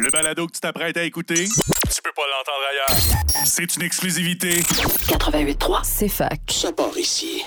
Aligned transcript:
Le 0.00 0.10
balado 0.10 0.46
que 0.46 0.52
tu 0.52 0.60
t'apprêtes 0.60 0.96
à 0.96 1.02
écouter, 1.04 1.44
tu 1.44 2.02
peux 2.02 2.12
pas 2.16 2.22
l'entendre 2.22 2.64
ailleurs. 2.70 3.44
C'est 3.44 3.76
une 3.76 3.82
exclusivité. 3.82 4.60
88.3, 4.60 5.80
c'est 5.84 6.08
fac. 6.08 6.40
Ça 6.50 6.72
part 6.72 6.96
ici. 6.96 7.42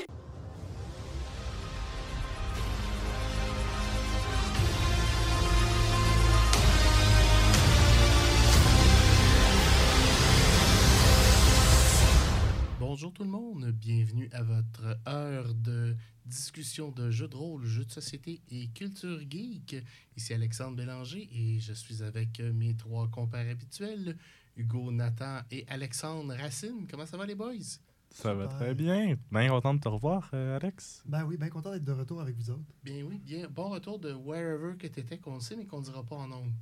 Bonjour 12.80 13.12
tout 13.12 13.23
le 13.23 13.30
monde, 13.30 13.71
bienvenue 13.71 14.30
à 14.32 14.43
votre 14.43 14.98
heure 15.07 15.54
de 15.55 15.96
discussion 16.26 16.92
de 16.92 17.10
jeux 17.12 17.28
de 17.28 17.36
rôle, 17.36 17.66
jeux 17.66 17.86
de 17.86 17.92
société 17.92 18.42
et 18.50 18.68
culture 18.70 19.20
geek. 19.30 19.75
Ici 20.18 20.34
Alexandre 20.34 20.75
Bélanger 20.78 21.30
et 21.32 21.60
je 21.60 21.74
suis 21.74 22.02
avec 22.04 22.39
mes 22.39 22.75
trois 22.75 23.07
compères 23.10 23.50
habituels, 23.50 24.18
Hugo, 24.57 24.92
Nathan 24.92 25.42
et 25.51 25.65
Alexandre 25.68 26.34
Racine. 26.36 26.88
Comment 26.89 27.06
ça 27.06 27.18
va 27.18 27.25
les 27.25 27.36
boys? 27.36 27.54
Ça 28.10 28.34
va 28.34 28.48
très 28.48 28.74
bien. 28.74 29.18
Bien 29.29 29.50
content 29.50 29.74
de 29.74 29.79
te 29.79 29.89
revoir, 29.89 30.29
euh, 30.34 30.56
Alex. 30.56 31.04
Ben 31.06 31.24
oui, 31.25 31.36
bien 31.38 31.50
content 31.50 31.71
d'être 31.71 31.84
de 31.84 31.92
retour 31.92 32.21
avec 32.21 32.35
vous 32.37 32.49
autres. 32.49 32.63
Bien 32.84 33.03
oui, 33.03 33.20
bien. 33.20 33.48
Bon 33.49 33.70
retour 33.70 33.99
de 33.99 34.13
wherever 34.13 34.77
que 34.77 34.87
t'étais 34.87 35.17
qu'on 35.17 35.39
sait 35.41 35.57
mais 35.57 35.65
qu'on 35.65 35.81
dira 35.81 36.03
pas 36.03 36.15
en 36.15 36.27
nombre. 36.27 36.53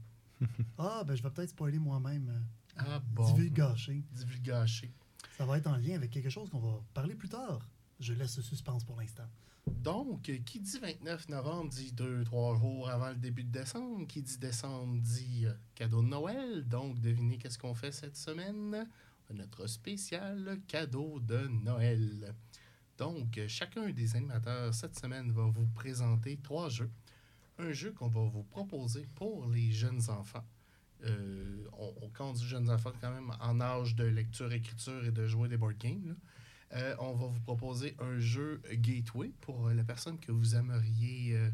Ah, 0.78 1.04
ben 1.08 1.16
je 1.16 1.24
vais 1.24 1.30
peut-être 1.30 1.52
spoiler 1.52 1.80
moi-même. 1.80 2.28
euh, 2.30 2.82
Ah 2.86 3.00
bon. 3.14 3.32
Divulgacher. 3.34 4.04
Divulgacher. 4.12 4.92
Ça 5.38 5.46
va 5.46 5.58
être 5.58 5.68
en 5.68 5.78
lien 5.78 5.96
avec 5.96 6.10
quelque 6.12 6.30
chose 6.30 6.50
qu'on 6.50 6.60
va 6.60 6.82
parler 6.94 7.16
plus 7.16 7.30
tard. 7.30 7.60
Je 8.00 8.14
laisse 8.14 8.36
le 8.38 8.44
suspense 8.44 8.84
pour 8.84 9.00
l'instant. 9.00 9.24
Donc, 9.68 10.30
euh, 10.30 10.38
qui 10.46 10.60
dit 10.60 10.80
29 10.80 11.30
novembre 11.30 11.70
dit 11.70 11.94
2-3 11.94 12.60
jours 12.60 12.90
avant 12.90 13.10
le 13.10 13.16
début 13.16 13.44
de 13.44 13.52
décembre. 13.52 14.06
Qui 14.08 14.22
dit 14.22 14.38
décembre 14.38 14.98
dit 15.02 15.46
euh, 15.46 15.54
cadeau 15.76 16.02
de 16.02 16.08
Noël. 16.08 16.68
Donc, 16.68 17.00
devinez 17.00 17.38
qu'est-ce 17.38 17.58
qu'on 17.58 17.74
fait 17.74 17.92
cette 17.92 18.18
semaine? 18.18 18.88
Notre 19.34 19.68
spécial 19.68 20.60
cadeau 20.68 21.20
de 21.20 21.48
Noël. 21.48 22.36
Donc, 22.98 23.38
euh, 23.38 23.48
chacun 23.48 23.90
des 23.90 24.16
animateurs 24.16 24.74
cette 24.74 25.00
semaine 25.00 25.32
va 25.32 25.46
vous 25.46 25.68
présenter 25.74 26.38
trois 26.38 26.70
jeux. 26.70 26.92
Un 27.58 27.72
jeu 27.72 27.92
qu'on 27.94 28.10
va 28.10 28.22
vous 28.22 28.44
proposer 28.44 29.08
pour 29.16 29.48
les 29.50 29.72
jeunes 29.72 30.02
enfants. 30.10 30.44
On, 31.06 31.94
on- 32.20 32.34
dit 32.34 32.46
jeunes 32.48 32.70
enfants, 32.70 32.94
quand 33.02 33.12
même 33.12 33.32
en 33.42 33.60
âge 33.60 33.96
de 33.96 34.06
lecture, 34.06 34.52
écriture 34.54 35.04
et 35.06 35.12
de 35.12 35.26
jouer 35.28 35.50
des 35.50 35.58
board 35.58 35.78
games. 35.78 36.16
Euh, 36.74 36.96
on 37.00 37.14
va 37.14 37.28
vous 37.28 37.40
proposer 37.42 37.96
un 38.00 38.18
jeu 38.20 38.62
Gateway 38.72 39.32
pour 39.42 39.68
euh, 39.68 39.74
la 39.74 39.84
personne 39.84 40.18
que 40.20 40.32
vous 40.32 40.56
aimeriez 40.56 41.36
euh, 41.36 41.50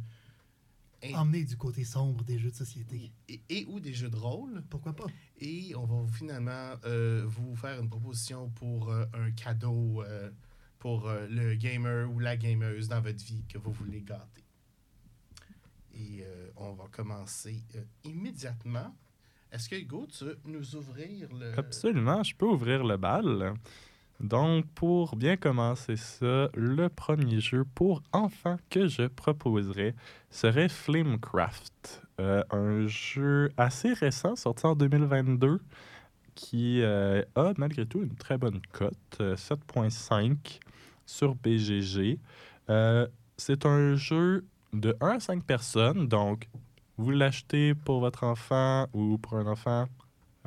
in- 1.03 1.13
Emmener 1.19 1.43
du 1.43 1.57
côté 1.57 1.83
sombre 1.83 2.23
des 2.23 2.39
jeux 2.39 2.51
de 2.51 2.55
société. 2.55 3.11
et, 3.27 3.41
et 3.49 3.65
ou 3.67 3.79
des 3.81 3.93
jeux 3.93 4.09
de 4.09 4.15
rôle. 4.15 4.63
Pourquoi 4.69 4.93
pas? 4.93 5.07
Et 5.39 5.75
on 5.75 5.85
va 5.85 6.07
finalement 6.11 6.73
euh, 6.85 7.23
vous 7.25 7.55
faire 7.55 7.81
une 7.81 7.89
proposition 7.89 8.49
pour 8.51 8.89
euh, 8.89 9.05
un 9.13 9.31
cadeau 9.31 10.03
euh, 10.03 10.29
pour 10.77 11.09
euh, 11.09 11.27
le 11.27 11.55
gamer 11.55 12.09
ou 12.09 12.19
la 12.19 12.37
gameuse 12.37 12.87
dans 12.87 13.01
votre 13.01 13.23
vie 13.25 13.43
que 13.49 13.57
vous 13.57 13.73
voulez 13.73 14.01
gâter. 14.01 14.45
Et 15.93 16.23
euh, 16.23 16.49
on 16.55 16.71
va 16.73 16.85
commencer 16.89 17.61
euh, 17.75 17.83
immédiatement. 18.05 18.95
Est-ce 19.51 19.67
que 19.67 19.75
Hugo, 19.75 20.07
tu 20.07 20.23
veux 20.23 20.39
nous 20.45 20.75
ouvrir 20.75 21.27
le... 21.33 21.57
Absolument, 21.59 22.23
je 22.23 22.33
peux 22.35 22.45
ouvrir 22.45 22.83
le 22.85 22.95
bal. 22.95 23.53
Donc, 24.19 24.65
pour 24.75 25.15
bien 25.15 25.37
commencer 25.37 25.95
ça, 25.95 26.49
le 26.53 26.89
premier 26.89 27.39
jeu 27.39 27.63
pour 27.73 28.03
enfants 28.11 28.57
que 28.69 28.87
je 28.87 29.03
proposerais 29.07 29.95
serait 30.29 30.67
Flamecraft. 30.67 32.03
Euh, 32.19 32.43
un 32.51 32.85
jeu 32.87 33.49
assez 33.55 33.93
récent, 33.93 34.35
sorti 34.35 34.65
en 34.65 34.75
2022, 34.75 35.61
qui 36.35 36.81
euh, 36.81 37.23
a 37.35 37.53
malgré 37.57 37.85
tout 37.85 38.01
une 38.01 38.15
très 38.15 38.37
bonne 38.37 38.61
cote, 38.73 38.95
euh, 39.21 39.35
7.5 39.35 40.59
sur 41.05 41.35
BGG. 41.35 42.19
Euh, 42.69 43.07
C'est 43.37 43.65
un 43.65 43.95
jeu 43.95 44.45
de 44.73 44.95
1 44.99 45.07
à 45.07 45.19
5 45.19 45.43
personnes, 45.43 46.07
donc 46.07 46.49
vous 46.97 47.11
l'achetez 47.11 47.73
pour 47.73 48.01
votre 48.01 48.25
enfant 48.25 48.87
ou 48.93 49.17
pour 49.17 49.35
un 49.35 49.47
enfant 49.47 49.87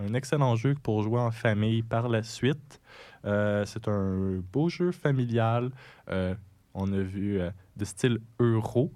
un 0.03 0.15
excellent 0.15 0.57
jeu 0.57 0.75
pour 0.83 1.03
jouer 1.03 1.21
en 1.21 1.31
famille 1.31 1.83
par 1.83 2.09
la 2.09 2.23
suite. 2.23 2.81
Euh, 3.25 3.65
c'est 3.67 3.89
un 3.89 4.43
beau 4.53 4.69
jeu 4.69 4.93
familial. 4.93 5.71
Euh, 6.09 6.35
on 6.75 6.93
a 6.93 7.01
vu 7.01 7.41
euh, 7.41 7.51
de 7.77 7.85
style 7.85 8.19
euro. 8.41 8.93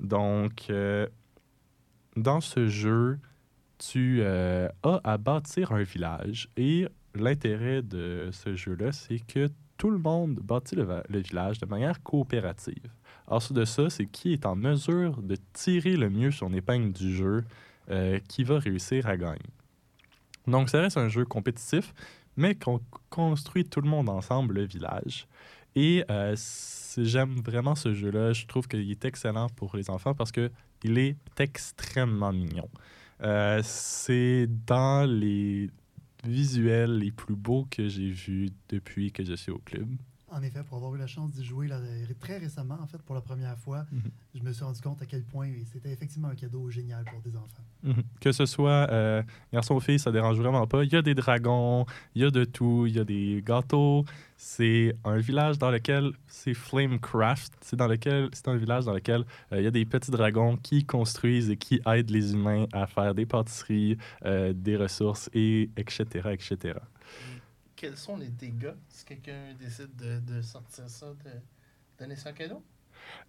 Donc, 0.00 0.72
dans 2.16 2.40
ce 2.40 2.66
jeu, 2.66 3.20
tu 3.78 4.24
as 4.24 4.72
à 4.82 5.18
bâtir 5.18 5.70
un 5.70 5.84
village. 5.84 6.48
Et 6.56 6.88
l'intérêt 7.14 7.82
de 7.82 8.30
ce 8.32 8.56
jeu-là, 8.56 8.90
c'est 8.90 9.20
que 9.20 9.48
tout 9.76 9.90
le 9.90 9.98
monde 9.98 10.34
bâtit 10.42 10.74
le, 10.74 10.86
le 11.08 11.18
village 11.20 11.60
de 11.60 11.66
manière 11.66 12.02
coopérative. 12.02 12.90
Ensuite 13.28 13.56
de 13.56 13.64
ça, 13.64 13.88
c'est 13.90 14.06
qui 14.06 14.32
est 14.32 14.44
en 14.44 14.56
mesure 14.56 15.22
de 15.22 15.36
tirer 15.52 15.96
le 15.96 16.10
mieux 16.10 16.32
son 16.32 16.52
épingle 16.52 16.92
du 16.92 17.14
jeu 17.14 17.44
qui 18.28 18.42
va 18.42 18.58
réussir 18.58 19.06
à 19.06 19.16
gagner. 19.16 19.50
Donc, 20.46 20.70
ça 20.70 20.80
reste 20.80 20.96
un 20.96 21.08
jeu 21.08 21.24
compétitif, 21.24 21.94
mais 22.36 22.54
qu'on 22.54 22.80
construit 23.10 23.64
tout 23.64 23.80
le 23.80 23.88
monde 23.88 24.08
ensemble 24.08 24.54
le 24.54 24.64
village. 24.64 25.26
Et 25.74 26.04
euh, 26.10 26.36
j'aime 26.96 27.40
vraiment 27.40 27.74
ce 27.74 27.94
jeu-là. 27.94 28.32
Je 28.32 28.46
trouve 28.46 28.68
qu'il 28.68 28.90
est 28.90 29.04
excellent 29.04 29.48
pour 29.50 29.76
les 29.76 29.90
enfants 29.90 30.14
parce 30.14 30.32
qu'il 30.32 30.98
est 30.98 31.16
extrêmement 31.38 32.32
mignon. 32.32 32.68
Euh, 33.22 33.60
c'est 33.62 34.48
dans 34.66 35.08
les 35.08 35.70
visuels 36.24 36.98
les 36.98 37.10
plus 37.10 37.36
beaux 37.36 37.66
que 37.70 37.88
j'ai 37.88 38.10
vus 38.10 38.50
depuis 38.68 39.12
que 39.12 39.24
je 39.24 39.34
suis 39.34 39.52
au 39.52 39.58
club. 39.58 39.88
En 40.34 40.42
effet, 40.42 40.60
pour 40.66 40.78
avoir 40.78 40.94
eu 40.94 40.98
la 40.98 41.06
chance 41.06 41.30
d'y 41.32 41.44
jouer 41.44 41.68
là, 41.68 41.78
très 42.18 42.38
récemment, 42.38 42.78
en 42.80 42.86
fait, 42.86 42.96
pour 43.02 43.14
la 43.14 43.20
première 43.20 43.58
fois, 43.58 43.84
Mhm. 43.92 44.00
je 44.34 44.42
me 44.42 44.52
suis 44.52 44.64
rendu 44.64 44.80
compte 44.80 45.02
à 45.02 45.06
quel 45.06 45.22
point 45.24 45.48
c'était 45.70 45.90
effectivement 45.92 46.28
un 46.28 46.34
cadeau 46.34 46.70
génial 46.70 47.04
pour 47.04 47.20
des 47.20 47.36
enfants. 47.36 47.62
Mhm. 47.82 48.02
Que 48.20 48.32
ce 48.32 48.46
soit 48.46 48.88
euh, 48.90 49.22
garçon 49.52 49.74
ou 49.74 49.80
fille, 49.80 49.98
ça 49.98 50.10
dérange 50.10 50.38
vraiment 50.38 50.66
pas. 50.66 50.84
Il 50.84 50.92
y 50.92 50.96
a 50.96 51.02
des 51.02 51.14
dragons, 51.14 51.84
il 52.14 52.22
y 52.22 52.24
a 52.24 52.30
de 52.30 52.44
tout, 52.44 52.86
il 52.86 52.94
y 52.96 52.98
a 52.98 53.04
des 53.04 53.42
gâteaux. 53.44 54.04
C'est 54.38 54.96
un 55.04 55.18
village 55.18 55.58
dans 55.58 55.70
lequel 55.70 56.12
c'est 56.26 56.54
Flamecraft. 56.54 57.52
C'est 57.60 57.76
dans 57.76 57.86
lequel 57.88 58.28
c'est 58.32 58.48
un 58.48 58.56
village 58.56 58.86
dans 58.86 58.94
lequel 58.94 59.24
euh, 59.52 59.58
il 59.60 59.64
y 59.64 59.66
a 59.66 59.70
des 59.70 59.84
petits 59.84 60.10
dragons 60.10 60.56
qui 60.56 60.84
construisent 60.84 61.50
et 61.50 61.56
qui 61.58 61.80
aident 61.86 62.10
les 62.10 62.32
humains 62.32 62.64
à 62.72 62.86
faire 62.86 63.14
des 63.14 63.26
pâtisseries, 63.26 63.98
euh, 64.24 64.52
des 64.54 64.76
ressources 64.76 65.28
et 65.34 65.68
etc 65.76 66.30
etc. 66.32 66.78
Quels 67.82 67.96
sont 67.96 68.16
les 68.16 68.28
dégâts 68.28 68.74
si 68.88 69.04
quelqu'un 69.04 69.54
décide 69.58 69.96
de, 69.96 70.20
de 70.20 70.40
sortir 70.40 70.88
ça, 70.88 71.06
de 71.24 71.30
donner 71.98 72.14
ça 72.14 72.30
en 72.30 72.32
cadeau? 72.32 72.62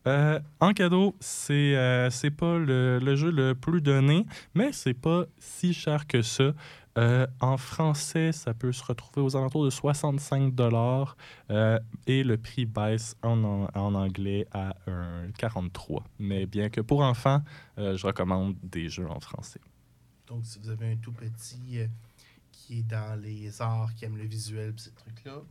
Euh, 0.05 0.39
en 0.59 0.73
cadeau, 0.73 1.15
c'est 1.19 1.75
euh, 1.75 2.07
pas 2.37 2.59
le, 2.59 2.99
le 2.99 3.15
jeu 3.15 3.31
le 3.31 3.55
plus 3.55 3.81
donné, 3.81 4.27
mais 4.53 4.71
c'est 4.71 4.93
pas 4.93 5.25
si 5.39 5.73
cher 5.73 6.05
que 6.05 6.21
ça. 6.21 6.53
Euh, 6.99 7.25
en 7.39 7.57
français, 7.57 8.31
ça 8.31 8.53
peut 8.53 8.71
se 8.71 8.83
retrouver 8.83 9.25
aux 9.25 9.35
alentours 9.35 9.65
de 9.65 9.71
65 9.71 10.53
dollars 10.53 11.17
et 12.05 12.23
le 12.23 12.37
prix 12.37 12.67
baisse 12.67 13.15
en, 13.23 13.43
an- 13.43 13.67
en 13.73 13.95
anglais 13.95 14.45
à 14.51 14.75
un 14.85 15.31
43. 15.35 16.03
Mais 16.19 16.45
bien 16.45 16.69
que 16.69 16.81
pour 16.81 17.01
enfants, 17.01 17.41
euh, 17.79 17.97
je 17.97 18.05
recommande 18.05 18.55
des 18.61 18.87
jeux 18.87 19.09
en 19.09 19.19
français. 19.19 19.61
Donc, 20.27 20.45
si 20.45 20.59
vous 20.59 20.69
avez 20.69 20.91
un 20.91 20.95
tout 20.97 21.11
petit 21.11 21.79
euh, 21.79 21.87
qui 22.65 22.79
est 22.79 22.83
dans 22.83 23.19
les 23.21 23.61
arts, 23.61 23.93
qui 23.93 24.05
aime 24.05 24.17
le 24.17 24.23
visuel, 24.25 24.73
pis 24.73 24.83
ces 24.83 24.91
trucs-là, 24.91 25.41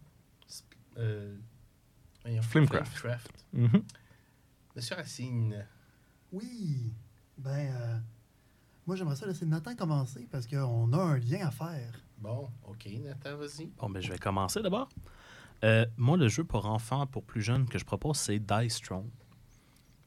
euh. 0.98 1.36
Flamecraft. 2.42 3.44
Mhm. 3.52 3.82
Monsieur 4.76 4.94
Racine, 4.96 5.66
Oui, 6.32 6.92
ben, 7.36 7.74
euh, 7.74 7.98
moi 8.86 8.96
j'aimerais 8.96 9.16
ça 9.16 9.26
laisser 9.26 9.44
Nathan 9.44 9.74
commencer 9.74 10.26
parce 10.30 10.46
qu'on 10.46 10.92
a 10.92 10.96
un 10.98 11.18
lien 11.18 11.46
à 11.46 11.50
faire. 11.50 11.92
bon, 12.18 12.48
ok, 12.68 12.88
Nathan, 13.02 13.36
vas-y. 13.36 13.66
Bon, 13.78 13.90
ben, 13.90 14.00
je 14.00 14.10
vais 14.12 14.18
commencer 14.18 14.62
d'abord. 14.62 14.88
Euh, 15.64 15.84
moi, 15.96 16.16
le 16.16 16.28
jeu 16.28 16.44
pour 16.44 16.66
enfants, 16.66 17.06
pour 17.06 17.24
plus 17.24 17.42
jeunes 17.42 17.68
que 17.68 17.78
je 17.78 17.84
propose, 17.84 18.16
c'est 18.16 18.38
Dice 18.38 18.80
Throne. 18.80 19.10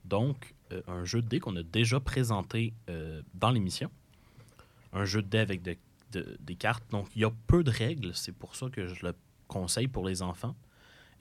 Donc, 0.04 0.54
euh, 0.72 0.82
un 0.88 1.04
jeu 1.06 1.22
de 1.22 1.28
dés 1.28 1.40
qu'on 1.40 1.56
a 1.58 1.64
déjà 1.64 2.00
présenté 2.00 2.74
euh, 2.90 3.22
dans 3.34 3.52
l'émission. 3.52 3.90
Un 4.94 5.06
jeu 5.06 5.22
de 5.22 5.28
dés 5.28 5.38
avec 5.40 5.62
de- 5.62 5.78
de- 6.16 6.38
des 6.40 6.56
cartes. 6.56 6.84
Donc, 6.92 7.08
il 7.16 7.22
y 7.22 7.26
a 7.26 7.32
peu 7.48 7.64
de 7.64 7.72
règles. 7.72 8.12
C'est 8.14 8.32
pour 8.32 8.56
ça 8.56 8.70
que 8.70 8.88
je 8.88 9.06
le 9.06 9.14
conseille 9.48 9.88
pour 9.88 10.06
les 10.08 10.22
enfants. 10.22 10.56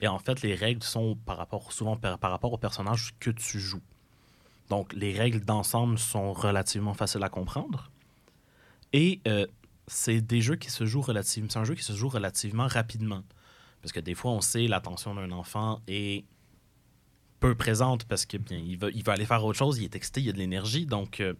Et 0.01 0.07
en 0.07 0.19
fait, 0.19 0.41
les 0.41 0.55
règles 0.55 0.83
sont 0.83 1.15
par 1.15 1.37
rapport, 1.37 1.71
souvent 1.71 1.95
par, 1.97 2.17
par 2.17 2.31
rapport 2.31 2.51
au 2.53 2.57
personnage 2.57 3.13
que 3.19 3.29
tu 3.31 3.59
joues. 3.59 3.83
Donc, 4.69 4.93
les 4.93 5.13
règles 5.13 5.41
d'ensemble 5.41 5.97
sont 5.97 6.33
relativement 6.33 6.93
faciles 6.93 7.23
à 7.23 7.29
comprendre. 7.29 7.91
Et 8.93 9.21
euh, 9.27 9.45
c'est 9.87 10.21
des 10.21 10.41
jeux 10.41 10.55
qui 10.55 10.71
se 10.71 10.85
jouent 10.85 11.01
relativement. 11.01 11.49
C'est 11.49 11.59
un 11.59 11.65
jeu 11.65 11.75
qui 11.75 11.83
se 11.83 11.93
joue 11.93 12.09
relativement 12.09 12.67
rapidement. 12.67 13.23
Parce 13.81 13.91
que 13.91 13.99
des 13.99 14.15
fois, 14.15 14.31
on 14.31 14.41
sait 14.41 14.67
l'attention 14.67 15.13
d'un 15.13 15.31
enfant 15.31 15.81
est 15.87 16.25
peu 17.39 17.53
présente 17.53 18.05
parce 18.05 18.25
que 18.25 18.37
bien, 18.37 18.57
il, 18.57 18.77
va, 18.77 18.89
il 18.89 19.07
aller 19.09 19.25
faire 19.25 19.43
autre 19.45 19.59
chose, 19.59 19.77
il 19.77 19.83
est 19.83 19.95
excité, 19.95 20.21
il 20.21 20.29
a 20.29 20.33
de 20.33 20.39
l'énergie. 20.39 20.85
Donc, 20.85 21.19
euh, 21.19 21.33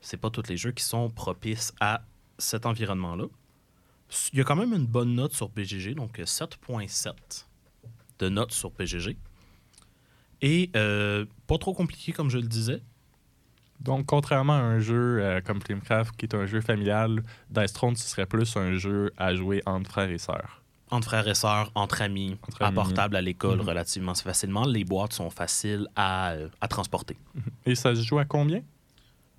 c'est 0.00 0.16
pas 0.16 0.30
tous 0.30 0.48
les 0.48 0.56
jeux 0.56 0.72
qui 0.72 0.84
sont 0.84 1.10
propices 1.10 1.72
à 1.80 2.02
cet 2.40 2.66
environnement-là. 2.66 3.26
Il 4.32 4.38
y 4.38 4.40
a 4.40 4.44
quand 4.44 4.56
même 4.56 4.72
une 4.72 4.86
bonne 4.86 5.14
note 5.14 5.32
sur 5.32 5.48
BGG, 5.50 5.94
donc 5.94 6.18
7.7 6.18 7.12
de 8.18 8.28
notes 8.28 8.52
sur 8.52 8.70
BGG. 8.70 9.16
Et 10.42 10.70
euh, 10.74 11.26
pas 11.46 11.58
trop 11.58 11.74
compliqué, 11.74 12.12
comme 12.12 12.28
je 12.30 12.38
le 12.38 12.46
disais. 12.48 12.82
Donc, 13.80 14.06
contrairement 14.06 14.54
à 14.54 14.62
un 14.62 14.78
jeu 14.80 15.20
euh, 15.22 15.40
comme 15.40 15.60
Flamecraft, 15.62 16.16
qui 16.16 16.26
est 16.26 16.34
un 16.34 16.44
jeu 16.46 16.60
familial, 16.60 17.22
Dice 17.50 17.72
Throne, 17.72 17.96
ce 17.96 18.08
serait 18.08 18.26
plus 18.26 18.56
un 18.56 18.74
jeu 18.76 19.12
à 19.16 19.34
jouer 19.34 19.62
entre 19.64 19.90
frères 19.90 20.10
et 20.10 20.18
sœurs. 20.18 20.62
Entre 20.90 21.06
frères 21.08 21.28
et 21.28 21.34
sœurs, 21.34 21.70
entre 21.74 22.02
amis, 22.02 22.36
Entre 22.48 22.62
à 22.62 22.66
amis. 22.66 22.74
portable 22.74 23.16
à 23.16 23.22
l'école 23.22 23.58
Mhm. 23.60 23.68
relativement 23.68 24.14
facilement. 24.14 24.66
Les 24.66 24.84
boîtes 24.84 25.12
sont 25.12 25.30
faciles 25.30 25.86
à, 25.94 26.32
euh, 26.32 26.48
à 26.60 26.68
transporter. 26.68 27.16
Et 27.64 27.74
ça 27.74 27.94
se 27.94 28.02
joue 28.02 28.18
à 28.18 28.24
combien? 28.24 28.62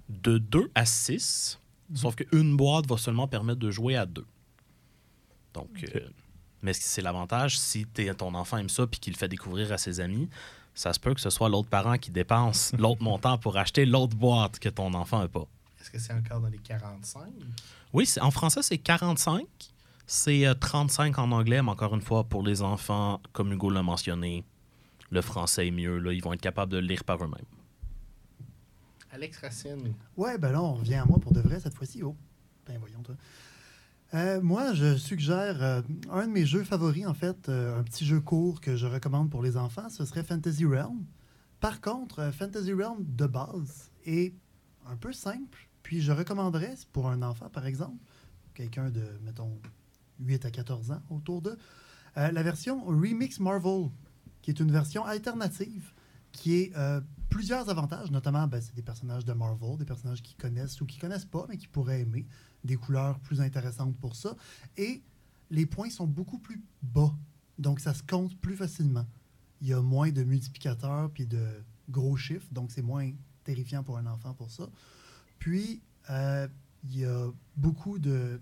De 0.10 0.38
2 0.38 0.72
à 0.76 0.86
6, 0.86 1.60
sauf 1.94 2.16
qu'une 2.16 2.56
boîte 2.56 2.88
va 2.88 2.98
seulement 2.98 3.28
permettre 3.28 3.60
de 3.60 3.72
jouer 3.72 3.96
à 3.96 4.06
2. 4.06 4.26
Donc, 5.54 5.70
euh, 5.96 6.00
mais 6.62 6.74
c'est 6.74 7.02
l'avantage, 7.02 7.60
si 7.60 7.86
ton 8.18 8.34
enfant 8.36 8.58
aime 8.58 8.70
ça 8.70 8.88
puis 8.88 9.00
qu'il 9.00 9.14
le 9.14 9.18
fait 9.18 9.28
découvrir 9.28 9.72
à 9.72 9.78
ses 9.78 10.00
amis, 10.00 10.30
ça 10.74 10.94
se 10.94 11.00
peut 11.00 11.14
que 11.14 11.22
ce 11.22 11.30
soit 11.30 11.50
l'autre 11.50 11.70
parent 11.70 11.98
qui 11.98 12.12
dépense 12.12 12.72
l'autre 12.78 13.04
montant 13.04 13.38
pour 13.38 13.58
acheter 13.58 13.86
l'autre 13.86 14.16
boîte 14.16 14.60
que 14.60 14.70
ton 14.70 14.94
enfant 14.94 15.20
n'a 15.20 15.28
pas. 15.28 15.48
Est-ce 15.80 15.90
que 15.90 16.00
c'est 16.00 16.14
encore 16.14 16.40
dans 16.40 16.48
les 16.48 16.60
45? 16.60 17.24
Oui, 17.94 18.08
en 18.22 18.32
français, 18.32 18.62
c'est 18.62 18.78
45. 18.78 19.46
C'est 20.06 20.46
euh, 20.46 20.54
35 20.54 21.18
en 21.18 21.32
anglais, 21.32 21.62
mais 21.62 21.72
encore 21.72 21.96
une 21.96 22.02
fois, 22.02 22.24
pour 22.24 22.44
les 22.44 22.62
enfants, 22.62 23.22
comme 23.34 23.52
Hugo 23.52 23.70
l'a 23.70 23.82
mentionné, 23.82 24.44
le 25.10 25.22
français 25.22 25.68
est 25.68 25.72
mieux. 25.72 25.98
Là, 25.98 26.14
ils 26.14 26.22
vont 26.22 26.34
être 26.34 26.42
capables 26.42 26.72
de 26.72 26.78
le 26.78 26.88
lire 26.88 27.04
par 27.04 27.24
eux-mêmes. 27.24 27.46
Alex 29.12 29.38
Racine. 29.38 29.94
Ouais, 30.18 30.38
ben 30.38 30.52
là, 30.52 30.62
on 30.62 30.74
revient 30.74 30.96
à 30.96 31.06
moi 31.06 31.20
pour 31.20 31.34
de 31.34 31.42
vrai 31.42 31.60
cette 31.60 31.74
fois-ci. 31.74 32.04
Oh, 32.04 32.16
ben 32.66 32.78
voyons, 32.80 33.02
toi. 33.04 33.16
Euh, 34.14 34.42
moi, 34.42 34.74
je 34.74 34.98
suggère 34.98 35.62
euh, 35.64 35.82
un 36.12 36.28
de 36.28 36.32
mes 36.32 36.46
jeux 36.46 36.64
favoris, 36.64 37.06
en 37.06 37.14
fait, 37.14 37.48
euh, 37.48 37.80
un 37.80 37.84
petit 37.84 38.06
jeu 38.06 38.20
court 38.20 38.60
que 38.60 38.76
je 38.76 38.86
recommande 38.86 39.30
pour 39.30 39.42
les 39.42 39.56
enfants, 39.56 39.90
ce 39.90 40.06
serait 40.06 40.24
Fantasy 40.24 40.66
Realm. 40.66 41.06
Par 41.60 41.80
contre, 41.80 42.32
Fantasy 42.32 42.74
Realm 42.74 42.98
de 43.00 43.26
base 43.26 43.92
est 44.06 44.34
un 44.88 44.96
peu 44.98 45.14
simple, 45.14 45.70
puis 45.84 46.02
je 46.02 46.12
recommanderais, 46.12 46.76
pour 46.92 47.08
un 47.08 47.22
enfant, 47.22 47.50
par 47.50 47.66
exemple, 47.66 48.04
quelqu'un 48.54 48.90
de, 48.90 49.04
mettons, 49.24 49.60
8 50.20 50.46
à 50.46 50.52
14 50.52 50.92
ans 50.92 51.02
autour 51.10 51.42
d'eux, 51.42 51.58
euh, 52.18 52.32
la 52.32 52.44
version 52.44 52.84
Remix 52.86 53.40
Marvel, 53.40 53.90
qui 54.42 54.52
est 54.52 54.60
une 54.60 54.72
version 54.72 55.06
alternative 55.06 55.92
qui 56.32 56.56
est 56.56 56.76
euh, 56.76 57.02
plusieurs 57.30 57.70
avantages, 57.70 58.12
notamment 58.12 58.48
ben, 58.48 58.62
c'est 58.62 58.76
des 58.76 58.82
personnages 58.82 59.26
de 59.26 59.34
Marvel, 59.34 59.78
des 59.78 59.86
personnages 59.86 60.22
qui 60.22 60.36
connaissent 60.36 60.80
ou 60.82 60.86
qui 60.86 60.98
connaissent 60.98 61.26
pas, 61.26 61.46
mais 61.50 61.58
qui 61.58 61.68
pourraient 61.68 62.02
aimer, 62.02 62.28
des 62.64 62.76
couleurs 62.76 63.20
plus 63.20 63.42
intéressantes 63.42 63.96
pour 63.98 64.16
ça. 64.16 64.36
Et 64.78 65.02
les 65.50 65.66
points 65.66 65.90
sont 65.90 66.08
beaucoup 66.08 66.40
plus 66.40 66.62
bas, 66.82 67.14
donc 67.58 67.80
ça 67.80 67.94
se 67.94 68.04
compte 68.04 68.38
plus 68.40 68.56
facilement. 68.56 69.06
Il 69.62 69.68
y 69.68 69.74
a 69.74 69.82
moins 69.82 70.12
de 70.12 70.24
multiplicateurs 70.24 71.12
puis 71.12 71.26
de 71.26 71.46
gros 71.90 72.16
chiffres, 72.16 72.48
donc 72.52 72.72
c'est 72.72 72.82
moins 72.82 73.12
terrifiant 73.44 73.84
pour 73.84 73.98
un 73.98 74.06
enfant 74.06 74.34
pour 74.34 74.52
ça. 74.52 74.70
Puis, 75.40 75.82
euh, 76.10 76.48
il 76.84 77.00
y 77.00 77.06
a 77.06 77.32
beaucoup 77.56 78.00
de... 78.00 78.40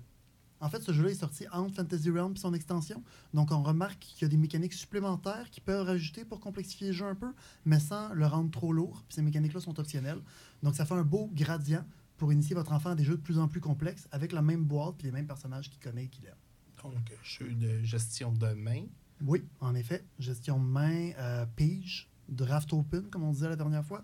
En 0.62 0.70
fait, 0.70 0.82
ce 0.82 0.92
jeu-là 0.92 1.12
est 1.12 1.16
sorti 1.16 1.48
entre 1.52 1.76
Fantasy 1.76 2.10
Realm 2.10 2.34
et 2.36 2.40
son 2.40 2.54
extension. 2.54 3.04
Donc, 3.34 3.52
on 3.52 3.64
remarque 3.64 4.00
qu'il 4.00 4.24
y 4.24 4.26
a 4.26 4.28
des 4.28 4.38
mécaniques 4.38 4.74
supplémentaires 4.74 5.50
qui 5.50 5.62
peuvent 5.62 5.86
rajouter 5.86 6.26
pour 6.26 6.40
complexifier 6.40 6.88
le 6.88 6.94
jeu 6.94 7.06
un 7.06 7.16
peu, 7.16 7.34
mais 7.66 7.80
sans 7.80 8.14
le 8.14 8.26
rendre 8.26 8.52
trop 8.52 8.74
lourd. 8.74 9.04
Puis 9.08 9.16
ces 9.16 9.22
mécaniques-là 9.22 9.62
sont 9.62 9.80
optionnelles. 9.80 10.22
Donc, 10.64 10.76
ça 10.76 10.86
fait 10.86 10.96
un 10.96 11.04
beau 11.04 11.30
gradient 11.34 11.86
pour 12.18 12.34
initier 12.34 12.56
votre 12.56 12.74
enfant 12.74 12.92
à 12.92 12.96
des 12.96 13.06
jeux 13.06 13.16
de 13.16 13.22
plus 13.22 13.40
en 13.40 13.48
plus 13.48 13.62
complexes 13.62 14.08
avec 14.12 14.34
la 14.34 14.42
même 14.42 14.66
boîte 14.66 14.96
et 15.00 15.04
les 15.04 15.12
mêmes 15.12 15.28
personnages 15.28 15.70
qu'il 15.70 15.80
connaît 15.80 16.06
et 16.06 16.10
qu'il 16.10 16.26
aime. 16.26 16.36
Donc, 16.84 17.12
jeu 17.24 17.54
de 17.54 17.82
gestion 17.84 18.32
de 18.34 18.54
main. 18.54 18.84
Oui, 19.22 19.44
en 19.60 19.76
effet. 19.76 20.04
Gestion 20.18 20.60
de 20.60 20.66
main, 20.66 21.12
euh, 21.18 21.46
pige, 21.56 22.10
draft 22.28 22.72
open, 22.74 23.10
comme 23.10 23.24
on 23.24 23.32
disait 23.32 23.50
la 23.50 23.56
dernière 23.56 23.86
fois. 23.86 24.04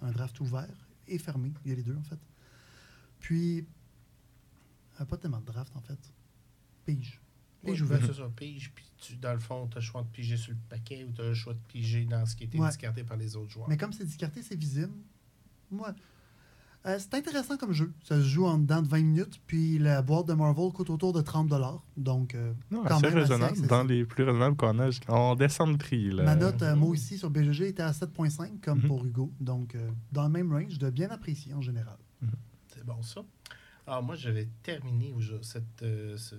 Un 0.00 0.12
draft 0.12 0.38
ouvert 0.40 0.88
et 1.08 1.18
fermé. 1.18 1.52
Il 1.64 1.70
y 1.70 1.72
a 1.72 1.76
les 1.76 1.82
deux, 1.82 1.96
en 1.96 2.02
fait. 2.02 2.18
Puis, 3.20 3.60
euh, 3.60 3.62
pas 5.04 5.16
tellement 5.16 5.40
de 5.40 5.44
draft, 5.46 5.74
en 5.76 5.80
fait. 5.80 5.98
Pige. 6.84 7.20
Pige 7.64 7.82
Ouais, 7.82 7.86
ouvert. 7.86 8.00
ben, 8.00 8.06
c'est 8.06 8.14
ça, 8.20 8.30
pige. 8.36 8.72
Puis, 8.74 8.84
tu, 8.98 9.16
dans 9.16 9.32
le 9.32 9.38
fond, 9.40 9.66
tu 9.66 9.76
as 9.76 9.80
le 9.80 9.84
choix 9.86 10.02
de 10.02 10.08
piger 10.08 10.36
sur 10.36 10.52
le 10.52 10.58
paquet 10.68 11.04
ou 11.04 11.12
tu 11.12 11.20
as 11.20 11.24
le 11.24 11.34
choix 11.34 11.54
de 11.54 11.58
piger 11.68 12.04
dans 12.04 12.24
ce 12.24 12.36
qui 12.36 12.44
a 12.44 12.46
été 12.46 12.58
Ouais. 12.58 12.68
discarté 12.68 13.02
par 13.04 13.16
les 13.16 13.36
autres 13.36 13.50
joueurs. 13.50 13.68
Mais 13.68 13.76
comme 13.76 13.92
c'est 13.92 14.04
discarté, 14.04 14.42
c'est 14.42 14.54
visible. 14.58 14.92
Ouais. 15.72 15.88
Euh, 16.86 16.96
c'est 17.00 17.14
intéressant 17.14 17.56
comme 17.56 17.72
jeu. 17.72 17.92
Ça 18.04 18.14
se 18.20 18.22
joue 18.28 18.46
en 18.46 18.58
dedans 18.58 18.80
de 18.80 18.86
20 18.86 18.98
minutes. 19.02 19.40
Puis 19.48 19.76
la 19.78 20.02
boîte 20.02 20.26
de 20.28 20.34
Marvel 20.34 20.70
coûte 20.72 20.88
autour 20.90 21.12
de 21.12 21.20
30 21.20 21.52
Donc, 21.96 22.36
euh, 22.36 22.52
Non, 22.70 22.84
Quand 22.84 22.98
assez 22.98 23.06
même 23.06 23.18
assez 23.18 23.32
raisonnable. 23.34 23.66
Dans 23.66 23.82
les 23.82 24.04
plus 24.04 24.22
raisonnables 24.22 24.54
qu'on 24.56 24.78
a, 24.78 24.90
on 25.08 25.34
descend 25.34 25.72
de 25.72 25.76
prix. 25.78 26.12
Là. 26.12 26.22
ma 26.22 26.36
note, 26.36 26.62
euh, 26.62 26.76
moi 26.76 26.90
aussi, 26.90 27.18
sur 27.18 27.28
BGG 27.30 27.66
était 27.68 27.82
à 27.82 27.92
7.5, 27.92 28.60
comme 28.62 28.78
Mhm. 28.82 28.86
pour 28.86 29.04
Hugo. 29.04 29.32
Donc, 29.40 29.74
euh, 29.74 29.90
dans 30.12 30.22
le 30.22 30.28
même 30.28 30.52
range, 30.52 30.78
de 30.78 30.88
bien 30.90 31.08
apprécier 31.10 31.52
en 31.54 31.60
général. 31.60 31.96
C'est 32.68 32.84
bon, 32.84 33.02
ça. 33.02 33.22
Alors, 33.86 34.02
moi, 34.02 34.16
je 34.16 34.30
vais 34.30 34.48
terminer 34.62 35.12
au- 35.12 35.42
cette, 35.42 35.82
euh, 35.82 36.16
ce- 36.16 36.34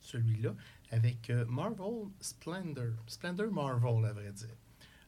celui-là 0.00 0.54
avec 0.90 1.30
euh, 1.30 1.44
Marvel 1.46 2.08
Splendor. 2.20 2.92
Splendor 3.06 3.50
Marvel, 3.50 4.04
à 4.04 4.12
vrai 4.12 4.30
dire. 4.32 4.48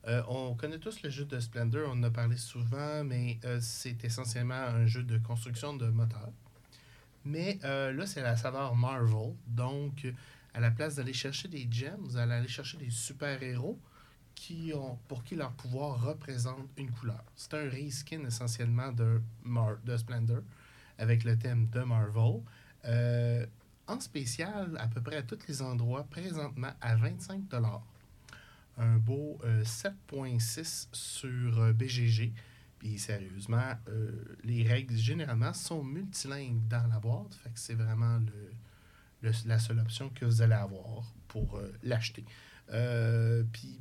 Euh, 0.07 0.23
on 0.29 0.55
connaît 0.55 0.79
tous 0.79 1.03
le 1.03 1.11
jeu 1.11 1.25
de 1.25 1.39
Splendor, 1.41 1.89
on 1.89 1.93
en 1.99 2.03
a 2.05 2.11
parlé 2.11 2.37
souvent, 2.37 3.05
mais 3.05 3.39
c'est 3.61 4.05
essentiellement 4.05 4.55
un 4.55 4.87
jeu 4.87 5.03
de 5.03 5.17
construction 5.19 5.75
de 5.77 5.87
moteur. 5.89 6.31
Mais 7.25 7.59
là, 7.63 8.07
c'est 8.07 8.21
la 8.23 8.37
saveur 8.37 8.75
Marvel. 8.77 9.35
Donc, 9.47 10.07
à 10.53 10.61
la 10.61 10.71
place 10.71 10.97
d'aller 10.97 11.15
chercher 11.15 11.49
des 11.49 11.67
gems, 11.71 11.97
vous 12.01 12.17
allez 12.19 12.33
aller 12.35 12.49
chercher 12.49 12.77
des 12.77 12.91
super-héros 12.91 13.79
qui 14.35 14.73
ont, 14.75 14.99
pour 15.09 15.25
qui 15.25 15.37
leur 15.37 15.53
pouvoir 15.53 16.03
représente 16.05 16.69
une 16.77 16.91
couleur. 16.91 17.25
C'est 17.35 17.55
un 17.55 17.69
reskin 17.71 18.25
essentiellement 18.27 18.93
de, 18.93 19.23
Mar- 19.43 19.79
de 19.85 19.97
Splendor 19.97 20.43
avec 20.99 21.25
le 21.25 21.39
thème 21.39 21.69
de 21.69 21.81
Marvel. 21.81 22.41
Euh, 22.85 23.47
en 23.87 24.01
spécial, 24.01 24.77
à 24.79 24.89
peu 24.89 25.01
près 25.03 25.17
à 25.17 25.23
tous 25.23 25.39
les 25.47 25.63
endroits, 25.63 26.05
présentement 26.05 26.73
à 26.81 26.97
25 26.97 27.43
Un 28.79 28.97
beau 28.97 29.39
euh, 29.45 29.63
7.6 29.63 30.89
sur 30.93 31.61
euh, 31.61 31.73
BGG. 31.73 32.33
Puis 32.79 32.99
sérieusement, 32.99 33.75
euh, 33.89 34.11
les 34.43 34.63
règles 34.63 34.97
généralement 34.97 35.53
sont 35.53 35.85
multilingues 35.85 36.67
dans 36.69 36.87
la 36.87 36.99
boîte. 36.99 37.35
Fait 37.35 37.51
que 37.51 37.59
c'est 37.59 37.75
vraiment 37.75 38.19
le, 39.23 39.31
la 39.47 39.59
seule 39.59 39.79
option 39.79 40.11
que 40.11 40.25
vous 40.25 40.43
allez 40.43 40.55
avoir 40.55 41.13
pour 41.29 41.61
l'acheter. 41.83 42.25
Puis, 43.53 43.81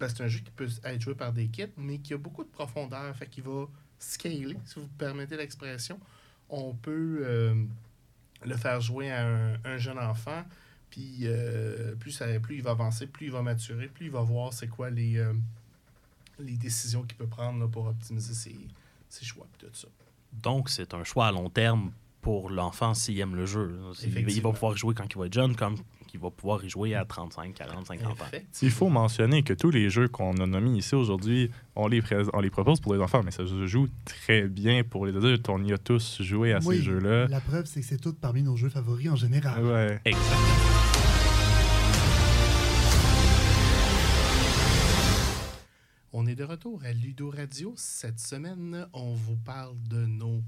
c'est 0.00 0.20
un 0.20 0.28
jeu 0.28 0.40
qui 0.40 0.50
peut 0.50 0.68
être 0.84 1.00
joué 1.00 1.14
par 1.14 1.32
des 1.32 1.48
kits, 1.48 1.72
mais 1.76 1.98
qui 1.98 2.14
a 2.14 2.18
beaucoup 2.18 2.44
de 2.44 2.48
profondeur. 2.48 3.14
Fait 3.16 3.28
qu'il 3.28 3.44
va 3.44 3.66
scaler, 3.98 4.56
si 4.64 4.80
vous 4.80 4.88
permettez 4.98 5.36
l'expression. 5.36 5.98
On 6.50 6.72
peut 6.74 7.20
euh, 7.22 7.54
le 8.44 8.56
faire 8.56 8.80
jouer 8.80 9.10
à 9.10 9.26
un, 9.26 9.54
un 9.64 9.76
jeune 9.76 9.98
enfant. 9.98 10.44
Puis 10.90 11.20
euh, 11.24 11.94
plus, 11.96 12.22
il 12.50 12.62
va 12.62 12.70
avancer, 12.70 13.06
plus 13.06 13.26
il 13.26 13.32
va 13.32 13.42
maturer, 13.42 13.88
plus 13.88 14.06
il 14.06 14.12
va 14.12 14.22
voir 14.22 14.52
c'est 14.52 14.68
quoi 14.68 14.90
les, 14.90 15.18
euh, 15.18 15.34
décisions 16.38 17.02
qu'il 17.02 17.16
peut 17.16 17.26
prendre 17.26 17.66
pour 17.68 17.86
optimiser 17.86 18.34
ses, 18.34 18.56
ses 19.08 19.24
choix 19.24 19.46
tout 19.58 19.66
ça. 19.72 19.88
Donc, 20.32 20.70
c'est 20.70 20.94
un 20.94 21.04
choix 21.04 21.28
à 21.28 21.32
long 21.32 21.50
terme 21.50 21.92
pour 22.20 22.50
l'enfant 22.50 22.94
s'il 22.94 23.18
aime 23.20 23.34
le 23.36 23.46
jeu. 23.46 23.78
Il- 24.02 24.28
Il 24.30 24.42
va 24.42 24.52
pouvoir 24.52 24.74
y 24.74 24.76
jouer 24.78 24.94
quand 24.94 25.06
il 25.10 25.18
va 25.18 25.26
être 25.26 25.32
jeune, 25.34 25.54
comme 25.56 25.76
qu'il 26.08 26.20
va 26.20 26.30
pouvoir 26.30 26.64
y 26.64 26.68
jouer 26.70 26.94
à 26.94 27.04
35, 27.04 27.54
40, 27.54 27.86
50 27.86 28.20
ans. 28.20 28.24
Il 28.62 28.70
faut 28.70 28.88
mentionner 28.88 29.42
que 29.42 29.52
tous 29.52 29.70
les 29.70 29.90
jeux 29.90 30.08
qu'on 30.08 30.34
a 30.38 30.46
nommés 30.46 30.78
ici 30.78 30.94
aujourd'hui, 30.94 31.50
on 31.76 31.86
les, 31.86 32.02
on 32.32 32.40
les 32.40 32.50
propose 32.50 32.80
pour 32.80 32.94
les 32.94 33.00
enfants, 33.00 33.22
mais 33.24 33.30
ça 33.30 33.46
se 33.46 33.66
joue 33.66 33.88
très 34.04 34.48
bien 34.48 34.82
pour 34.84 35.04
les 35.06 35.14
adultes. 35.16 35.48
On 35.48 35.62
y 35.62 35.72
a 35.72 35.78
tous 35.78 36.22
joué 36.22 36.52
à 36.54 36.60
Oui, 36.64 36.78
ces 36.78 36.82
jeux-là. 36.82 37.28
La 37.28 37.40
preuve, 37.40 37.66
c'est 37.66 37.80
que 37.82 37.86
c'est 37.86 37.98
tout 38.00 38.14
parmi 38.14 38.42
nos 38.42 38.56
jeux 38.56 38.70
favoris 38.70 39.08
en 39.10 39.16
général. 39.16 39.62
Ouais. 39.64 40.00
Exactement. 40.04 40.48
On 46.12 46.26
est 46.26 46.34
de 46.34 46.44
retour 46.44 46.82
à 46.84 46.92
Ludo 46.92 47.30
Radio. 47.30 47.74
Cette 47.76 48.18
semaine, 48.18 48.86
on 48.94 49.12
vous 49.12 49.36
parle 49.36 49.76
de 49.88 50.06
nos, 50.06 50.42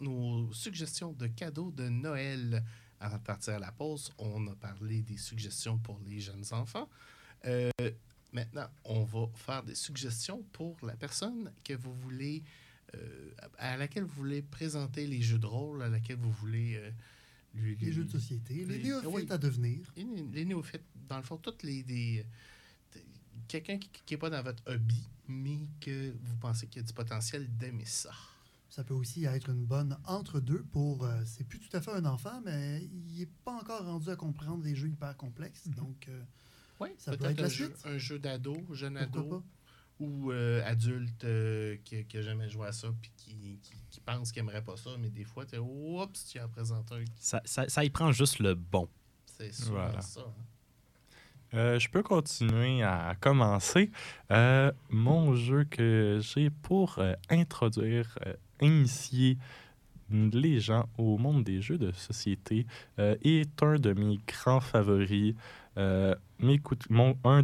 nos 0.00 0.52
suggestions 0.52 1.12
de 1.12 1.26
cadeaux 1.26 1.70
de 1.70 1.88
Noël. 1.88 2.62
Avant 3.00 3.18
de 3.18 3.22
partir 3.22 3.54
à 3.54 3.58
la 3.58 3.70
pause, 3.72 4.10
on 4.18 4.46
a 4.48 4.54
parlé 4.56 5.02
des 5.02 5.16
suggestions 5.18 5.78
pour 5.78 6.00
les 6.06 6.18
jeunes 6.20 6.44
enfants. 6.50 6.88
Euh, 7.46 7.70
maintenant, 8.32 8.68
on 8.84 9.04
va 9.04 9.26
faire 9.36 9.62
des 9.62 9.76
suggestions 9.76 10.42
pour 10.52 10.76
la 10.84 10.96
personne 10.96 11.52
que 11.62 11.74
vous 11.74 11.94
voulez, 11.94 12.42
euh, 12.96 13.30
à 13.58 13.76
laquelle 13.76 14.02
vous 14.04 14.14
voulez 14.16 14.42
présenter 14.42 15.06
les 15.06 15.22
jeux 15.22 15.38
de 15.38 15.46
rôle, 15.46 15.82
à 15.82 15.88
laquelle 15.88 16.16
vous 16.16 16.32
voulez 16.32 16.74
euh, 16.76 16.90
lui- 17.54 17.76
Les 17.76 17.86
lui- 17.86 17.92
jeux 17.92 18.04
de 18.04 18.10
société, 18.10 18.64
les 18.64 18.78
les- 18.78 18.82
néophytes 18.82 19.10
oui. 19.12 19.26
à 19.30 19.38
devenir. 19.38 19.92
les, 19.96 20.04
les 20.32 20.44
néophytes, 20.44 20.82
dans 21.08 21.18
le 21.18 21.22
fond, 21.22 21.36
toutes 21.36 21.62
les. 21.62 21.82
des- 21.84 22.26
Quelqu'un 23.46 23.78
qui 23.78 23.88
n'est 24.14 24.18
pas 24.18 24.28
dans 24.28 24.42
votre 24.42 24.62
hobby, 24.66 25.02
mais 25.28 25.60
que 25.80 26.10
vous 26.20 26.36
pensez 26.36 26.66
qu'il 26.66 26.82
y 26.82 26.84
a 26.84 26.86
du 26.86 26.92
potentiel 26.92 27.48
d'aimer 27.56 27.84
ça. 27.86 28.10
Ça 28.70 28.84
peut 28.84 28.94
aussi 28.94 29.24
être 29.24 29.48
une 29.50 29.64
bonne 29.64 29.96
entre-deux 30.04 30.62
pour. 30.70 31.04
euh, 31.04 31.22
c'est 31.24 31.44
plus 31.44 31.58
tout 31.58 31.74
à 31.76 31.80
fait 31.80 31.92
un 31.92 32.04
enfant, 32.04 32.40
mais 32.44 32.82
il 32.82 33.18
n'est 33.18 33.28
pas 33.44 33.52
encore 33.52 33.84
rendu 33.84 34.10
à 34.10 34.16
comprendre 34.16 34.62
des 34.62 34.76
jeux 34.76 34.88
hyper 34.88 35.16
complexes. 35.16 35.68
Donc, 35.68 36.06
euh, 36.08 36.22
Oui, 36.80 36.90
Ça 36.98 37.16
peut 37.16 37.24
être 37.24 37.40
la 37.40 37.46
un, 37.46 37.48
jeu, 37.50 37.66
suite. 37.66 37.76
un 37.86 37.98
jeu 37.98 38.18
d'ado, 38.18 38.54
jeune 38.72 38.98
pourquoi 39.10 39.20
ado, 39.22 39.28
pas? 39.40 39.44
ou 40.00 40.30
euh, 40.30 40.62
adulte 40.64 41.24
euh, 41.24 41.76
qui 41.84 42.04
qui 42.04 42.18
a 42.18 42.22
jamais 42.22 42.48
joué 42.48 42.68
à 42.68 42.72
ça 42.72 42.88
puis 43.00 43.10
qui, 43.16 43.58
qui, 43.62 43.72
qui 43.90 44.00
pense 44.00 44.30
qu'il 44.32 44.40
aimerait 44.40 44.62
pas 44.62 44.76
ça, 44.76 44.90
mais 44.98 45.10
des 45.10 45.24
fois, 45.24 45.44
tu 45.46 45.56
oups, 45.58 46.24
tu 46.26 46.38
as 46.38 46.46
présenté 46.46 46.94
un. 46.94 47.04
Ça, 47.18 47.40
ça, 47.46 47.68
ça 47.68 47.84
y 47.84 47.90
prend 47.90 48.12
juste 48.12 48.38
le 48.38 48.54
bon. 48.54 48.88
C'est 49.26 49.52
souvent 49.52 49.72
Voilà. 49.86 50.00
ça. 50.02 50.20
hein. 50.20 50.44
Euh, 51.54 51.78
je 51.78 51.88
peux 51.88 52.02
continuer 52.02 52.82
à 52.82 53.16
commencer. 53.18 53.90
Euh, 54.30 54.70
mon 54.90 55.34
jeu 55.34 55.64
que 55.64 56.18
j'ai 56.20 56.50
pour 56.50 56.98
euh, 56.98 57.14
introduire, 57.30 58.18
euh, 58.26 58.34
initier 58.60 59.38
les 60.10 60.60
gens 60.60 60.88
au 60.96 61.18
monde 61.18 61.44
des 61.44 61.60
jeux 61.60 61.78
de 61.78 61.92
société 61.92 62.66
euh, 62.98 63.16
est 63.22 63.62
un 63.62 63.78
de 63.78 63.92
mes 63.92 64.18
grands 64.26 64.60
favoris. 64.60 65.34
Euh, 65.76 66.14
mes 66.38 66.60
mon, 66.88 67.16
un, 67.24 67.42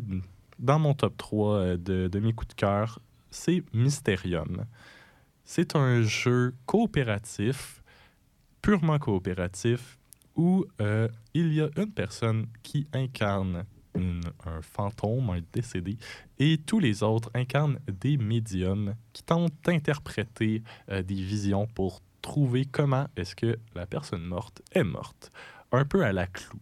dans 0.58 0.78
mon 0.78 0.94
top 0.94 1.16
3 1.16 1.54
euh, 1.54 1.76
de, 1.76 2.08
de 2.08 2.20
mes 2.20 2.32
coups 2.32 2.48
de 2.48 2.54
cœur, 2.54 3.00
c'est 3.30 3.62
Mysterium. 3.72 4.64
C'est 5.44 5.76
un 5.76 6.02
jeu 6.02 6.54
coopératif, 6.64 7.82
purement 8.62 8.98
coopératif, 8.98 9.98
où 10.36 10.64
il 11.34 11.52
y 11.52 11.60
a 11.60 11.68
une 11.76 11.92
personne 11.92 12.46
qui 12.62 12.86
incarne 12.92 13.64
un 13.94 14.62
fantôme, 14.62 15.30
un 15.30 15.40
décédé, 15.52 15.96
et 16.38 16.58
tous 16.58 16.78
les 16.78 17.02
autres 17.02 17.30
incarnent 17.34 17.78
des 17.88 18.16
médiums 18.16 18.94
qui 19.12 19.22
tentent 19.22 19.54
d'interpréter 19.64 20.62
euh, 20.90 21.02
des 21.02 21.14
visions 21.14 21.66
pour 21.66 22.00
trouver 22.22 22.64
comment 22.64 23.06
est-ce 23.16 23.36
que 23.36 23.58
la 23.74 23.86
personne 23.86 24.24
morte 24.24 24.62
est 24.72 24.84
morte. 24.84 25.30
Un 25.72 25.84
peu 25.84 26.04
à 26.04 26.12
la 26.12 26.26
clou. 26.26 26.58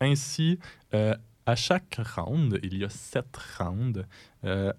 Ainsi, 0.00 0.58
euh, 0.94 1.14
à 1.46 1.56
chaque 1.56 2.00
round, 2.16 2.58
il 2.62 2.78
y 2.78 2.84
a 2.84 2.88
sept 2.88 3.36
rounds, 3.58 4.04
euh, 4.44 4.72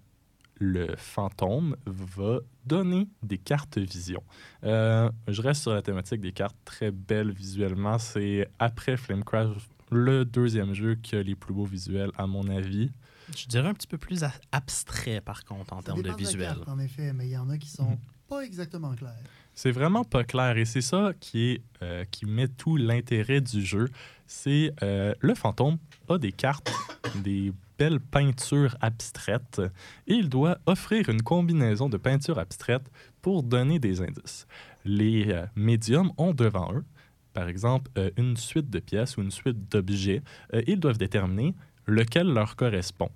le 0.56 0.96
fantôme 0.96 1.76
va 1.86 2.40
donner 2.66 3.08
des 3.24 3.40
cartes 3.40 3.80
vision. 3.80 4.24
Je 4.62 5.42
reste 5.42 5.64
sur 5.64 5.74
la 5.74 5.82
thématique 5.82 6.22
des 6.22 6.34
cartes 6.34 6.56
très 6.66 6.92
belles 6.92 7.32
visuellement. 7.32 7.98
C'est 7.98 8.48
après 8.60 8.96
Flamecraft 8.96 9.72
le 9.92 10.26
deuxième 10.26 10.74
jeu 10.74 10.96
qui 10.96 11.16
a 11.16 11.24
les 11.24 11.36
plus 11.36 11.54
beaux 11.54 11.66
visuels, 11.66 12.12
à 12.18 12.26
mon 12.28 12.48
avis. 12.50 12.90
Je 13.38 13.46
dirais 13.48 13.68
un 13.70 13.74
petit 13.74 13.88
peu 13.88 13.98
plus 13.98 14.24
a- 14.24 14.32
abstrait, 14.52 15.22
par 15.22 15.44
contre, 15.46 15.74
en 15.74 15.82
Ça 15.82 15.88
termes 15.88 16.02
de 16.02 16.12
visuel. 16.12 16.48
carte, 16.48 16.68
en 16.68 16.80
effet, 16.80 17.14
mais 17.14 17.28
il 17.28 17.32
y 17.32 17.38
en 17.38 17.50
a 17.50 17.58
qui 17.58 17.70
sont 17.70 17.92
Mhm. 17.92 17.98
pas 18.28 18.42
exactement 18.46 18.94
clairs. 18.96 19.14
C'est 19.54 19.72
vraiment 19.72 20.04
pas 20.06 20.24
clair 20.24 20.58
et 20.58 20.66
c'est 20.66 20.82
ça 20.82 21.12
qui, 21.20 21.52
est, 21.52 21.62
euh, 21.84 22.06
qui 22.10 22.26
met 22.26 22.48
tout 22.48 22.78
l'intérêt 22.78 23.42
du 23.42 23.64
jeu. 23.64 23.90
C'est 24.26 24.74
euh, 24.82 25.14
le 25.20 25.36
fantôme 25.36 25.78
a 26.10 26.18
des 26.18 26.32
cartes, 26.32 26.72
des 27.26 27.52
belles 27.78 28.00
peintures 28.00 28.76
abstraites 28.80 29.62
et 30.08 30.14
il 30.14 30.30
doit 30.30 30.58
offrir 30.66 31.10
une 31.10 31.22
combinaison 31.22 31.90
de 31.90 31.98
peintures 31.98 32.40
abstraites 32.40 32.90
pour 33.22 33.44
donner 33.44 33.80
des 33.80 34.02
indices. 34.02 34.48
Les 34.86 35.28
euh, 35.32 35.46
médiums 35.56 36.12
ont 36.18 36.34
devant 36.34 36.74
eux, 36.74 36.86
par 37.34 37.48
exemple, 37.48 37.90
euh, 37.98 38.10
une 38.18 38.38
suite 38.38 38.70
de 38.70 38.80
pièces 38.80 39.18
ou 39.18 39.22
une 39.22 39.32
suite 39.32 39.70
d'objets. 39.72 40.22
Euh, 40.54 40.62
ils 40.68 40.80
doivent 40.80 40.98
déterminer 40.98 41.56
lequel 41.88 42.28
leur 42.28 42.56
correspond. 42.56 43.10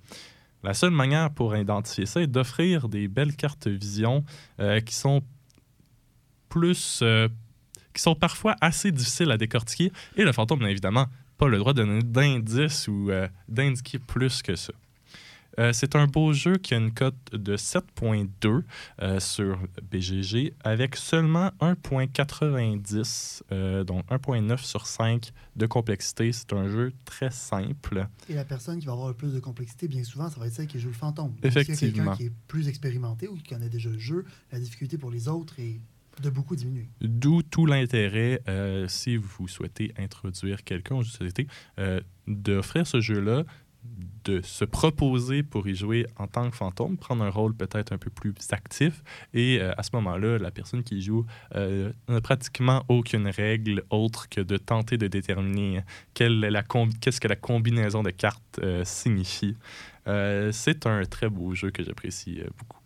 La 0.63 0.73
seule 0.73 0.91
manière 0.91 1.31
pour 1.31 1.55
identifier 1.55 2.05
ça 2.05 2.21
est 2.21 2.27
d'offrir 2.27 2.89
des 2.89 3.07
belles 3.07 3.35
cartes 3.35 3.67
vision 3.67 4.23
euh, 4.59 4.79
qui 4.79 4.95
sont 4.95 5.21
plus. 6.49 7.03
qui 7.93 8.01
sont 8.01 8.15
parfois 8.15 8.55
assez 8.61 8.91
difficiles 8.91 9.31
à 9.31 9.37
décortiquer. 9.37 9.91
Et 10.15 10.23
le 10.23 10.31
fantôme 10.31 10.61
n'a 10.61 10.71
évidemment 10.71 11.07
pas 11.37 11.47
le 11.47 11.57
droit 11.57 11.73
de 11.73 11.83
donner 11.83 12.01
d'indices 12.01 12.87
ou 12.87 13.11
d'indiquer 13.47 13.99
plus 13.99 14.41
que 14.41 14.55
ça. 14.55 14.73
Euh, 15.59 15.71
c'est 15.73 15.95
un 15.95 16.07
beau 16.07 16.33
jeu 16.33 16.57
qui 16.57 16.73
a 16.73 16.77
une 16.77 16.93
cote 16.93 17.15
de 17.33 17.55
7.2 17.55 18.63
euh, 19.01 19.19
sur 19.19 19.59
BGG 19.91 20.53
avec 20.63 20.95
seulement 20.95 21.51
1.90, 21.61 23.43
euh, 23.51 23.83
donc 23.83 24.05
1.9 24.09 24.57
sur 24.63 24.87
5 24.87 25.31
de 25.55 25.65
complexité. 25.65 26.31
C'est 26.31 26.53
un 26.53 26.67
jeu 26.67 26.93
très 27.05 27.31
simple. 27.31 28.07
Et 28.29 28.33
la 28.33 28.45
personne 28.45 28.79
qui 28.79 28.85
va 28.85 28.93
avoir 28.93 29.07
le 29.07 29.13
plus 29.13 29.33
de 29.33 29.39
complexité, 29.39 29.87
bien 29.87 30.03
souvent, 30.03 30.29
ça 30.29 30.39
va 30.39 30.47
être 30.47 30.53
celle 30.53 30.67
qui 30.67 30.79
joue 30.79 30.89
le 30.89 30.93
fantôme. 30.93 31.33
Effectivement. 31.43 32.11
quelqu'un 32.11 32.15
qui 32.15 32.23
est 32.25 32.33
plus 32.47 32.67
expérimenté 32.67 33.27
ou 33.27 33.35
qui 33.35 33.43
connaît 33.43 33.69
déjà 33.69 33.89
le 33.89 33.99
jeu, 33.99 34.25
la 34.51 34.59
difficulté 34.59 34.97
pour 34.97 35.11
les 35.11 35.27
autres 35.27 35.59
est 35.59 35.79
de 36.21 36.29
beaucoup 36.29 36.55
diminuée. 36.55 36.89
D'où 37.01 37.41
tout 37.41 37.65
l'intérêt, 37.65 38.41
euh, 38.47 38.87
si 38.87 39.17
vous 39.17 39.47
souhaitez 39.47 39.93
introduire 39.97 40.63
quelqu'un 40.63 40.95
aux 40.95 41.03
jeux 41.03 41.11
de 41.11 41.17
société, 41.17 41.47
euh, 41.79 41.99
d'offrir 42.27 42.87
ce 42.87 43.01
jeu-là, 43.01 43.43
de 44.25 44.41
se 44.41 44.65
proposer 44.65 45.43
pour 45.43 45.67
y 45.67 45.75
jouer 45.75 46.05
en 46.17 46.27
tant 46.27 46.49
que 46.49 46.55
fantôme, 46.55 46.97
prendre 46.97 47.23
un 47.23 47.29
rôle 47.29 47.55
peut-être 47.55 47.93
un 47.93 47.97
peu 47.97 48.09
plus 48.09 48.33
actif. 48.51 49.03
Et 49.33 49.59
euh, 49.61 49.73
à 49.77 49.83
ce 49.83 49.91
moment-là, 49.93 50.37
la 50.39 50.51
personne 50.51 50.83
qui 50.83 51.01
joue 51.01 51.25
euh, 51.55 51.91
n'a 52.07 52.21
pratiquement 52.21 52.83
aucune 52.89 53.27
règle 53.27 53.83
autre 53.89 54.27
que 54.29 54.41
de 54.41 54.57
tenter 54.57 54.97
de 54.97 55.07
déterminer 55.07 55.81
qu'est-ce 56.13 57.19
que 57.19 57.27
la 57.27 57.35
combinaison 57.35 58.03
de 58.03 58.11
cartes 58.11 58.59
euh, 58.61 58.83
signifie. 58.83 59.55
C'est 60.51 60.85
un 60.85 61.03
très 61.05 61.29
beau 61.29 61.55
jeu 61.55 61.71
que 61.71 61.83
j'apprécie 61.83 62.39
beaucoup. 62.59 62.84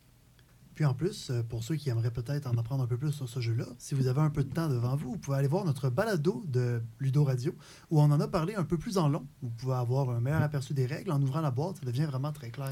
Puis 0.80 0.86
en 0.86 0.94
plus, 0.94 1.30
euh, 1.30 1.44
pour 1.44 1.62
ceux 1.62 1.76
qui 1.76 1.90
aimeraient 1.90 2.10
peut-être 2.10 2.48
en 2.48 2.58
apprendre 2.58 2.82
un 2.86 2.88
peu 2.88 2.96
plus 2.96 3.12
sur 3.12 3.28
ce 3.28 3.42
jeu-là, 3.42 3.66
si 3.78 3.96
vous 3.96 4.08
avez 4.08 4.22
un 4.22 4.30
peu 4.30 4.46
de 4.46 4.54
temps 4.54 4.70
devant 4.70 4.96
vous, 4.96 5.10
vous 5.12 5.18
pouvez 5.18 5.36
aller 5.36 5.50
voir 5.50 5.66
notre 5.66 5.90
balado 5.90 6.42
de 6.48 6.82
Ludo 7.02 7.26
Radio, 7.26 7.54
où 7.90 8.00
on 8.00 8.06
en 8.06 8.22
a 8.22 8.30
parlé 8.30 8.56
un 8.56 8.64
peu 8.64 8.78
plus 8.78 8.98
en 8.98 9.10
long. 9.10 9.28
Vous 9.42 9.50
pouvez 9.50 9.74
avoir 9.74 10.10
un 10.10 10.22
meilleur 10.22 10.42
aperçu 10.42 10.74
des 10.74 10.86
règles. 10.86 11.12
En 11.12 11.22
ouvrant 11.22 11.42
la 11.42 11.52
boîte, 11.52 11.80
ça 11.82 11.86
devient 11.86 12.06
vraiment 12.06 12.32
très 12.32 12.50
clair. 12.50 12.72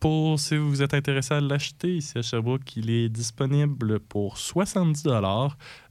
Pour, 0.00 0.40
si 0.40 0.56
vous 0.56 0.80
êtes 0.80 0.94
intéressé 0.94 1.34
à 1.34 1.40
l'acheter 1.42 1.98
ici 1.98 2.16
à 2.16 2.22
Sherbrooke, 2.22 2.76
il 2.76 2.88
est 2.88 3.10
disponible 3.10 4.00
pour 4.00 4.38
70 4.38 5.04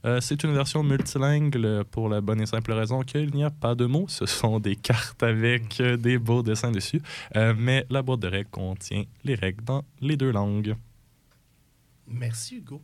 Euh, 0.04 0.20
C'est 0.20 0.42
une 0.42 0.54
version 0.54 0.82
multilingue 0.82 1.84
pour 1.92 2.08
la 2.08 2.20
bonne 2.20 2.40
et 2.40 2.46
simple 2.46 2.72
raison 2.72 3.02
qu'il 3.02 3.32
n'y 3.32 3.44
a 3.44 3.50
pas 3.50 3.76
de 3.76 3.86
mots. 3.86 4.06
Ce 4.08 4.26
sont 4.26 4.58
des 4.58 4.74
cartes 4.74 5.22
avec 5.22 5.80
euh, 5.80 5.96
des 5.96 6.18
beaux 6.18 6.42
dessins 6.42 6.72
dessus. 6.72 7.00
Euh, 7.36 7.54
mais 7.56 7.86
la 7.90 8.02
boîte 8.02 8.18
de 8.18 8.26
règles 8.26 8.50
contient 8.50 9.04
les 9.22 9.36
règles 9.36 9.62
dans 9.62 9.84
les 10.00 10.16
deux 10.16 10.32
langues. 10.32 10.74
Merci, 12.06 12.56
Hugo. 12.56 12.82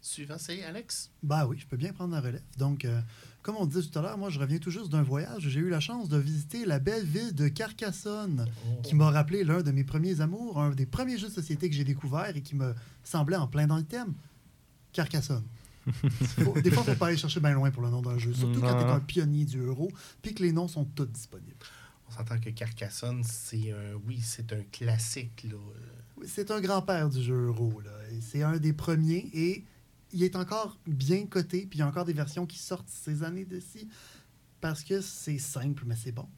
Suivant, 0.00 0.36
c'est 0.38 0.64
Alex. 0.64 1.10
Bah 1.22 1.46
oui, 1.46 1.58
je 1.60 1.66
peux 1.66 1.76
bien 1.76 1.92
prendre 1.92 2.12
la 2.14 2.20
relève. 2.20 2.42
Donc, 2.58 2.84
euh, 2.84 3.00
comme 3.42 3.54
on 3.56 3.66
disait 3.66 3.88
tout 3.88 3.96
à 3.98 4.02
l'heure, 4.02 4.18
moi, 4.18 4.30
je 4.30 4.40
reviens 4.40 4.58
tout 4.58 4.70
juste 4.70 4.88
d'un 4.90 5.02
voyage. 5.02 5.48
J'ai 5.48 5.60
eu 5.60 5.68
la 5.68 5.78
chance 5.78 6.08
de 6.08 6.18
visiter 6.18 6.64
la 6.64 6.80
belle 6.80 7.04
ville 7.04 7.32
de 7.34 7.46
Carcassonne, 7.46 8.46
qui 8.82 8.96
m'a 8.96 9.10
rappelé 9.10 9.44
l'un 9.44 9.62
de 9.62 9.70
mes 9.70 9.84
premiers 9.84 10.20
amours, 10.20 10.60
un 10.60 10.70
des 10.70 10.86
premiers 10.86 11.18
jeux 11.18 11.28
de 11.28 11.32
société 11.32 11.70
que 11.70 11.76
j'ai 11.76 11.84
découvert 11.84 12.36
et 12.36 12.42
qui 12.42 12.56
me 12.56 12.74
semblait 13.04 13.36
en 13.36 13.46
plein 13.46 13.68
dans 13.68 13.76
le 13.76 13.84
thème. 13.84 14.14
Carcassonne. 14.92 15.44
Faut- 15.86 16.60
des 16.60 16.70
fois, 16.70 16.82
il 16.84 16.88
ne 16.90 16.94
faut 16.94 16.98
pas 16.98 17.06
aller 17.08 17.16
chercher 17.16 17.38
bien 17.40 17.52
loin 17.54 17.70
pour 17.70 17.82
le 17.82 17.90
nom 17.90 18.02
d'un 18.02 18.18
jeu, 18.18 18.32
surtout 18.34 18.60
quand 18.60 18.74
tu 18.78 18.84
es 18.84 18.90
un 18.90 19.00
pionnier 19.00 19.44
du 19.44 19.58
euro, 19.58 19.90
puis 20.20 20.34
que 20.34 20.42
les 20.42 20.52
noms 20.52 20.68
sont 20.68 20.84
tous 20.84 21.06
disponibles. 21.06 21.54
On 22.08 22.10
s'entend 22.12 22.38
que 22.40 22.50
Carcassonne, 22.50 23.22
c'est 23.24 23.70
un. 23.72 23.94
Oui, 24.06 24.20
c'est 24.20 24.52
un 24.52 24.62
classique, 24.72 25.44
là. 25.48 25.56
C'est 26.26 26.50
un 26.50 26.60
grand-père 26.60 27.08
du 27.08 27.22
jeu 27.22 27.46
euro. 27.46 27.80
C'est 28.20 28.42
un 28.42 28.58
des 28.58 28.72
premiers 28.72 29.30
et 29.32 29.64
il 30.12 30.22
est 30.22 30.36
encore 30.36 30.78
bien 30.86 31.26
coté. 31.26 31.66
Puis 31.66 31.78
il 31.78 31.80
y 31.80 31.82
a 31.82 31.88
encore 31.88 32.04
des 32.04 32.12
versions 32.12 32.46
qui 32.46 32.58
sortent 32.58 32.88
ces 32.88 33.22
années 33.22 33.44
de-ci 33.44 33.88
parce 34.60 34.84
que 34.84 35.00
c'est 35.00 35.38
simple, 35.38 35.84
mais 35.86 35.96
c'est 35.96 36.12
bon. 36.12 36.28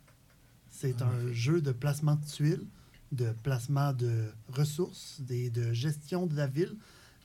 C'est 0.71 1.03
En 1.03 1.07
un 1.07 1.33
jeu 1.33 1.61
de 1.61 1.73
placement 1.73 2.17
de 2.17 2.25
tuiles, 2.25 2.67
de 3.13 3.33
placement 3.43 3.93
de 3.93 4.25
ressources, 4.49 5.21
des, 5.21 5.51
de 5.51 5.73
gestion 5.73 6.27
de 6.27 6.37
la 6.37 6.47
ville 6.47 6.77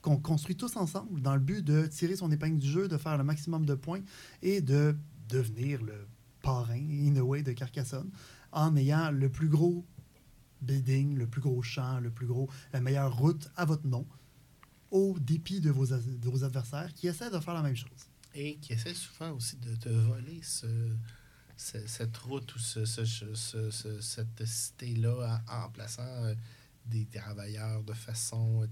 qu'on 0.02 0.18
construit 0.18 0.56
tous 0.56 0.78
ensemble 0.78 1.22
dans 1.22 1.34
le 1.34 1.42
but 1.42 1.64
de 1.64 1.86
tirer 1.88 2.16
son 2.16 2.32
épingle 2.32 2.58
du 2.58 2.68
jeu, 2.70 2.88
de 2.88 2.98
faire 2.98 3.18
le 3.18 3.24
maximum 3.24 3.66
de 3.66 3.76
points 3.76 4.02
et 4.42 4.62
de 4.62 4.96
devenir 5.28 5.82
le 5.84 6.08
parrain, 6.42 6.80
in 6.80 7.16
a 7.18 7.22
way, 7.22 7.44
de 7.44 7.52
Carcassonne 7.52 8.10
en 8.52 8.76
ayant 8.76 9.12
le 9.12 9.30
plus 9.30 9.50
gros 9.50 9.86
building, 10.62 11.16
le 11.18 11.28
plus 11.28 11.42
gros 11.42 11.62
champ, 11.62 12.00
le 12.00 12.10
plus 12.12 12.28
gros, 12.28 12.50
la 12.74 12.82
meilleure 12.82 13.16
route 13.18 13.50
à 13.56 13.66
votre 13.66 13.86
nom, 13.88 14.06
au 14.92 15.18
dépit 15.20 15.62
de 15.62 15.70
vos, 15.70 15.86
de 15.88 16.30
vos 16.30 16.44
adversaires 16.44 16.94
qui 16.94 17.08
essaient 17.08 17.30
de 17.30 17.40
faire 17.40 17.54
la 17.54 17.62
même 17.62 17.76
chose. 17.76 17.90
Et 18.36 18.58
qui 18.58 18.74
essaie 18.74 18.94
souvent 18.94 19.32
aussi 19.32 19.58
de 19.58 19.76
te 19.76 19.90
voler 19.90 20.40
ce, 20.44 20.68
ce- 21.58 21.86
cette 21.88 22.16
route 22.18 22.56
ou 22.56 22.60
ce, 22.60 22.86
ce- 22.86 23.06
ce- 23.06 23.70
ce- 23.72 24.02
cette 24.02 24.46
cité-là 24.46 25.42
en, 25.48 25.66
en 25.66 25.70
plaçant 25.70 26.04
euh, 26.04 26.34
des 26.86 27.06
travailleurs 27.06 27.84
de 27.84 27.94
façon 27.94 28.68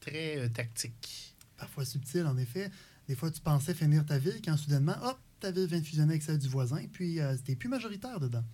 très 0.00 0.38
euh, 0.38 0.48
tactique. 0.48 1.34
Parfois 1.56 1.84
subtil, 1.84 2.26
en 2.26 2.36
effet. 2.38 2.70
Des 3.08 3.14
fois, 3.14 3.30
tu 3.30 3.40
pensais 3.40 3.74
finir 3.74 4.04
ta 4.06 4.18
ville 4.18 4.40
quand 4.44 4.56
soudainement, 4.56 4.96
hop, 5.02 5.18
ta 5.40 5.50
ville 5.50 5.66
vient 5.66 5.80
de 5.80 5.84
fusionner 5.84 6.12
avec 6.12 6.22
celle 6.22 6.38
du 6.38 6.48
voisin, 6.48 6.86
puis 6.92 7.20
euh, 7.20 7.36
t'es 7.44 7.56
plus 7.56 7.68
majoritaire 7.68 8.18
dedans. 8.20 8.44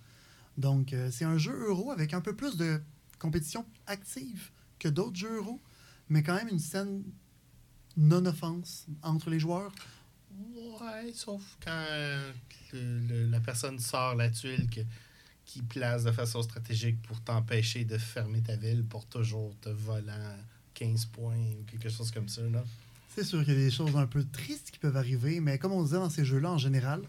Donc, 0.59 0.93
euh, 0.93 1.09
c'est 1.11 1.25
un 1.25 1.37
jeu 1.37 1.53
euro 1.67 1.89
avec 1.91 2.13
un 2.13 2.21
peu 2.21 2.35
plus 2.35 2.57
de 2.57 2.81
compétition 3.17 3.65
active 3.87 4.51
que 4.77 4.87
d'autres 4.89 5.15
jeux 5.15 5.37
euro, 5.37 5.59
mais 6.09 6.21
quand 6.21 6.35
même 6.35 6.49
une 6.49 6.59
scène 6.59 7.03
non-offense 7.97 8.85
entre 9.01 9.29
les 9.29 9.39
joueurs. 9.39 9.71
Ouais, 10.81 11.11
sauf 11.13 11.41
quand 11.63 11.85
le- 12.73 12.99
le- 13.07 13.25
la 13.27 13.39
personne 13.39 13.79
sort 13.79 14.15
la 14.15 14.29
tuile 14.29 14.69
que- 14.69 14.81
qui 15.45 15.61
place 15.61 16.03
de 16.03 16.11
façon 16.11 16.41
stratégique 16.43 17.01
pour 17.01 17.19
t'empêcher 17.21 17.83
de 17.83 17.97
fermer 17.97 18.41
ta 18.41 18.55
ville 18.55 18.83
pour 18.85 19.05
toujours 19.05 19.55
te 19.61 19.69
volant 19.69 20.35
15 20.73 21.05
points 21.05 21.35
ou 21.59 21.63
quelque 21.65 21.89
chose 21.89 22.11
comme 22.11 22.29
ça. 22.29 22.41
Là. 22.43 22.63
C'est 23.15 23.23
sûr 23.23 23.43
qu'il 23.43 23.53
y 23.53 23.57
a 23.57 23.59
des 23.59 23.71
choses 23.71 23.95
un 23.97 24.05
peu 24.07 24.23
tristes 24.23 24.71
qui 24.71 24.77
peuvent 24.79 24.95
arriver, 24.97 25.39
mais 25.39 25.57
comme 25.57 25.71
on 25.71 25.83
disait 25.83 25.95
dans 25.97 26.09
ces 26.09 26.23
jeux-là, 26.23 26.51
en 26.51 26.57
général, 26.57 27.01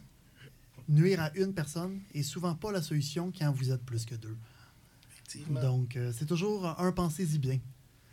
nuire 0.90 1.20
à 1.20 1.30
une 1.36 1.54
personne 1.54 2.00
est 2.14 2.22
souvent 2.22 2.54
pas 2.54 2.72
la 2.72 2.82
solution 2.82 3.32
quand 3.36 3.50
vous 3.52 3.70
êtes 3.70 3.82
plus 3.84 4.04
que 4.04 4.14
deux. 4.14 4.36
Effectivement. 5.12 5.60
Donc, 5.60 5.96
euh, 5.96 6.12
c'est 6.16 6.26
toujours 6.26 6.66
un 6.80 6.92
pensez-y 6.92 7.38
bien. 7.38 7.58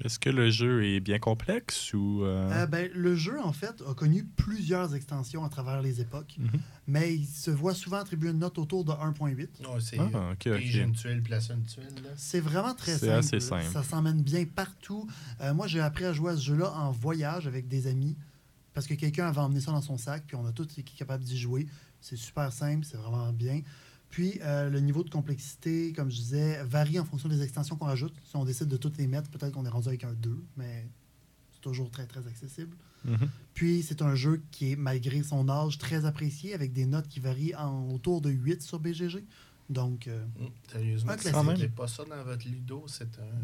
Est-ce 0.03 0.19
que 0.19 0.29
le 0.29 0.51
jeu 0.51 0.85
est 0.85 0.99
bien 0.99 1.17
complexe 1.17 1.91
ou. 1.95 2.23
euh, 2.23 2.47
Euh, 2.51 2.67
ben, 2.67 2.87
le 2.93 3.15
jeu, 3.15 3.39
en 3.41 3.51
fait, 3.51 3.81
a 3.89 3.95
connu 3.95 4.23
plusieurs 4.25 4.93
extensions 4.93 5.43
à 5.43 5.49
travers 5.49 5.81
les 5.81 6.01
époques, 6.01 6.35
Mhm. 6.37 6.51
mais 6.85 7.15
il 7.15 7.25
se 7.25 7.49
voit 7.49 7.73
souvent 7.73 7.97
attribuer 7.97 8.29
une 8.29 8.37
note 8.37 8.59
autour 8.59 8.85
de 8.85 8.91
1.8. 8.91 9.49
Ouais, 9.61 9.79
c'est 9.79 9.97
Ah, 9.97 10.33
ok, 10.33 10.55
pige 10.59 10.75
une 10.75 10.91
ok. 10.91 10.95
tuile, 10.97 11.23
place 11.23 11.49
une 11.49 11.63
tuile. 11.63 11.85
Là. 12.03 12.09
C'est 12.15 12.39
vraiment 12.39 12.75
très 12.75 12.91
C'est 12.99 13.07
simple. 13.07 13.11
assez 13.13 13.39
simple. 13.39 13.65
Ça 13.73 13.81
s'emmène 13.81 14.21
bien 14.21 14.45
partout. 14.45 15.07
Euh, 15.41 15.51
moi, 15.55 15.65
j'ai 15.65 15.81
appris 15.81 16.05
à 16.05 16.13
jouer 16.13 16.33
à 16.33 16.35
ce 16.35 16.41
jeu-là 16.43 16.71
en 16.73 16.91
voyage 16.91 17.47
avec 17.47 17.67
des 17.67 17.87
amis 17.87 18.15
parce 18.75 18.85
que 18.85 18.93
quelqu'un 18.93 19.25
avait 19.27 19.39
emmené 19.39 19.61
ça 19.61 19.71
dans 19.71 19.81
son 19.81 19.97
sac, 19.97 20.25
puis 20.27 20.35
on 20.35 20.45
a 20.45 20.51
tous 20.51 20.65
été 20.77 20.83
capables 20.83 21.23
d'y 21.23 21.39
jouer. 21.39 21.65
C'est 22.01 22.15
super 22.15 22.51
simple, 22.53 22.85
c'est 22.85 22.97
vraiment 22.97 23.31
bien. 23.33 23.61
Puis, 24.09 24.39
euh, 24.41 24.69
le 24.69 24.79
niveau 24.79 25.03
de 25.03 25.09
complexité, 25.09 25.91
comme 25.93 26.09
je 26.09 26.15
disais, 26.17 26.63
varie 26.63 26.99
en 26.99 27.05
fonction 27.05 27.27
des 27.27 27.41
extensions 27.41 27.75
qu'on 27.75 27.85
rajoute. 27.87 28.13
Si 28.23 28.35
on 28.37 28.45
décide 28.45 28.67
de 28.69 28.77
toutes 28.77 28.97
les 28.97 29.07
mettre, 29.07 29.29
peut-être 29.29 29.51
qu'on 29.53 29.65
est 29.65 29.69
rendu 29.69 29.89
avec 29.89 30.03
un 30.05 30.13
2, 30.13 30.43
mais 30.55 30.87
c'est 31.51 31.59
toujours 31.61 31.91
très, 31.91 32.05
très 32.05 32.25
accessible. 32.27 32.77
Mhm. 33.03 33.29
Puis, 33.53 33.83
c'est 33.83 34.01
un 34.01 34.15
jeu 34.15 34.41
qui 34.51 34.71
est, 34.71 34.75
malgré 34.77 35.23
son 35.23 35.49
âge, 35.49 35.77
très 35.77 36.05
apprécié, 36.05 36.53
avec 36.53 36.71
des 36.71 36.85
notes 36.85 37.07
qui 37.09 37.19
varient 37.19 37.55
en, 37.55 37.89
autour 37.91 38.21
de 38.21 38.29
8 38.29 38.61
sur 38.61 38.79
BGG. 38.79 39.25
Donc, 39.69 40.07
euh, 40.07 40.23
Hum, 40.39 40.49
sérieusement, 40.71 41.11
si 41.13 41.17
classique. 41.19 41.41
vous 41.41 41.47
n'avez 41.51 41.67
pas 41.69 41.87
ça 41.87 42.05
dans 42.05 42.23
votre 42.23 42.47
Ludo, 42.47 42.85
c'est 42.87 43.19
un, 43.19 43.43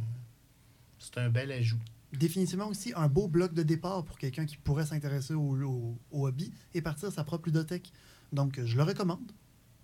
c'est 0.99 1.17
un 1.17 1.29
bel 1.29 1.51
ajout. 1.51 1.79
définitivement 2.13 2.67
aussi 2.67 2.93
un 2.95 3.07
beau 3.09 3.27
bloc 3.27 3.53
de 3.53 3.63
départ 3.63 4.05
pour 4.05 4.17
quelqu'un 4.17 4.45
qui 4.45 4.55
pourrait 4.57 4.85
s'intéresser 4.85 5.33
au, 5.33 5.57
au- 5.65 5.97
au 6.11 6.27
hobby 6.27 6.53
et 6.73 6.81
partir 6.81 7.11
sa 7.11 7.23
propre 7.25 7.47
ludothèque. 7.47 7.91
Donc, 8.33 8.59
je 8.63 8.75
le 8.75 8.83
recommande. 8.83 9.31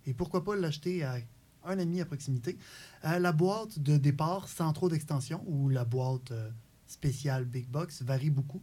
Et 0.06 0.13
pourquoi 0.13 0.44
pas 0.44 0.56
l'acheter 0.56 1.03
à 1.03 1.18
un 1.63 1.79
ami 1.79 2.01
à 2.01 2.06
proximité. 2.06 2.58
Euh, 3.06 3.20
la 3.20 3.32
boîte 3.32 3.79
de 3.79 3.98
départ 3.98 4.48
sans 4.48 4.72
trop 4.74 4.89
d'extension 4.89 5.44
ou 5.48 5.70
la 5.70 5.86
boîte 5.86 6.32
euh, 6.32 6.50
spéciale 6.88 7.46
Big 7.46 7.68
Box 7.68 8.01
varie 8.01 8.29
beaucoup. 8.29 8.62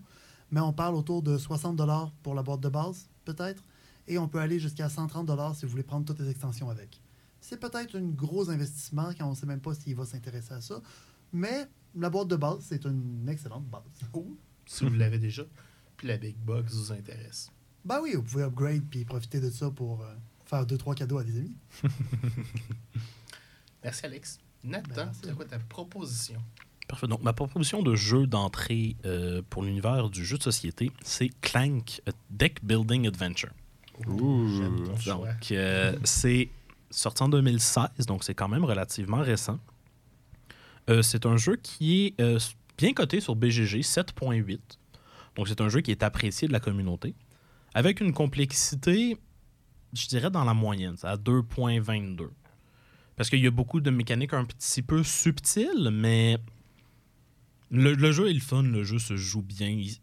Mais 0.51 0.61
on 0.61 0.73
parle 0.73 0.95
autour 0.95 1.23
de 1.23 1.39
60 1.39 1.81
pour 2.23 2.35
la 2.35 2.43
boîte 2.43 2.61
de 2.61 2.69
base, 2.69 3.09
peut-être. 3.25 3.63
Et 4.07 4.19
on 4.19 4.29
peut 4.29 4.39
aller 4.39 4.61
jusqu'à 4.61 4.89
130 4.89 5.29
si 5.55 5.65
vous 5.65 5.71
voulez 5.71 5.83
prendre 5.83 6.07
toutes 6.07 6.21
les 6.21 6.31
extensions 6.31 6.71
avec. 6.71 7.01
C'est 7.41 7.59
peut-être 7.59 7.97
un 7.97 8.07
gros 8.07 8.51
investissement 8.51 9.11
quand 9.19 9.27
on 9.27 9.31
ne 9.31 9.35
sait 9.35 9.47
même 9.47 9.61
pas 9.61 9.75
s'il 9.75 9.97
va 9.97 10.05
s'intéresser 10.05 10.55
à 10.55 10.61
ça. 10.61 10.81
Mais 11.33 11.69
la 11.95 12.11
boîte 12.11 12.29
de 12.29 12.37
base, 12.37 12.61
c'est 12.61 12.85
une 12.85 13.29
excellente 13.29 13.67
base. 13.67 13.83
Ou, 14.15 14.37
si 14.65 14.85
vous 14.85 14.95
l'avez 14.95 15.19
déjà, 15.19 15.43
puis 15.97 16.09
la 16.09 16.17
Big 16.17 16.37
Box 16.37 16.75
vous 16.75 16.93
intéresse. 16.93 17.51
Ben 17.87 18.01
oui, 18.03 18.15
vous 18.15 18.23
pouvez 18.23 18.43
upgrade 18.43 18.83
puis 18.91 19.05
profiter 19.05 19.41
de 19.41 19.49
ça 19.49 19.71
pour 19.71 20.03
euh, 20.03 20.07
faire 20.45 20.67
deux, 20.67 20.77
trois 20.77 20.95
cadeaux 20.95 21.19
à 21.19 21.25
des 21.25 21.39
amis. 21.39 21.57
Merci, 23.85 24.07
Alex. 24.07 24.39
Nathan, 24.65 25.07
Ben, 25.07 25.13
c'est 25.23 25.35
quoi 25.35 25.45
ta 25.45 25.59
proposition? 25.61 26.43
Parfait. 26.89 27.07
Donc, 27.07 27.23
ma 27.23 27.33
proposition 27.33 27.83
de 27.83 27.95
jeu 27.95 28.27
d'entrée 28.27 28.97
euh, 29.05 29.43
pour 29.49 29.63
l'univers 29.63 30.11
du 30.11 30.25
jeu 30.25 30.37
de 30.37 30.43
société, 30.43 30.91
c'est 31.05 31.31
Clank 31.41 32.01
a 32.07 32.11
Deck 32.31 32.65
Building 32.65 33.07
Adventure. 33.07 33.51
Ouh. 34.07 34.61
Donc, 35.07 35.53
euh, 35.53 35.97
c'est 36.05 36.49
sorti 36.91 37.23
en 37.23 37.29
2016, 37.29 38.07
donc 38.07 38.25
c'est 38.25 38.35
quand 38.35 38.49
même 38.49 38.65
relativement 38.65 39.21
récent. 39.21 39.59
Euh, 40.91 41.03
c'est 41.03 41.27
un 41.27 41.37
jeu 41.37 41.57
qui 41.57 42.07
est 42.07 42.21
euh, 42.21 42.39
bien 42.79 42.93
coté 42.93 43.21
sur 43.21 43.35
BGG, 43.35 43.81
7.8. 43.81 44.59
Donc, 45.37 45.49
c'est 45.49 45.61
un 45.61 45.69
jeu 45.69 45.81
qui 45.81 45.91
est 45.91 46.03
apprécié 46.03 46.49
de 46.49 46.53
la 46.53 46.61
communauté, 46.61 47.15
avec 47.77 48.01
une 48.01 48.13
complexité, 48.15 49.19
je 49.93 50.07
dirais, 50.09 50.31
dans 50.31 50.45
la 50.45 50.55
moyenne, 50.55 50.97
c'est 50.97 51.07
à 51.07 51.17
2.22. 51.17 52.31
Parce 53.17 53.29
qu'il 53.29 53.41
y 53.41 53.47
a 53.47 53.51
beaucoup 53.51 53.81
de 53.81 53.91
mécaniques 53.91 54.33
un 54.33 54.45
petit 54.47 54.81
peu 54.83 55.03
subtiles, 55.05 55.91
mais 55.93 56.39
le, 57.71 57.95
le 57.95 58.13
jeu 58.13 58.31
est 58.31 58.35
le 58.35 58.41
fun, 58.41 58.63
le 58.63 58.83
jeu 58.83 58.99
se 58.99 59.17
joue 59.17 59.43
bien. 59.43 59.69
Il- 59.69 59.99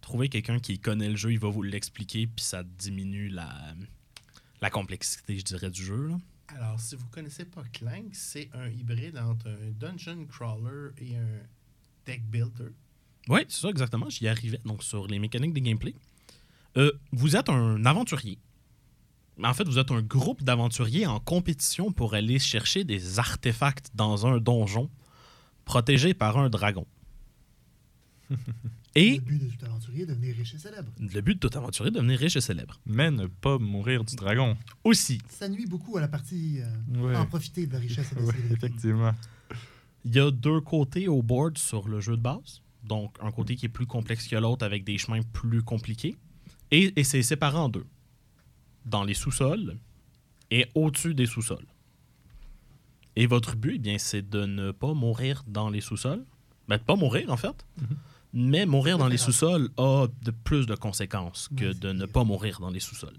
Trouver 0.00 0.28
quelqu'un 0.28 0.60
qui 0.60 0.78
connaît 0.78 1.08
le 1.08 1.16
jeu, 1.16 1.32
il 1.32 1.38
va 1.40 1.48
vous 1.48 1.62
l'expliquer, 1.62 2.28
puis 2.28 2.44
ça 2.44 2.62
diminue 2.62 3.28
la, 3.28 3.74
la 4.62 4.70
complexité, 4.70 5.36
je 5.36 5.42
dirais, 5.44 5.68
du 5.68 5.84
jeu. 5.84 6.06
là. 6.06 6.16
Alors, 6.48 6.78
si 6.80 6.94
vous 6.94 7.06
connaissez 7.10 7.44
pas 7.44 7.64
Clank, 7.72 8.04
c'est 8.12 8.48
un 8.54 8.68
hybride 8.68 9.18
entre 9.18 9.48
un 9.48 9.70
dungeon 9.72 10.24
crawler 10.26 10.90
et 10.98 11.16
un 11.16 11.40
deck 12.06 12.22
builder. 12.30 12.70
Oui, 13.28 13.40
c'est 13.48 13.62
ça, 13.62 13.68
exactement. 13.68 14.08
J'y 14.08 14.28
arrivais. 14.28 14.60
Donc, 14.64 14.84
sur 14.84 15.08
les 15.08 15.18
mécaniques 15.18 15.52
des 15.52 15.60
gameplay. 15.60 15.92
Euh, 16.76 16.92
vous 17.12 17.36
êtes 17.36 17.48
un 17.48 17.84
aventurier. 17.86 18.38
En 19.42 19.52
fait, 19.54 19.64
vous 19.68 19.78
êtes 19.78 19.90
un 19.90 20.02
groupe 20.02 20.42
d'aventuriers 20.42 21.06
en 21.06 21.20
compétition 21.20 21.92
pour 21.92 22.14
aller 22.14 22.38
chercher 22.38 22.84
des 22.84 23.18
artefacts 23.18 23.90
dans 23.94 24.26
un 24.26 24.38
donjon 24.38 24.90
protégé 25.64 26.14
par 26.14 26.38
un 26.38 26.48
dragon. 26.48 26.86
Et 28.94 29.16
Le 29.16 29.20
but 29.20 29.38
de 29.44 29.50
tout 29.50 29.64
aventurier 29.66 30.02
est 30.04 30.06
de 30.06 30.14
devenir 30.14 30.34
riche 30.36 30.54
et 30.54 30.58
célèbre. 30.58 30.90
le 30.98 31.20
but 31.20 31.34
de 31.42 31.46
tout 31.48 31.58
aventurier 31.58 31.88
est 31.88 31.92
de 31.92 31.98
devenir 31.98 32.18
riche 32.18 32.36
et 32.36 32.40
célèbre. 32.40 32.80
Mais 32.86 33.10
ne 33.10 33.26
pas 33.26 33.58
mourir 33.58 34.04
du 34.04 34.16
dragon. 34.16 34.56
Aussi, 34.84 35.18
Ça 35.28 35.50
nuit 35.50 35.66
beaucoup 35.66 35.98
à 35.98 36.00
la 36.00 36.08
partie 36.08 36.60
euh, 36.62 37.02
Ouais. 37.06 37.14
en 37.14 37.26
profiter 37.26 37.66
de 37.66 37.74
la 37.74 37.78
richesse 37.78 38.10
et 38.12 38.14
de 38.14 38.20
la 38.20 38.26
Ouais, 38.26 38.32
célébrité. 38.32 38.66
effectivement. 38.66 39.12
il 40.06 40.14
y 40.14 40.18
a 40.18 40.30
deux 40.30 40.62
côtés 40.62 41.08
au 41.08 41.22
board 41.22 41.58
sur 41.58 41.88
le 41.88 42.00
jeu 42.00 42.16
de 42.16 42.22
base. 42.22 42.62
Donc, 42.84 43.14
un 43.20 43.30
côté 43.32 43.54
qui 43.54 43.66
est 43.66 43.68
plus 43.70 43.86
complexe 43.86 44.26
que 44.28 44.36
l'autre 44.36 44.64
avec 44.64 44.82
des 44.84 44.96
chemins 44.96 45.20
plus 45.34 45.62
compliqués. 45.62 46.16
Et, 46.70 46.92
et 46.98 47.04
c'est 47.04 47.22
séparé 47.22 47.58
en 47.58 47.68
deux. 47.68 47.86
Dans 48.84 49.04
les 49.04 49.14
sous-sols 49.14 49.76
et 50.50 50.66
au-dessus 50.74 51.14
des 51.14 51.26
sous-sols. 51.26 51.66
Et 53.16 53.26
votre 53.26 53.56
but, 53.56 53.76
eh 53.76 53.78
bien, 53.78 53.98
c'est 53.98 54.28
de 54.28 54.44
ne 54.44 54.70
pas 54.70 54.92
mourir 54.92 55.42
dans 55.46 55.70
les 55.70 55.80
sous-sols. 55.80 56.24
Ben, 56.68 56.76
de 56.76 56.82
pas 56.82 56.96
mourir, 56.96 57.30
en 57.30 57.36
fait. 57.36 57.66
Mais 58.32 58.66
mourir 58.66 58.98
dans 58.98 59.08
les 59.08 59.16
sous-sols 59.16 59.70
a 59.78 60.06
de 60.22 60.30
plus 60.30 60.66
de 60.66 60.74
conséquences 60.74 61.48
que 61.56 61.72
de 61.72 61.92
ne 61.92 62.04
pas 62.04 62.24
mourir 62.24 62.60
dans 62.60 62.70
les 62.70 62.80
sous-sols. 62.80 63.16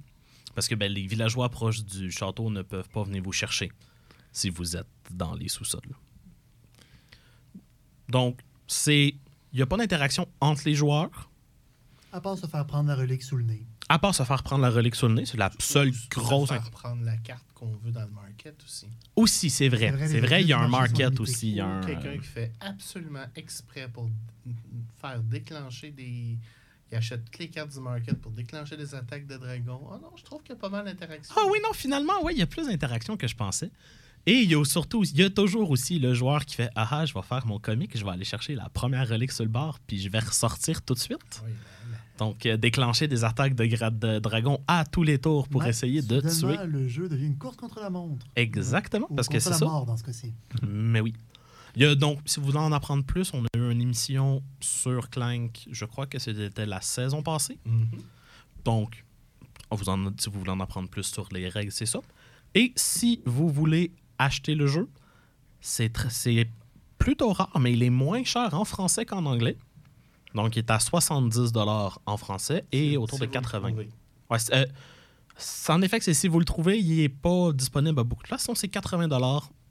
Parce 0.53 0.67
que 0.67 0.75
ben, 0.75 0.91
les 0.91 1.07
villageois 1.07 1.49
proches 1.49 1.83
du 1.83 2.12
château 2.12 2.49
ne 2.51 2.62
peuvent 2.62 2.89
pas 2.89 3.03
venir 3.03 3.23
vous 3.23 3.31
chercher 3.31 3.71
si 4.31 4.49
vous 4.49 4.77
êtes 4.77 4.88
dans 5.10 5.33
les 5.33 5.47
sous-sols. 5.47 5.95
Donc, 8.10 8.39
c'est. 8.67 9.15
Il 9.53 9.55
n'y 9.55 9.62
a 9.62 9.65
pas 9.65 9.77
d'interaction 9.77 10.27
entre 10.41 10.63
les 10.65 10.75
joueurs, 10.75 11.31
À 12.13 12.21
part 12.21 12.37
se 12.37 12.47
faire 12.47 12.65
prendre 12.65 12.89
la 12.89 12.95
relique 12.95 13.23
sous 13.23 13.37
le 13.37 13.43
nez. 13.43 13.65
à 13.89 13.99
part 13.99 14.13
se 14.15 14.23
faire 14.23 14.43
prendre 14.43 14.61
la 14.61 14.69
relique 14.69 14.95
sur 14.95 15.07
le 15.07 15.15
nez. 15.15 15.25
C'est 15.25 15.37
la 15.37 15.51
seule 15.59 15.89
Ou 15.89 15.93
se 15.93 16.07
grosse. 16.09 16.49
faire 16.49 16.69
prendre 16.71 17.03
la 17.03 17.17
carte 17.17 17.45
qu'on 17.53 17.71
veut 17.83 17.91
dans 17.91 18.03
le 18.05 18.11
market 18.11 18.55
aussi. 18.63 18.87
Aussi, 19.15 19.49
c'est 19.49 19.69
vrai. 19.69 19.93
C'est 20.07 20.19
vrai, 20.19 20.41
il 20.41 20.47
y 20.47 20.53
a 20.53 20.59
un 20.59 20.67
market 20.67 21.19
aussi. 21.19 21.49
il 21.49 21.55
y 21.55 21.59
a 21.61 21.67
un, 21.67 21.81
quelqu'un 21.83 22.17
qui 22.17 22.27
fait 22.27 22.51
absolument 22.59 23.25
exprès 23.35 23.87
pour 23.91 24.09
faire 25.01 25.21
déclencher 25.23 25.91
des. 25.91 26.37
Il 26.89 26.95
achète 26.95 27.25
toutes 27.25 27.39
les 27.39 27.49
cartes 27.49 27.73
du 27.73 27.81
market 27.81 28.15
pour 28.21 28.31
déclencher 28.31 28.77
des 28.77 28.95
attaques 28.95 29.27
de 29.27 29.35
dragons. 29.35 29.81
Oh 29.91 29.97
non, 30.01 30.11
je 30.15 30.23
trouve 30.23 30.41
qu'il 30.41 30.51
y 30.55 30.57
a 30.57 30.59
pas 30.61 30.69
mal 30.69 30.85
d'interaction. 30.85 31.35
Ah 31.37 31.41
oui, 31.51 31.57
non, 31.61 31.73
finalement, 31.73 32.13
oui, 32.23 32.31
il 32.35 32.39
y 32.39 32.41
a 32.41 32.47
plus 32.47 32.67
d'interaction 32.67 33.17
que 33.17 33.27
je 33.27 33.35
pensais. 33.35 33.69
Et 34.25 34.33
il 34.43 34.49
y 34.51 34.55
a 34.55 34.63
surtout, 34.63 35.03
il 35.03 35.17
y 35.17 35.23
a 35.23 35.29
toujours 35.29 35.69
aussi 35.69 35.99
le 35.99 36.13
joueur 36.13 36.45
qui 36.45 36.55
fait 36.55 36.69
Ah 36.75 36.87
ah, 36.91 37.05
je 37.05 37.13
vais 37.13 37.21
faire 37.21 37.45
mon 37.45 37.59
comique, 37.59 37.97
je 37.97 38.03
vais 38.05 38.11
aller 38.11 38.23
chercher 38.25 38.55
la 38.55 38.69
première 38.69 39.07
relique 39.07 39.31
sur 39.33 39.43
le 39.43 39.49
bord, 39.49 39.79
puis 39.85 39.99
je 39.99 40.09
vais 40.09 40.19
ressortir 40.19 40.81
tout 40.81 40.93
de 40.93 40.99
suite. 40.99 41.41
Oui, 41.45 41.51
ben, 41.51 41.57
Donc, 42.17 42.45
euh, 42.45 42.58
déclencher 42.58 43.08
des 43.08 43.23
attaques 43.23 43.53
de 43.56 43.65
grade 43.65 43.99
de 43.99 44.19
dragon 44.19 44.60
à 44.67 44.86
tous 44.86 45.03
les 45.03 45.19
tours 45.19 45.47
pour 45.47 45.65
essayer 45.65 46.01
de 46.01 46.21
tuer. 46.21 46.58
le 46.65 46.88
jeu 46.88 47.08
devient 47.08 47.27
une 47.27 47.38
course 47.38 47.56
contre 47.58 47.80
la 47.80 47.89
montre. 47.89 48.25
Exactement, 48.36 49.08
parce 49.15 49.27
que 49.30 49.39
c'est 49.39 49.53
ça. 49.53 49.65
mort 49.65 49.86
dans 49.86 49.97
ce 49.97 50.03
cas-ci. 50.03 50.34
Mais 50.67 50.99
oui. 50.99 51.13
Il 51.75 51.84
y 51.84 51.86
a 51.86 51.93
donc, 51.93 52.19
si 52.25 52.39
vous 52.39 52.47
voulez 52.47 52.58
en 52.58 52.71
apprendre 52.71 53.03
plus, 53.03 53.32
on 53.34 53.43
a 53.43 53.47
eu 53.56 53.71
une 53.71 53.82
émission 53.82 54.41
sur 54.60 55.12
Clank, 55.12 55.67
je 55.69 55.86
crois 55.86 56.08
que 56.08 56.17
c'était 56.17 56.65
la 56.65 56.82
saison 56.82 57.21
passée. 57.21 57.60
mhm. 57.65 57.88
Donc, 58.65 59.06
on 59.69 59.75
vous 59.75 59.89
en, 59.89 60.12
si 60.17 60.30
vous 60.30 60.39
voulez 60.39 60.51
en 60.51 60.60
apprendre 60.60 60.89
plus 60.89 61.03
sur 61.03 61.27
les 61.32 61.47
règles, 61.49 61.71
c'est 61.71 61.86
ça. 61.86 61.99
Et 62.56 62.73
si 62.75 63.21
vous 63.25 63.49
voulez 63.49 63.91
acheter 64.17 64.56
le 64.56 64.65
jeu, 64.65 64.89
c'est 65.62 65.91
plutôt 66.97 67.32
rare, 67.34 67.60
mais 67.60 67.73
il 67.73 67.84
est 67.84 67.91
moins 67.91 68.23
cher 68.23 68.53
en 68.53 68.65
français 68.65 69.06
qu'en 69.06 69.25
anglais. 69.25 69.58
Donc, 70.35 70.55
il 70.55 70.59
est 70.59 70.71
à 70.71 70.79
70 70.79 71.51
en 72.05 72.17
français 72.17 72.65
et 72.71 72.97
autour 72.97 73.17
de 73.19 73.25
vous 73.25 73.29
le 73.29 73.33
80. 73.33 73.67
trouvez. 73.69 73.89
Ouais, 74.29 74.39
c'est, 74.39 74.53
euh, 74.55 74.65
c'est- 75.37 75.71
en 75.71 75.81
effet, 75.81 75.99
que 75.99 76.05
c'est 76.05 76.13
si 76.13 76.27
vous 76.27 76.39
le 76.39 76.45
trouvez, 76.45 76.79
il 76.79 76.97
n'est 76.97 77.09
pas 77.09 77.51
disponible 77.53 77.99
à 77.99 78.03
beaucoup 78.03 78.23
de 78.23 78.27
places. 78.27 78.43
Sinon, 78.43 78.55
c'est 78.55 78.67
80 78.67 79.07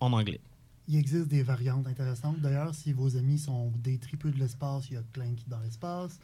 en 0.01 0.13
anglais. 0.13 0.41
Il 0.89 0.97
existe 0.97 1.27
des 1.29 1.43
variantes 1.43 1.87
intéressantes. 1.87 2.41
D'ailleurs, 2.41 2.75
si 2.75 2.93
vos 2.93 3.17
amis 3.17 3.39
sont 3.39 3.73
des 3.83 3.99
tripeux 3.99 4.31
de 4.31 4.39
l'espace, 4.39 4.85
il 4.91 4.95
y 4.95 4.97
a 4.97 5.03
Clank 5.13 5.37
dans 5.49 5.59
l'espace. 5.61 6.19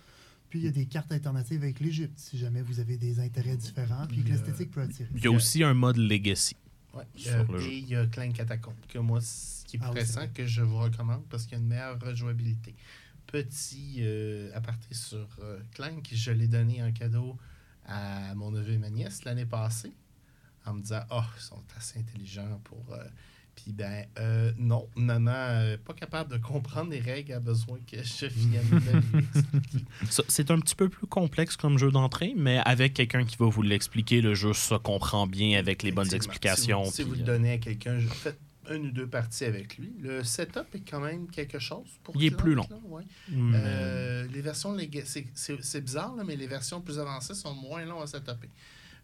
Puis 0.49 0.61
il 0.61 0.65
y 0.67 0.69
a 0.69 0.71
des 0.71 0.87
cartes 0.87 1.11
alternatives 1.11 1.63
avec 1.63 1.81
l'Égypte, 1.81 2.13
si 2.19 2.37
jamais 2.39 2.63
vous 2.63 2.79
avez 2.79 2.97
des 2.99 3.19
intérêts 3.21 3.57
différents, 3.57 4.07
puis 4.07 4.19
que 4.19 4.23
Il 4.23 4.29
y 4.29 4.33
a- 4.33 4.35
l'esthétique 4.37 4.71
peut 4.71 4.83
attirer. 4.83 5.09
Il 5.17 5.25
y 5.25 5.27
a 5.27 5.31
aussi 5.31 5.65
un 5.65 5.75
mode 5.75 5.97
Legacy. 5.97 6.57
Ouais. 6.95 7.05
Sur 7.17 7.33
Euh, 7.33 7.45
le 7.53 7.59
jeu. 7.59 7.71
et 7.71 7.79
il 7.79 7.89
y 7.89 7.97
a 7.97 8.07
Clank 8.07 8.35
Catacomb, 8.35 8.75
que 8.87 8.99
moi, 8.99 9.21
ce 9.23 9.65
qui 9.65 9.79
est 9.79 9.81
Ah 9.83 9.91
pressant, 9.91 10.27
que 10.33 10.47
je 10.47 10.61
vous 10.61 10.77
recommande 10.79 11.23
parce 11.31 11.45
qu'il 11.45 11.53
y 11.53 11.55
a 11.57 11.59
une 11.65 11.69
meilleure 11.69 11.99
rejouabilité. 11.99 12.75
Petit 13.33 13.97
euh, 14.01 14.51
aparté 14.55 14.95
sur 14.95 15.27
euh, 15.43 15.59
Clank, 15.75 16.07
je 16.13 16.31
l'ai 16.31 16.49
donné 16.49 16.83
en 16.83 16.93
cadeau 16.93 17.37
à 17.87 18.35
mon 18.35 18.51
neveu 18.51 18.75
et 18.75 18.79
ma 18.79 18.91
nièce 18.91 19.25
l'année 19.25 19.47
passée 19.47 19.93
en 20.67 20.75
me 20.75 20.83
disant 20.83 21.01
Oh, 21.11 21.23
ils 21.37 21.43
sont 21.43 21.63
assez 21.77 21.99
intelligents 21.99 22.61
pour. 22.63 22.85
euh, 22.93 23.03
Puis 23.57 23.73
ben, 23.73 24.05
euh, 24.19 24.53
non, 24.59 24.87
maman, 24.97 25.31
euh, 25.33 25.77
pas 25.83 25.95
capable 25.95 26.31
de 26.31 26.37
comprendre 26.39 26.91
les 26.91 27.01
règles, 27.01 27.33
a 27.33 27.41
besoin 27.41 27.79
que 27.91 28.03
je 28.03 28.27
vienne 28.27 28.65
lui 28.71 29.25
expliquer. 29.35 29.85
Ça, 30.11 30.23
C'est 30.29 30.51
un 30.51 30.59
petit 30.61 30.75
peu 30.75 30.89
plus 30.89 31.07
complexe 31.07 31.57
comme 31.57 31.79
jeu 31.79 31.91
d'entrée, 31.91 32.35
mais 32.37 32.59
avec 32.59 32.95
quelqu'un 32.95 33.25
qui 33.25 33.37
va 33.37 33.47
vous 33.47 33.63
l'expliquer, 33.63 34.21
le 34.21 34.35
jeu 34.35 34.53
se 34.53 34.75
comprend 34.75 35.27
bien 35.27 35.59
avec 35.59 35.83
les 35.83 35.91
bonnes 35.93 36.15
explications. 36.15 36.85
Si 36.85 36.91
vous, 36.91 36.97
si 36.97 37.03
vous 37.03 37.15
le 37.15 37.23
donnez 37.25 37.53
à 37.53 37.59
quelqu'un, 37.59 37.99
faites 38.01 38.39
une 38.75 38.87
ou 38.87 38.91
deux 38.91 39.07
parties 39.07 39.45
avec 39.45 39.77
lui. 39.79 39.93
Le 40.01 40.23
setup 40.25 40.67
est 40.75 40.89
quand 40.89 41.01
même 41.01 41.29
quelque 41.31 41.59
chose 41.59 41.89
pour 42.03 42.15
Il 42.17 42.25
est 42.25 42.31
plus 42.37 42.55
long. 42.55 42.67
là, 42.71 42.77
ouais. 42.89 43.03
mais- 43.29 43.59
Euh, 43.63 44.27
les 44.33 44.41
versions 44.41 44.77
c'est- 45.05 45.27
c'est 45.35 45.63
c'est 45.63 45.81
bizarre, 45.81 46.15
là, 46.17 46.25
mais 46.25 46.37
les 46.37 46.47
versions 46.47 46.81
plus 46.81 46.99
avancées 46.99 47.35
sont 47.35 47.55
moins 47.55 47.85
longues 47.85 48.03
à 48.03 48.07
setuper. 48.07 48.51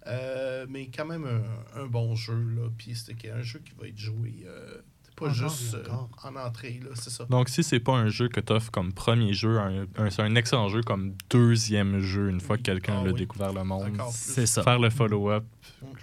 Euh, 0.06 0.66
mais 0.68 0.88
quand 0.88 1.04
même 1.06 1.24
un, 1.24 1.80
un 1.82 1.86
bon 1.86 2.14
jeu. 2.14 2.34
Là. 2.56 2.68
Puis 2.76 2.94
c'est 2.94 3.30
un 3.30 3.42
jeu 3.42 3.58
qui 3.64 3.72
va 3.78 3.88
être 3.88 3.98
joué 3.98 4.44
euh, 4.46 4.78
pas 5.16 5.30
juste 5.30 5.74
euh, 5.74 5.84
en 6.22 6.36
entrée, 6.36 6.80
là, 6.82 6.90
c'est 6.94 7.10
ça. 7.10 7.24
Donc, 7.24 7.48
si 7.48 7.64
c'est 7.64 7.80
pas 7.80 7.94
un 7.96 8.08
jeu 8.08 8.28
que 8.28 8.38
tu 8.38 8.52
offres 8.52 8.70
comme 8.70 8.92
premier 8.92 9.32
jeu, 9.34 9.58
un- 9.58 9.86
un- 9.96 10.10
c'est 10.10 10.22
un 10.22 10.36
excellent 10.36 10.68
jeu 10.68 10.80
comme 10.82 11.14
deuxième 11.28 11.98
jeu 11.98 12.30
une 12.30 12.40
fois 12.40 12.56
que 12.56 12.62
quelqu'un 12.62 12.98
Ah 13.00 13.04
l'a 13.04 13.10
oui. 13.10 13.18
découvert 13.18 13.52
le 13.52 13.64
monde. 13.64 14.00
C'est 14.12 14.46
ça. 14.46 14.62
Faire 14.62 14.78
le 14.78 14.90
follow-up. 14.90 15.44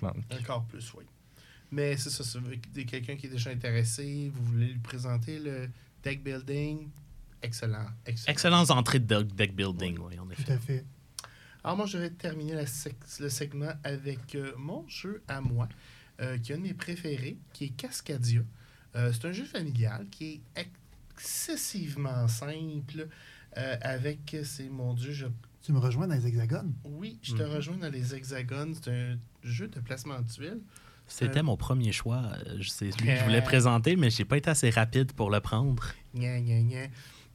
Encore 0.02 0.66
plus, 0.66 0.94
oui. 0.98 1.06
Mais 1.72 1.98
c'est 1.98 2.10
ça, 2.10 2.24
avez 2.40 2.60
quelqu'un 2.86 3.16
qui 3.16 3.26
est 3.26 3.30
déjà 3.30 3.50
intéressé, 3.50 4.32
vous 4.34 4.44
voulez 4.46 4.68
lui 4.68 4.80
présenter 4.80 5.40
le 5.40 5.70
deck 6.04 6.24
building, 6.24 6.88
excellent. 7.42 7.88
excellent. 8.06 8.32
Excellentes 8.32 8.72
entrées 8.72 9.00
de 9.00 9.06
deck- 9.06 9.36
deck 9.36 9.56
building, 9.56 9.98
oui, 10.00 10.20
en 10.20 10.26
Tout 10.26 10.32
effet. 10.34 10.52
à 10.54 10.60
fait. 10.60 10.86
Alors 11.64 11.78
moi, 11.78 11.86
je 11.88 11.98
vais 11.98 12.12
terminer 12.12 12.54
la 12.54 12.66
sec- 12.68 12.96
le 13.20 13.30
segment 13.30 13.72
avec 13.84 14.36
euh, 14.36 14.54
mon 14.58 14.88
jeu 14.88 15.24
à 15.28 15.42
moi, 15.42 15.68
euh, 16.22 16.38
qui 16.38 16.52
est 16.52 16.56
un 16.56 16.60
de 16.60 16.64
mes 16.64 16.74
préférés, 16.76 17.38
qui 17.54 17.66
est 17.66 17.70
Cascadia. 17.70 18.42
Euh, 18.96 19.12
c'est 19.12 19.28
un 19.28 19.32
jeu 19.32 19.46
familial 19.46 20.06
qui 20.12 20.42
est 20.56 20.68
excessivement 21.18 22.28
simple, 22.28 23.08
euh, 23.58 23.78
avec, 23.82 24.36
c'est 24.44 24.70
mon 24.70 24.94
Dieu, 24.94 25.12
je, 25.12 25.26
Tu 25.64 25.74
me 25.74 25.80
rejoins 25.80 26.08
dans 26.08 26.14
les 26.16 26.28
hexagones? 26.28 26.74
oui, 26.84 27.18
je 27.24 27.34
te 27.34 27.42
Mhm. 27.42 27.50
rejoins 27.56 27.78
dans 27.78 27.90
les 27.90 28.14
hexagones. 28.14 28.76
C'est 28.76 28.92
un 28.92 29.18
jeu 29.44 29.68
de 29.68 29.80
placement 29.80 30.22
de 30.22 30.28
tuiles. 30.30 30.62
C'était 31.08 31.40
Euh, 31.40 31.44
mon 31.44 31.56
premier 31.58 31.92
choix. 31.92 32.24
Euh, 32.48 32.58
je- 32.60 32.70
C'est 32.70 32.86
lui 32.86 33.08
que 33.08 33.16
je 33.16 33.24
voulais 33.24 33.42
présenter, 33.42 33.96
mais 33.96 34.10
j'ai 34.10 34.26
pas 34.26 34.38
été 34.38 34.50
assez 34.50 34.70
rapide 34.70 35.14
pour 35.14 35.30
le 35.30 35.40
prendre. 35.40 35.84
Gna, 36.16 36.40
gna, 36.42 36.62
gna. 36.62 36.88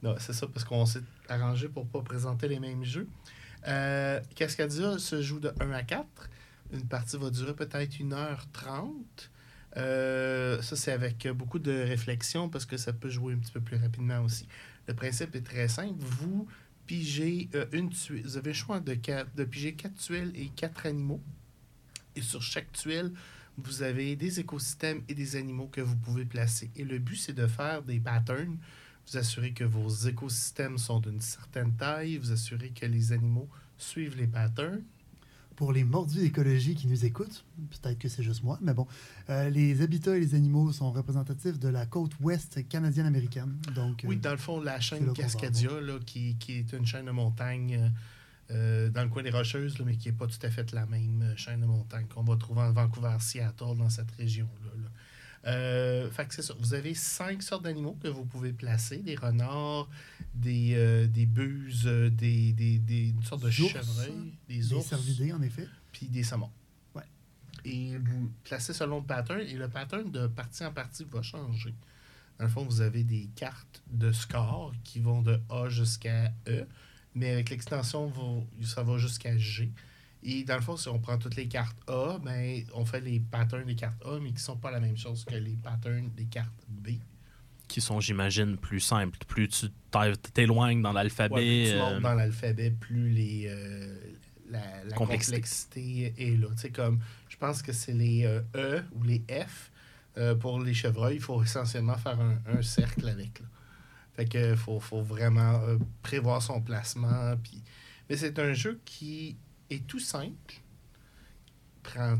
Non, 0.03 0.15
c'est 0.19 0.33
ça, 0.33 0.47
parce 0.47 0.63
qu'on 0.65 0.85
s'est 0.85 1.03
arrangé 1.29 1.69
pour 1.69 1.87
pas 1.87 2.01
présenter 2.01 2.47
les 2.47 2.59
mêmes 2.59 2.83
jeux. 2.83 3.07
Euh, 3.67 4.19
Cascadia 4.35 4.97
se 4.97 5.21
joue 5.21 5.39
de 5.39 5.53
1 5.59 5.71
à 5.71 5.83
4. 5.83 6.29
Une 6.73 6.85
partie 6.87 7.17
va 7.17 7.29
durer 7.29 7.53
peut-être 7.55 7.99
1h30. 7.99 9.29
Euh, 9.77 10.61
ça, 10.61 10.75
c'est 10.75 10.91
avec 10.91 11.27
beaucoup 11.29 11.59
de 11.59 11.71
réflexion 11.71 12.49
parce 12.49 12.65
que 12.65 12.77
ça 12.77 12.93
peut 12.93 13.09
jouer 13.09 13.33
un 13.33 13.37
petit 13.37 13.51
peu 13.51 13.61
plus 13.61 13.77
rapidement 13.77 14.19
aussi. 14.21 14.47
Le 14.87 14.93
principe 14.93 15.35
est 15.35 15.41
très 15.45 15.67
simple. 15.67 15.93
Vous 15.99 16.47
pigez 16.87 17.49
euh, 17.55 17.65
une 17.71 17.89
tuile. 17.89 18.23
Vous 18.23 18.37
avez 18.37 18.49
le 18.49 18.55
choix 18.55 18.79
de, 18.79 18.93
quatre- 18.95 19.33
de 19.35 19.43
piger 19.45 19.73
4 19.73 19.93
tuiles 19.95 20.31
et 20.35 20.47
4 20.49 20.87
animaux. 20.87 21.21
Et 22.15 22.21
sur 22.21 22.41
chaque 22.41 22.71
tuile, 22.73 23.13
vous 23.57 23.83
avez 23.83 24.15
des 24.15 24.39
écosystèmes 24.39 25.01
et 25.07 25.13
des 25.13 25.35
animaux 25.35 25.67
que 25.67 25.81
vous 25.81 25.95
pouvez 25.95 26.25
placer. 26.25 26.71
Et 26.75 26.83
le 26.83 26.99
but, 26.99 27.17
c'est 27.17 27.33
de 27.33 27.47
faire 27.47 27.83
des 27.83 27.99
patterns. 27.99 28.57
Vous 29.07 29.17
assurez 29.17 29.51
que 29.51 29.63
vos 29.63 29.89
écosystèmes 29.89 30.77
sont 30.77 30.99
d'une 30.99 31.21
certaine 31.21 31.73
taille. 31.73 32.17
Vous 32.17 32.31
assurez 32.31 32.69
que 32.69 32.85
les 32.85 33.11
animaux 33.11 33.49
suivent 33.77 34.17
les 34.17 34.27
patterns. 34.27 34.81
Pour 35.55 35.73
les 35.73 35.83
mordus 35.83 36.19
d'écologie 36.19 36.73
qui 36.73 36.87
nous 36.87 37.05
écoutent, 37.05 37.45
peut-être 37.69 37.99
que 37.99 38.07
c'est 38.09 38.23
juste 38.23 38.43
moi, 38.43 38.57
mais 38.61 38.73
bon, 38.73 38.87
euh, 39.29 39.47
les 39.49 39.81
habitats 39.83 40.17
et 40.17 40.19
les 40.19 40.33
animaux 40.33 40.71
sont 40.71 40.91
représentatifs 40.91 41.59
de 41.59 41.67
la 41.67 41.85
côte 41.85 42.13
ouest 42.19 42.67
canadienne-américaine. 42.67 43.57
Donc, 43.75 44.03
Oui, 44.07 44.15
euh, 44.15 44.19
dans 44.19 44.31
le 44.31 44.37
fond, 44.37 44.59
la 44.59 44.79
chaîne 44.79 45.13
Cascadia, 45.13 45.79
là, 45.81 45.99
qui, 46.03 46.35
qui 46.39 46.53
est 46.53 46.73
une 46.73 46.85
chaîne 46.87 47.05
de 47.05 47.11
montagne 47.11 47.91
euh, 48.51 48.89
dans 48.89 49.03
le 49.03 49.09
coin 49.09 49.23
des 49.23 49.29
Rocheuses, 49.31 49.77
là, 49.79 49.85
mais 49.85 49.95
qui 49.97 50.09
n'est 50.09 50.15
pas 50.15 50.27
tout 50.27 50.39
à 50.43 50.49
fait 50.49 50.71
la 50.73 50.85
même 50.85 51.21
euh, 51.23 51.35
chaîne 51.37 51.61
de 51.61 51.65
montagne 51.65 52.05
qu'on 52.07 52.23
va 52.23 52.35
trouver 52.35 52.61
en 52.61 52.71
Vancouver, 52.71 53.15
Seattle, 53.19 53.77
dans 53.77 53.89
cette 53.89 54.11
région-là. 54.11 54.71
là. 54.83 54.89
Euh, 55.47 56.09
fait 56.11 56.27
que 56.27 56.35
c'est 56.35 56.43
ça. 56.43 56.53
Vous 56.59 56.73
avez 56.75 56.93
cinq 56.93 57.41
sortes 57.41 57.63
d'animaux 57.63 57.97
que 58.01 58.07
vous 58.07 58.25
pouvez 58.25 58.53
placer 58.53 58.97
des 58.97 59.15
renards, 59.15 59.89
des, 60.35 60.73
euh, 60.75 61.07
des 61.07 61.25
buses, 61.25 61.85
des, 61.85 62.53
des, 62.53 62.77
des- 62.77 63.09
une 63.09 63.23
sorte 63.23 63.41
de 63.43 63.49
Des 63.49 63.61
ours, 63.61 63.71
chevreuil, 63.71 64.33
des 64.47 64.57
des 64.57 64.73
ours, 64.73 64.85
cervidés, 64.85 65.33
en 65.33 65.41
effet. 65.41 65.67
puis 65.91 66.05
des 66.07 66.21
saumons. 66.23 66.51
Ouais. 66.93 67.01
Et 67.65 67.97
vous 67.97 68.31
placez 68.43 68.73
selon 68.73 68.99
le 68.99 69.05
pattern, 69.05 69.39
et 69.41 69.53
le 69.55 69.67
pattern 69.67 70.11
de 70.11 70.27
partie 70.27 70.63
en 70.63 70.71
partie 70.73 71.05
va 71.05 71.21
changer. 71.23 71.73
Dans 72.37 72.45
le 72.45 72.51
fond, 72.51 72.63
vous 72.63 72.81
avez 72.81 73.03
des 73.03 73.27
cartes 73.35 73.81
de 73.91 74.11
score 74.11 74.73
qui 74.83 74.99
vont 74.99 75.21
de 75.23 75.39
A 75.49 75.69
jusqu'à 75.69 76.31
E, 76.47 76.65
mais 77.15 77.31
avec 77.31 77.49
l'extension, 77.49 78.11
ça 78.63 78.83
va 78.83 78.97
jusqu'à 78.97 79.37
G. 79.37 79.71
Et 80.23 80.43
dans 80.43 80.55
le 80.55 80.61
fond, 80.61 80.77
si 80.77 80.87
on 80.87 80.99
prend 80.99 81.17
toutes 81.17 81.35
les 81.35 81.47
cartes 81.47 81.77
A, 81.87 82.19
ben, 82.23 82.63
on 82.75 82.85
fait 82.85 83.01
les 83.01 83.19
patterns 83.19 83.65
des 83.65 83.75
cartes 83.75 84.01
A, 84.05 84.19
mais 84.19 84.29
qui 84.29 84.35
ne 84.35 84.39
sont 84.39 84.57
pas 84.57 84.69
la 84.71 84.79
même 84.79 84.97
chose 84.97 85.25
que 85.25 85.35
les 85.35 85.55
patterns 85.63 86.09
des 86.15 86.25
cartes 86.25 86.51
B. 86.69 86.89
Qui 87.67 87.81
sont, 87.81 87.99
j'imagine, 87.99 88.57
plus 88.57 88.81
simples. 88.81 89.17
Plus 89.27 89.47
tu 89.47 89.67
t'éloignes 90.33 90.81
dans 90.81 90.89
Ouais, 90.89 90.95
l'alphabet. 90.95 91.35
plus 91.63 91.71
tu 91.71 91.77
euh, 91.77 91.79
montes 91.93 92.01
dans 92.03 92.13
l'alphabet, 92.13 92.69
plus 92.69 93.09
les, 93.09 93.45
euh, 93.47 93.95
la, 94.49 94.59
la 94.83 94.95
Complexité. 94.95 95.37
complexité. 95.37 96.13
est 96.17 96.37
là. 96.37 96.47
Tu 96.51 96.57
sais, 96.57 96.69
comme, 96.69 96.99
je 97.29 97.37
pense 97.37 97.61
que 97.63 97.71
c'est 97.73 97.93
les 97.93 98.25
euh, 98.25 98.41
E 98.55 98.83
ou 98.93 99.03
les 99.03 99.23
F. 99.29 99.71
euh, 100.17 100.35
pour 100.35 100.59
les 100.59 100.73
chevreuils, 100.73 101.15
il 101.15 101.21
faut 101.21 101.41
essentiellement 101.41 101.95
faire 101.95 102.19
un, 102.19 102.37
un 102.45 102.61
cercle 102.61 103.07
avec. 103.07 103.39
Là. 103.39 103.45
Fait 104.21 104.27
que 104.27 104.55
faut, 104.55 104.79
faut 104.79 105.01
vraiment 105.01 105.61
euh, 105.63 105.77
prévoir 106.03 106.41
son 106.43 106.61
placement. 106.61 107.35
Puis... 107.41 107.63
Mais 108.07 108.15
c'est 108.17 108.37
un 108.37 108.53
jeu 108.53 108.79
qui 108.85 109.35
est 109.71 109.87
tout 109.87 109.99
simple. 109.99 110.61
Prend 111.81 112.19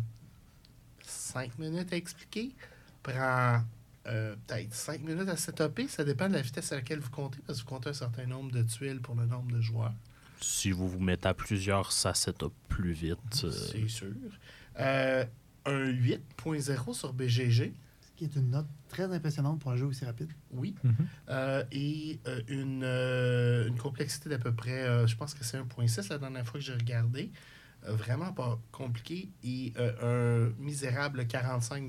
5 1.05 1.59
minutes 1.59 1.93
à 1.93 1.97
expliquer. 1.97 2.55
Prend 3.03 3.61
euh, 4.07 4.35
peut-être 4.47 4.73
5 4.73 5.01
minutes 5.03 5.29
à 5.29 5.37
setuper. 5.37 5.87
Ça 5.87 6.03
dépend 6.03 6.27
de 6.27 6.33
la 6.33 6.41
vitesse 6.41 6.71
à 6.71 6.77
laquelle 6.77 7.01
vous 7.01 7.11
comptez, 7.11 7.37
parce 7.45 7.59
que 7.59 7.63
vous 7.65 7.69
comptez 7.75 7.89
un 7.89 7.93
certain 7.93 8.25
nombre 8.25 8.51
de 8.51 8.63
tuiles 8.63 8.99
pour 8.99 9.13
le 9.13 9.27
nombre 9.27 9.51
de 9.51 9.61
joueurs. 9.61 9.93
Si 10.41 10.71
vous 10.71 10.89
vous 10.89 10.99
mettez 10.99 11.27
à 11.27 11.35
plusieurs, 11.35 11.91
ça 11.91 12.15
setup 12.15 12.53
plus 12.67 12.93
vite. 12.93 13.19
euh, 13.43 13.51
C'est 13.51 13.87
sûr. 13.87 14.07
Un 14.75 15.27
8.0 15.67 16.93
sur 16.95 17.13
BGG, 17.13 17.73
qui 18.29 18.37
est 18.37 18.39
une 18.39 18.51
note 18.51 18.67
très 18.87 19.05
impressionnante 19.11 19.59
pour 19.59 19.71
un 19.71 19.75
jeu 19.75 19.85
aussi 19.87 20.05
rapide. 20.05 20.29
oui. 20.51 20.75
Mhm. 20.83 20.95
Euh, 21.29 21.63
et 21.71 22.19
euh, 22.27 22.41
une, 22.47 22.81
euh, 22.83 23.67
une 23.67 23.77
complexité 23.77 24.29
d'à 24.29 24.37
peu 24.37 24.53
près, 24.53 24.83
euh, 24.83 25.07
je 25.07 25.15
pense 25.15 25.33
que 25.33 25.43
c'est 25.43 25.57
1.6 25.57 26.09
la 26.09 26.17
dernière 26.19 26.45
fois 26.45 26.59
que 26.59 26.65
j'ai 26.65 26.73
regardé. 26.73 27.31
Euh, 27.87 27.93
vraiment 27.95 28.31
pas 28.31 28.59
compliqué. 28.71 29.29
Et 29.43 29.73
euh, 29.79 30.51
un 30.51 30.61
misérable 30.61 31.25
45 31.25 31.87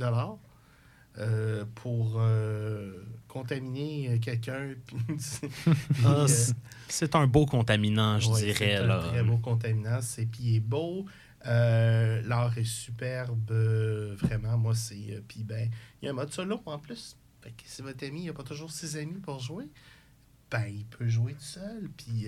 euh, 1.18 1.66
pour 1.75 2.14
euh, 2.16 3.05
contaminer 3.29 4.18
quelqu'un. 4.21 4.71
ah, 6.05 6.09
euh, 6.23 6.27
c'est- 6.27 6.55
c'est 6.88 7.14
un 7.14 7.27
beau 7.27 7.45
contaminant, 7.45 8.18
je 8.18 8.31
Ouais, 8.31 8.40
dirais. 8.40 8.55
C'est 8.59 8.77
un 8.77 8.87
là. 8.87 9.05
très 9.09 9.23
beau 9.23 9.37
contaminant. 9.37 10.01
C'est 10.01 10.25
puis 10.27 10.40
il 10.45 10.57
est 10.57 10.61
beau. 10.61 11.05
Euh, 11.47 12.23
L'art 12.23 12.57
est 12.59 12.65
superbe. 12.65 13.51
euh, 13.51 14.15
vraiment, 14.17 14.57
moi, 14.59 14.75
c'est. 14.75 15.13
euh, 15.15 15.21
Puis 15.27 15.43
ben, 15.45 15.71
il 16.01 16.07
y 16.07 16.09
a 16.09 16.13
un 16.13 16.15
mode 16.15 16.33
solo 16.33 16.61
en 16.67 16.79
plus. 16.79 17.17
Fait 17.43 17.51
que 17.51 17.63
si 17.65 17.83
votre 17.83 18.07
ami 18.07 18.27
n'a 18.27 18.33
pas 18.33 18.45
toujours 18.45 18.71
ses 18.71 18.97
amis 18.97 19.19
pour 19.21 19.41
jouer, 19.41 19.67
ben, 20.51 20.67
il 20.67 20.85
peut 20.87 21.09
jouer 21.09 21.35
tout 21.35 21.41
seul. 21.41 21.91
Puis 21.97 22.27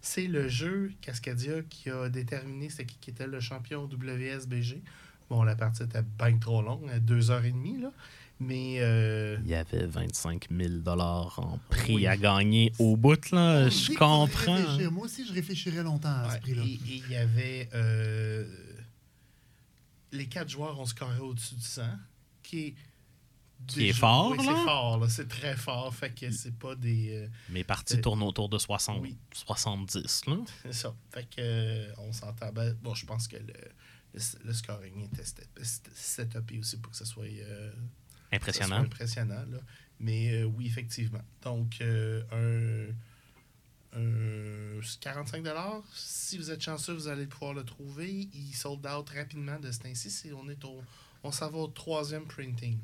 c'est 0.00 0.26
le 0.26 0.48
jeu 0.48 0.92
Cascadia 1.02 1.62
qui 1.68 1.90
a 1.90 2.08
déterminé 2.08 2.70
c'est 2.70 2.86
qui 2.86 3.10
était 3.10 3.26
le 3.26 3.40
champion 3.40 3.84
WSBG. 3.84 4.82
Bon, 5.28 5.42
la 5.44 5.54
partie 5.56 5.82
était 5.84 6.02
bien 6.18 6.38
trop 6.38 6.62
longue, 6.62 6.90
deux 7.00 7.30
heures 7.30 7.44
et 7.44 7.52
demie, 7.52 7.78
là. 7.80 7.92
Mais. 8.40 8.76
euh, 8.80 9.36
Il 9.44 9.50
y 9.50 9.54
avait 9.54 9.86
25 9.86 10.48
000 10.50 10.72
en 10.88 11.58
prix 11.68 11.94
Oui. 11.96 12.06
à 12.06 12.16
gagner 12.16 12.72
au 12.78 12.96
bout, 12.96 13.30
là. 13.32 13.68
Je 13.68 13.92
comprends. 13.94 14.90
Moi 14.90 15.04
aussi, 15.04 15.26
je 15.26 15.32
réfléchirais 15.32 15.82
longtemps 15.82 16.08
à 16.08 16.34
ce 16.36 16.40
prix-là. 16.40 16.62
et 16.64 16.78
il 16.86 17.10
y 17.10 17.16
avait. 17.16 17.68
euh, 17.74 18.46
les 20.12 20.26
quatre 20.26 20.48
joueurs 20.48 20.78
ont 20.80 20.86
scoré 20.86 21.18
au-dessus 21.20 21.54
de 21.54 21.62
100, 21.62 21.82
qui 22.42 22.58
est 22.68 22.74
Qui 23.66 23.88
est 23.88 23.92
fort, 23.92 24.30
oui, 24.32 24.38
là. 24.38 24.44
C'est 24.56 24.64
fort, 24.64 24.98
là. 24.98 25.08
C'est 25.08 25.28
très 25.28 25.54
fort. 25.56 25.94
Fait 25.94 26.10
que 26.10 26.30
c'est 26.32 26.58
pas 26.58 26.74
des. 26.74 27.10
euh, 27.14 27.28
Mes 27.50 27.62
parties 27.62 27.96
Euh, 27.98 28.00
tournent 28.00 28.22
autour 28.22 28.48
de 28.48 28.58
60, 28.58 29.00
oui. 29.02 29.16
70. 29.34 30.26
Là. 30.26 30.36
c'est 30.62 30.72
ça. 30.72 30.94
Fait 31.12 31.28
que 31.28 31.86
on 32.00 32.12
s'entend. 32.12 32.50
Ben, 32.52 32.74
bon, 32.82 32.94
je 32.94 33.04
pense 33.06 33.28
que 33.28 33.36
le, 33.36 33.52
le, 34.14 34.20
le 34.46 34.52
scoring 34.54 35.04
était 35.04 35.24
set- 35.24 35.46
set- 35.62 35.90
setupé 35.94 36.58
aussi 36.58 36.78
pour 36.78 36.90
que 36.90 36.96
ce 36.98 37.04
soit. 37.04 37.26
Ça 38.30 38.36
Impressionnant. 38.36 38.76
impressionnant. 38.76 39.44
Là. 39.50 39.58
Mais 39.98 40.32
euh, 40.32 40.44
oui, 40.44 40.66
effectivement. 40.66 41.22
Donc, 41.42 41.78
euh, 41.80 42.22
un, 42.32 43.98
un 43.98 44.80
45 45.00 45.44
Si 45.94 46.38
vous 46.38 46.50
êtes 46.50 46.62
chanceux, 46.62 46.92
vous 46.94 47.08
allez 47.08 47.26
pouvoir 47.26 47.54
le 47.54 47.64
trouver. 47.64 48.28
Il 48.32 48.54
sold 48.54 48.86
out 48.86 49.08
rapidement 49.10 49.58
de 49.58 49.70
ce 49.70 49.78
temps-ci. 49.80 50.10
C'est- 50.10 50.32
On, 50.32 50.48
est 50.48 50.64
au, 50.64 50.80
on 51.22 51.32
s'en 51.32 51.50
va 51.50 51.58
au 51.58 51.66
troisième 51.68 52.24
printing. 52.26 52.78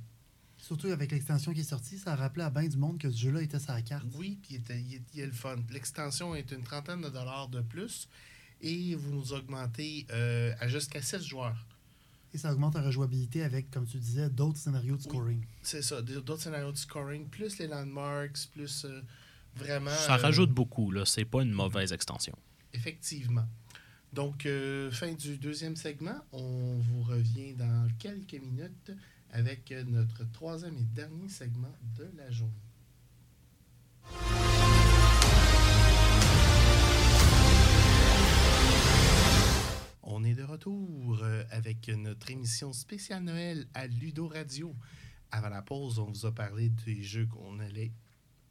Surtout 0.58 0.88
avec 0.88 1.12
l'extension 1.12 1.52
qui 1.52 1.60
est 1.60 1.64
sortie, 1.64 1.96
ça 1.98 2.12
a 2.14 2.16
rappelé 2.16 2.44
à 2.44 2.50
bien 2.50 2.66
du 2.66 2.76
monde 2.76 2.98
que 2.98 3.10
ce 3.10 3.16
jeu-là 3.16 3.42
était 3.42 3.60
sur 3.60 3.72
la 3.72 3.82
carte. 3.82 4.04
Oui, 4.14 4.38
puis 4.42 4.54
il, 4.54 4.56
était- 4.56 4.80
il 4.80 5.00
il 5.14 5.20
est 5.20 5.26
le 5.26 5.32
fun. 5.32 5.56
L'extension 5.70 6.34
est 6.34 6.50
une 6.50 6.62
trentaine 6.64 7.02
de 7.02 7.08
dollars 7.08 7.48
de 7.48 7.60
plus 7.60 8.08
et 8.60 8.94
vous 8.96 9.12
nous 9.12 9.32
augmentez 9.32 10.06
euh, 10.10 10.52
à 10.58 10.66
jusqu'à 10.66 11.00
6 11.02 11.22
joueurs. 11.22 11.56
Et 12.36 12.38
ça 12.38 12.52
augmente 12.52 12.74
la 12.74 12.82
rejouabilité 12.82 13.42
avec, 13.44 13.70
comme 13.70 13.86
tu 13.86 13.96
disais, 13.96 14.28
d'autres 14.28 14.58
scénarios 14.58 14.98
de 14.98 15.00
scoring. 15.00 15.42
C'est 15.62 15.80
ça, 15.80 16.02
d'autres 16.02 16.42
scénarios 16.42 16.70
de 16.70 16.76
scoring, 16.76 17.30
plus 17.30 17.58
les 17.58 17.66
landmarks, 17.66 18.50
plus 18.52 18.84
euh, 18.84 19.00
vraiment. 19.54 19.90
Ça 19.90 20.16
euh, 20.16 20.18
rajoute 20.18 20.50
beaucoup. 20.50 20.90
là. 20.90 21.06
C'est 21.06 21.24
pas 21.24 21.40
une 21.40 21.52
mauvaise 21.52 21.94
extension. 21.94 22.36
Effectivement. 22.74 23.46
Donc, 24.12 24.44
euh, 24.44 24.90
fin 24.90 25.14
du 25.14 25.38
deuxième 25.38 25.76
segment, 25.76 26.18
on 26.32 26.76
vous 26.76 27.04
revient 27.04 27.54
dans 27.54 27.88
quelques 27.98 28.34
minutes 28.34 28.92
avec 29.32 29.72
notre 29.86 30.30
troisième 30.32 30.76
et 30.76 30.84
dernier 30.94 31.30
segment 31.30 31.74
de 31.96 32.10
la 32.18 32.30
journée. 32.30 32.52
On 40.08 40.22
est 40.22 40.34
de 40.34 40.44
retour 40.44 41.18
euh, 41.22 41.42
avec 41.50 41.88
notre 41.88 42.30
émission 42.30 42.72
spéciale 42.72 43.24
Noël 43.24 43.66
à 43.74 43.88
Ludo 43.88 44.28
Radio. 44.28 44.72
Avant 45.32 45.48
la 45.48 45.62
pause, 45.62 45.98
on 45.98 46.06
vous 46.12 46.26
a 46.26 46.32
parlé 46.32 46.68
des 46.86 47.02
jeux 47.02 47.26
qu'on 47.26 47.58
allait 47.58 47.90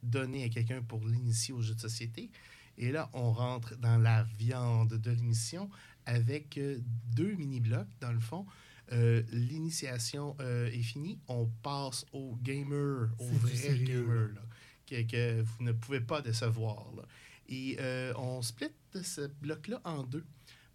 donner 0.02 0.44
à 0.44 0.48
quelqu'un 0.50 0.82
pour 0.82 1.06
l'initier 1.06 1.54
aux 1.54 1.62
jeux 1.62 1.74
de 1.74 1.80
société. 1.80 2.30
Et 2.76 2.92
là, 2.92 3.08
on 3.14 3.32
rentre 3.32 3.74
dans 3.78 3.96
la 3.96 4.24
viande 4.38 4.94
de 4.98 5.10
l'émission 5.10 5.70
avec 6.04 6.58
euh, 6.58 6.78
deux 7.14 7.34
mini-blocs, 7.36 7.88
dans 8.00 8.12
le 8.12 8.20
fond. 8.20 8.44
Euh, 8.92 9.22
L'initiation 9.32 10.36
euh, 10.40 10.68
est 10.68 10.82
finie. 10.82 11.18
On 11.26 11.46
passe 11.62 12.04
au 12.12 12.36
gamer, 12.42 13.08
au 13.18 13.24
vrai 13.28 13.78
gamer, 13.78 14.28
là, 14.34 14.42
que, 14.86 15.02
que 15.02 15.40
vous 15.40 15.64
ne 15.64 15.72
pouvez 15.72 16.02
pas 16.02 16.20
décevoir. 16.20 16.92
là. 16.94 17.02
Et 17.48 17.78
euh, 17.80 18.12
on 18.16 18.42
split 18.42 18.68
ce 19.02 19.22
bloc-là 19.26 19.80
en 19.84 20.02
deux 20.02 20.24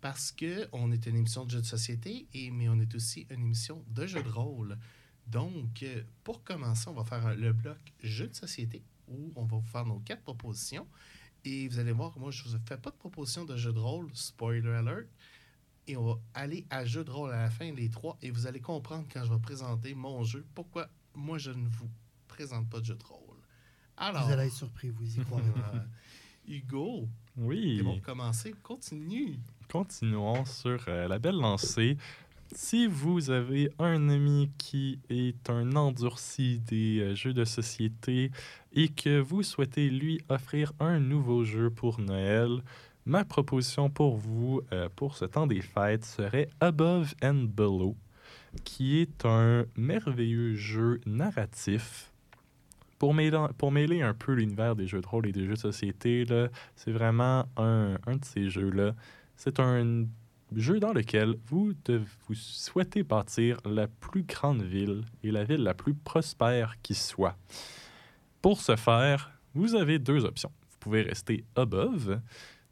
parce 0.01 0.31
qu'on 0.31 0.91
est 0.91 1.05
une 1.05 1.15
émission 1.15 1.45
de 1.45 1.51
jeux 1.51 1.61
de 1.61 1.65
société, 1.65 2.27
et, 2.33 2.51
mais 2.51 2.67
on 2.69 2.79
est 2.79 2.93
aussi 2.95 3.27
une 3.29 3.41
émission 3.41 3.83
de 3.87 4.07
jeux 4.07 4.23
de 4.23 4.29
rôle. 4.29 4.77
Donc, 5.27 5.83
euh, 5.83 6.03
pour 6.23 6.43
commencer, 6.43 6.89
on 6.89 6.93
va 6.93 7.03
faire 7.05 7.35
le 7.35 7.53
bloc 7.53 7.77
jeux 8.01 8.27
de 8.27 8.35
société 8.35 8.83
où 9.07 9.31
on 9.35 9.45
va 9.45 9.57
vous 9.57 9.67
faire 9.67 9.85
nos 9.85 9.99
quatre 9.99 10.23
propositions. 10.23 10.87
Et 11.45 11.67
vous 11.67 11.79
allez 11.79 11.91
voir 11.91 12.13
que 12.13 12.19
moi, 12.19 12.31
je 12.31 12.43
ne 12.43 12.49
vous 12.49 12.57
fais 12.67 12.77
pas 12.77 12.89
de 12.91 12.95
proposition 12.95 13.45
de 13.45 13.55
jeu 13.57 13.71
de 13.73 13.79
rôle, 13.79 14.09
spoiler 14.13 14.69
alert. 14.69 15.07
Et 15.87 15.97
on 15.97 16.05
va 16.05 16.19
aller 16.33 16.65
à 16.69 16.85
jeu 16.85 17.03
de 17.03 17.09
rôle 17.11 17.31
à 17.31 17.43
la 17.43 17.49
fin, 17.49 17.71
les 17.71 17.89
trois, 17.89 18.17
et 18.21 18.29
vous 18.31 18.45
allez 18.47 18.59
comprendre 18.61 19.07
quand 19.11 19.23
je 19.25 19.33
vais 19.33 19.39
présenter 19.39 19.93
mon 19.95 20.23
jeu, 20.23 20.45
pourquoi 20.53 20.89
moi, 21.15 21.37
je 21.37 21.51
ne 21.51 21.67
vous 21.67 21.89
présente 22.27 22.69
pas 22.69 22.79
de 22.79 22.85
jeu 22.85 22.95
de 22.95 23.03
rôle. 23.03 23.37
Alors, 23.97 24.25
Vous 24.25 24.31
allez 24.33 24.47
être 24.47 24.53
surpris, 24.53 24.89
vous 24.89 25.19
y 25.19 25.23
croirez 25.23 25.49
pas. 25.55 25.85
Hugo, 26.47 27.07
Oui. 27.37 27.75
c'est 27.77 27.83
bon 27.83 27.93
pour 27.95 28.01
commencer, 28.01 28.53
continue. 28.63 29.39
Continuons 29.71 30.43
sur 30.43 30.83
euh, 30.89 31.07
la 31.07 31.17
belle 31.17 31.37
lancée. 31.37 31.95
Si 32.53 32.87
vous 32.87 33.29
avez 33.29 33.71
un 33.79 34.09
ami 34.09 34.51
qui 34.57 34.99
est 35.09 35.49
un 35.49 35.77
endurci 35.77 36.59
des 36.59 36.99
euh, 36.99 37.15
jeux 37.15 37.31
de 37.31 37.45
société 37.45 38.31
et 38.73 38.89
que 38.89 39.21
vous 39.21 39.43
souhaitez 39.43 39.89
lui 39.89 40.19
offrir 40.27 40.73
un 40.81 40.99
nouveau 40.99 41.45
jeu 41.45 41.69
pour 41.69 42.01
Noël, 42.01 42.61
ma 43.05 43.23
proposition 43.23 43.89
pour 43.89 44.17
vous 44.17 44.59
euh, 44.73 44.89
pour 44.93 45.15
ce 45.15 45.23
temps 45.23 45.47
des 45.47 45.61
fêtes 45.61 46.03
serait 46.03 46.49
Above 46.59 47.15
and 47.23 47.45
Below, 47.55 47.95
qui 48.65 48.99
est 48.99 49.25
un 49.25 49.63
merveilleux 49.77 50.53
jeu 50.53 50.99
narratif. 51.05 52.11
Pour 52.99 53.13
mêler, 53.13 54.01
un 54.01 54.13
peu 54.13 54.33
l'univers 54.33 54.75
des 54.75 54.85
jeux 54.85 55.01
de 55.01 55.07
rôle 55.07 55.27
et 55.27 55.31
des 55.31 55.45
jeux 55.45 55.53
de 55.53 55.57
société, 55.57 56.25
c'est 56.75 56.91
vraiment 56.91 57.45
un, 57.55 57.95
un 58.05 58.17
de 58.17 58.25
ces 58.25 58.49
jeux-là. 58.49 58.93
C'est 59.43 59.59
un 59.59 60.05
jeu 60.55 60.79
dans 60.79 60.93
lequel 60.93 61.35
vous, 61.47 61.73
souhaitez 62.31 63.01
bâtir 63.01 63.57
la 63.65 63.87
plus 63.87 64.21
grande 64.21 64.61
ville 64.61 65.03
et 65.23 65.31
la 65.31 65.43
ville 65.43 65.63
la 65.63 65.73
plus 65.73 65.95
prospère 65.95 66.79
qui 66.83 66.93
soit. 66.93 67.35
Pour 68.43 68.61
ce 68.61 68.75
faire, 68.75 69.31
vous 69.55 69.73
avez 69.73 69.97
deux 69.97 70.25
options. 70.25 70.51
Vous 70.69 70.77
pouvez 70.79 71.01
rester 71.01 71.43
above, 71.55 72.21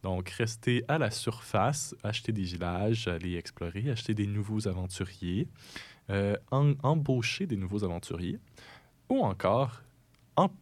donc 0.04 0.30
rester 0.30 0.84
à 0.88 1.00
la 1.00 1.10
surface, 1.10 1.96
acheter 2.04 2.34
des 2.34 2.44
villages, 2.44 3.08
aller 3.08 3.36
explorer, 3.36 3.90
acheter 3.90 4.14
des 4.14 4.28
nouveaux 4.28 4.68
aventuriers, 4.68 5.48
euh, 6.12 6.36
embaucher 6.52 7.48
des 7.48 7.58
nouveaux 7.58 7.84
aventuriers, 7.84 8.38
ou 9.10 9.22
encore 9.22 9.82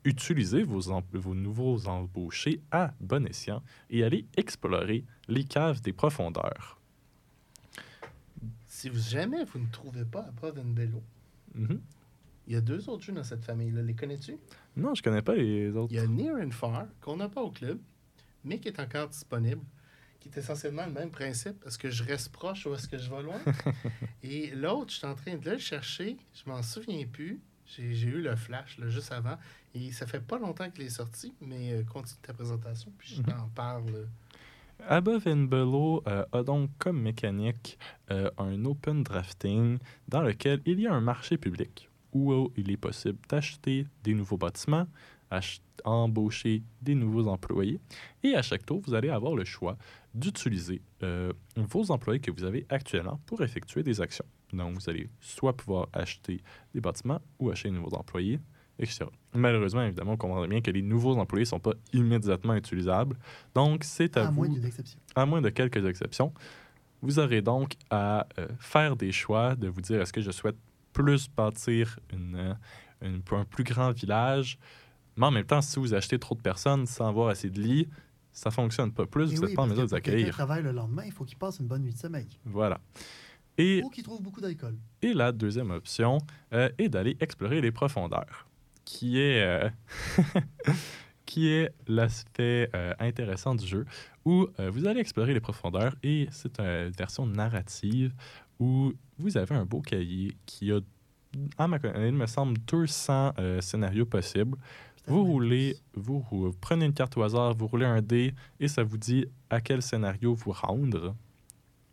utiliser 0.03 0.63
vos, 0.63 0.81
nouveaux 1.35 1.87
embauchés 1.87 2.61
à 2.71 2.93
bon 2.99 3.25
escient 3.27 3.61
et 3.89 4.03
aller 4.03 4.25
explorer 4.37 5.03
les 5.27 5.43
caves 5.43 5.81
des 5.81 5.93
profondeurs. 5.93 6.79
Si 8.67 8.89
vous, 8.89 8.99
jamais 8.99 9.43
vous 9.45 9.59
ne 9.59 9.67
trouvez 9.71 10.05
pas 10.05 10.21
Above 10.29 10.59
and 10.59 10.73
Below, 10.73 11.03
Mhm. 11.55 11.81
il 12.47 12.53
y 12.53 12.55
a 12.55 12.61
deux 12.61 12.87
autres 12.89 13.03
jeux 13.03 13.13
dans 13.13 13.23
cette 13.23 13.43
famille-là. 13.43 13.81
Les 13.81 13.95
connais-tu? 13.95 14.37
Non, 14.75 14.93
je 14.93 15.01
connais 15.01 15.21
pas 15.23 15.35
les 15.35 15.71
autres. 15.75 15.91
Il 15.91 15.95
y 15.95 15.99
a 15.99 16.07
Near 16.07 16.35
and 16.37 16.51
Far, 16.51 16.85
qu'on 17.01 17.17
n'a 17.17 17.29
pas 17.29 17.41
au 17.41 17.51
club, 17.51 17.79
mais 18.43 18.59
qui 18.59 18.67
est 18.67 18.79
encore 18.79 19.09
disponible, 19.09 19.61
qui 20.19 20.29
est 20.29 20.37
essentiellement 20.37 20.85
le 20.85 20.91
même 20.93 21.09
principe. 21.09 21.65
Est-ce 21.65 21.77
que 21.79 21.89
je 21.89 22.03
reste 22.03 22.29
proche 22.31 22.65
ou 22.67 22.73
est-ce 22.75 22.87
que 22.87 22.97
je 22.97 23.09
vais 23.09 23.23
loin? 23.23 23.39
Et 24.23 24.51
l'autre, 24.51 24.91
je 24.91 24.97
suis 24.97 25.07
en 25.07 25.15
train 25.15 25.35
de 25.35 25.49
le 25.49 25.57
chercher, 25.57 26.17
je 26.33 26.49
m'en 26.49 26.61
souviens 26.61 27.05
plus. 27.07 27.39
J'ai 27.65 27.93
j'ai 27.95 28.07
eu 28.07 28.21
le 28.21 28.35
flash 28.37 28.77
là, 28.77 28.87
juste 28.89 29.11
avant. 29.11 29.37
Et 29.79 29.91
ça 29.91 30.07
fait 30.07 30.21
pas 30.21 30.39
longtemps 30.39 30.69
qu'il 30.71 30.85
est 30.85 30.89
sorti, 30.89 31.33
mais 31.41 31.71
euh, 31.73 31.83
continue 31.83 32.19
ta 32.21 32.33
présentation, 32.33 32.91
puis 32.97 33.15
je 33.15 33.21
Mhm. 33.21 33.27
t'en 33.27 33.47
parle. 33.53 34.07
Above 34.87 35.27
and 35.27 35.43
Below 35.49 36.03
euh, 36.07 36.23
a 36.31 36.43
donc 36.43 36.69
comme 36.77 37.01
mécanique 37.01 37.77
euh, 38.11 38.29
un 38.37 38.63
open 38.65 39.03
drafting 39.03 39.77
dans 40.07 40.21
lequel 40.21 40.61
il 40.65 40.79
y 40.79 40.87
a 40.87 40.93
un 40.93 41.01
marché 41.01 41.37
public 41.37 41.89
où 42.13 42.31
euh, 42.31 42.47
il 42.57 42.69
est 42.71 42.77
possible 42.77 43.17
d'acheter 43.27 43.85
des 44.03 44.13
nouveaux 44.13 44.37
bâtiments, 44.37 44.87
embaucher 45.83 46.63
des 46.81 46.95
nouveaux 46.95 47.27
employés 47.27 47.79
et 48.23 48.33
à 48.35 48.41
chaque 48.41 48.65
tour, 48.65 48.81
vous 48.85 48.93
allez 48.93 49.09
avoir 49.09 49.35
le 49.35 49.45
choix 49.45 49.77
d'utiliser 50.13 50.81
euh, 51.03 51.31
vos 51.55 51.91
employés 51.91 52.19
que 52.19 52.31
vous 52.31 52.43
avez 52.43 52.65
actuellement 52.69 53.19
pour 53.25 53.41
effectuer 53.43 53.83
des 53.83 53.99
actions. 54.01 54.25
Donc, 54.53 54.75
vous 54.75 54.89
allez 54.89 55.09
soit 55.19 55.55
pouvoir 55.55 55.87
acheter 55.93 56.41
des 56.73 56.81
bâtiments 56.81 57.21
ou 57.39 57.51
acheter 57.51 57.69
de 57.69 57.75
nouveaux 57.75 57.95
employés, 57.95 58.39
etc. 58.79 59.05
Malheureusement, 59.33 59.81
évidemment, 59.83 60.13
on 60.13 60.17
comprend 60.17 60.47
bien 60.47 60.61
que 60.61 60.71
les 60.71 60.81
nouveaux 60.81 61.17
employés 61.17 61.43
ne 61.43 61.49
sont 61.49 61.59
pas 61.59 61.73
immédiatement 61.93 62.55
utilisables. 62.55 63.17
Donc, 63.55 63.83
c'est 63.83 64.17
à, 64.17 64.27
À 64.27 64.31
vous 64.31 64.45
moins 64.45 64.49
à 65.15 65.25
moins 65.25 65.41
de 65.41 65.49
quelques 65.49 65.85
exceptions. 65.85 66.33
Vous 67.01 67.19
aurez 67.19 67.41
donc 67.41 67.73
à 67.89 68.27
euh, 68.39 68.47
faire 68.59 68.95
des 68.95 69.11
choix, 69.11 69.55
de 69.55 69.67
vous 69.67 69.81
dire 69.81 70.01
est-ce 70.01 70.13
que 70.13 70.21
je 70.21 70.31
souhaite 70.31 70.57
plus 70.93 71.29
bâtir 71.29 71.99
une, 72.11 72.35
euh, 72.35 72.53
une- 73.01 73.21
un 73.31 73.45
plus 73.45 73.63
grand 73.63 73.91
village, 73.91 74.57
mais 75.15 75.25
en 75.27 75.31
même 75.31 75.45
temps, 75.45 75.61
si 75.61 75.79
vous 75.79 75.93
achetez 75.93 76.17
trop 76.17 76.33
de 76.35 76.41
personnes 76.41 76.85
sans 76.87 77.07
avoir 77.07 77.29
assez 77.29 77.49
de 77.51 77.59
lits, 77.61 77.87
ça 78.31 78.49
fonctionne 78.51 78.91
pas 78.91 79.05
plus, 79.05 79.31
Et 79.31 79.35
vous 79.35 79.41
n'êtes 79.41 79.49
oui, 79.51 79.55
pas 79.55 79.61
en 79.63 79.67
mesure 79.67 79.83
de 79.83 79.89
qui 79.89 79.95
accueillir. 79.95 80.33
travaille 80.33 80.63
le 80.63 80.71
lendemain, 80.71 81.03
il 81.05 81.11
faut 81.11 81.23
qu'il 81.23 81.37
passe 81.37 81.59
une 81.59 81.67
bonne 81.67 81.83
nuit 81.83 81.93
de 81.93 81.97
sommeil. 81.97 82.27
Voilà. 82.45 82.79
Et, 83.59 83.81
Ou 83.83 83.89
qu'il 83.89 84.03
trouve 84.03 84.21
beaucoup 84.21 84.41
d'alcool. 84.41 84.75
et 85.01 85.13
la 85.13 85.31
deuxième 85.31 85.71
option 85.71 86.19
euh, 86.53 86.69
est 86.77 86.89
d'aller 86.89 87.17
explorer 87.19 87.61
les 87.61 87.71
profondeurs, 87.71 88.46
qui 88.87 89.19
est, 89.19 89.43
euh, 89.43 89.69
qui 91.25 91.49
est 91.49 91.73
l'aspect 91.87 92.69
euh, 92.73 92.93
intéressant 92.99 93.53
du 93.53 93.67
jeu, 93.67 93.85
où 94.23 94.47
euh, 94.59 94.71
vous 94.71 94.87
allez 94.87 95.01
explorer 95.01 95.33
les 95.33 95.41
profondeurs 95.41 95.93
et 96.01 96.29
c'est 96.31 96.57
une 96.61 96.89
version 96.91 97.27
narrative 97.27 98.13
où 98.59 98.93
vous 99.19 99.37
avez 99.37 99.55
un 99.55 99.65
beau 99.65 99.81
cahier 99.81 100.37
qui 100.45 100.71
a, 100.71 100.79
à 101.57 101.67
ma 101.67 101.79
connaissance, 101.79 102.07
il 102.07 102.13
me 102.13 102.25
semble, 102.27 102.57
200 102.59 103.33
euh, 103.37 103.59
scénarios 103.59 104.05
possibles. 104.05 104.57
Vous 105.05 105.23
roulez, 105.23 105.77
vous, 105.93 106.23
prenez 106.61 106.85
une 106.85 106.93
carte 106.93 107.17
au 107.17 107.23
hasard, 107.23 107.53
vous 107.55 107.67
roulez 107.67 107.85
un 107.85 108.01
dé 108.01 108.33
et 108.59 108.69
ça 108.69 108.83
vous 108.83 108.97
dit 108.97 109.25
à 109.49 109.59
quel 109.59 109.81
scénario 109.81 110.33
vous 110.33 110.51
rendre. 110.53 111.13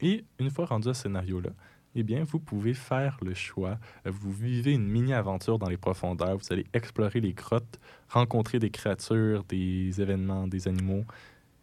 Et 0.00 0.24
une 0.38 0.50
fois 0.50 0.66
rendu 0.66 0.88
à 0.88 0.94
ce 0.94 1.02
scénario-là, 1.02 1.50
eh 1.94 2.02
bien, 2.02 2.24
vous 2.24 2.40
pouvez 2.40 2.74
faire 2.74 3.18
le 3.22 3.34
choix. 3.34 3.78
Vous 4.04 4.32
vivez 4.32 4.72
une 4.72 4.86
mini-aventure 4.86 5.58
dans 5.58 5.68
les 5.68 5.76
profondeurs. 5.76 6.36
Vous 6.36 6.52
allez 6.52 6.66
explorer 6.72 7.20
les 7.20 7.32
grottes, 7.32 7.78
rencontrer 8.08 8.58
des 8.58 8.70
créatures, 8.70 9.44
des 9.44 10.00
événements, 10.00 10.48
des 10.48 10.66
animaux 10.68 11.04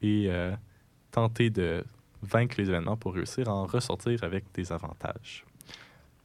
et 0.02 0.28
euh, 0.30 0.56
tenter 1.12 1.50
de 1.50 1.84
vaincre 2.22 2.56
les 2.58 2.70
événements 2.70 2.98
pour 2.98 3.14
réussir 3.14 3.50
à 3.50 3.54
en 3.54 3.66
ressortir 3.66 4.24
avec 4.24 4.46
des 4.54 4.72
avantages. 4.72 5.46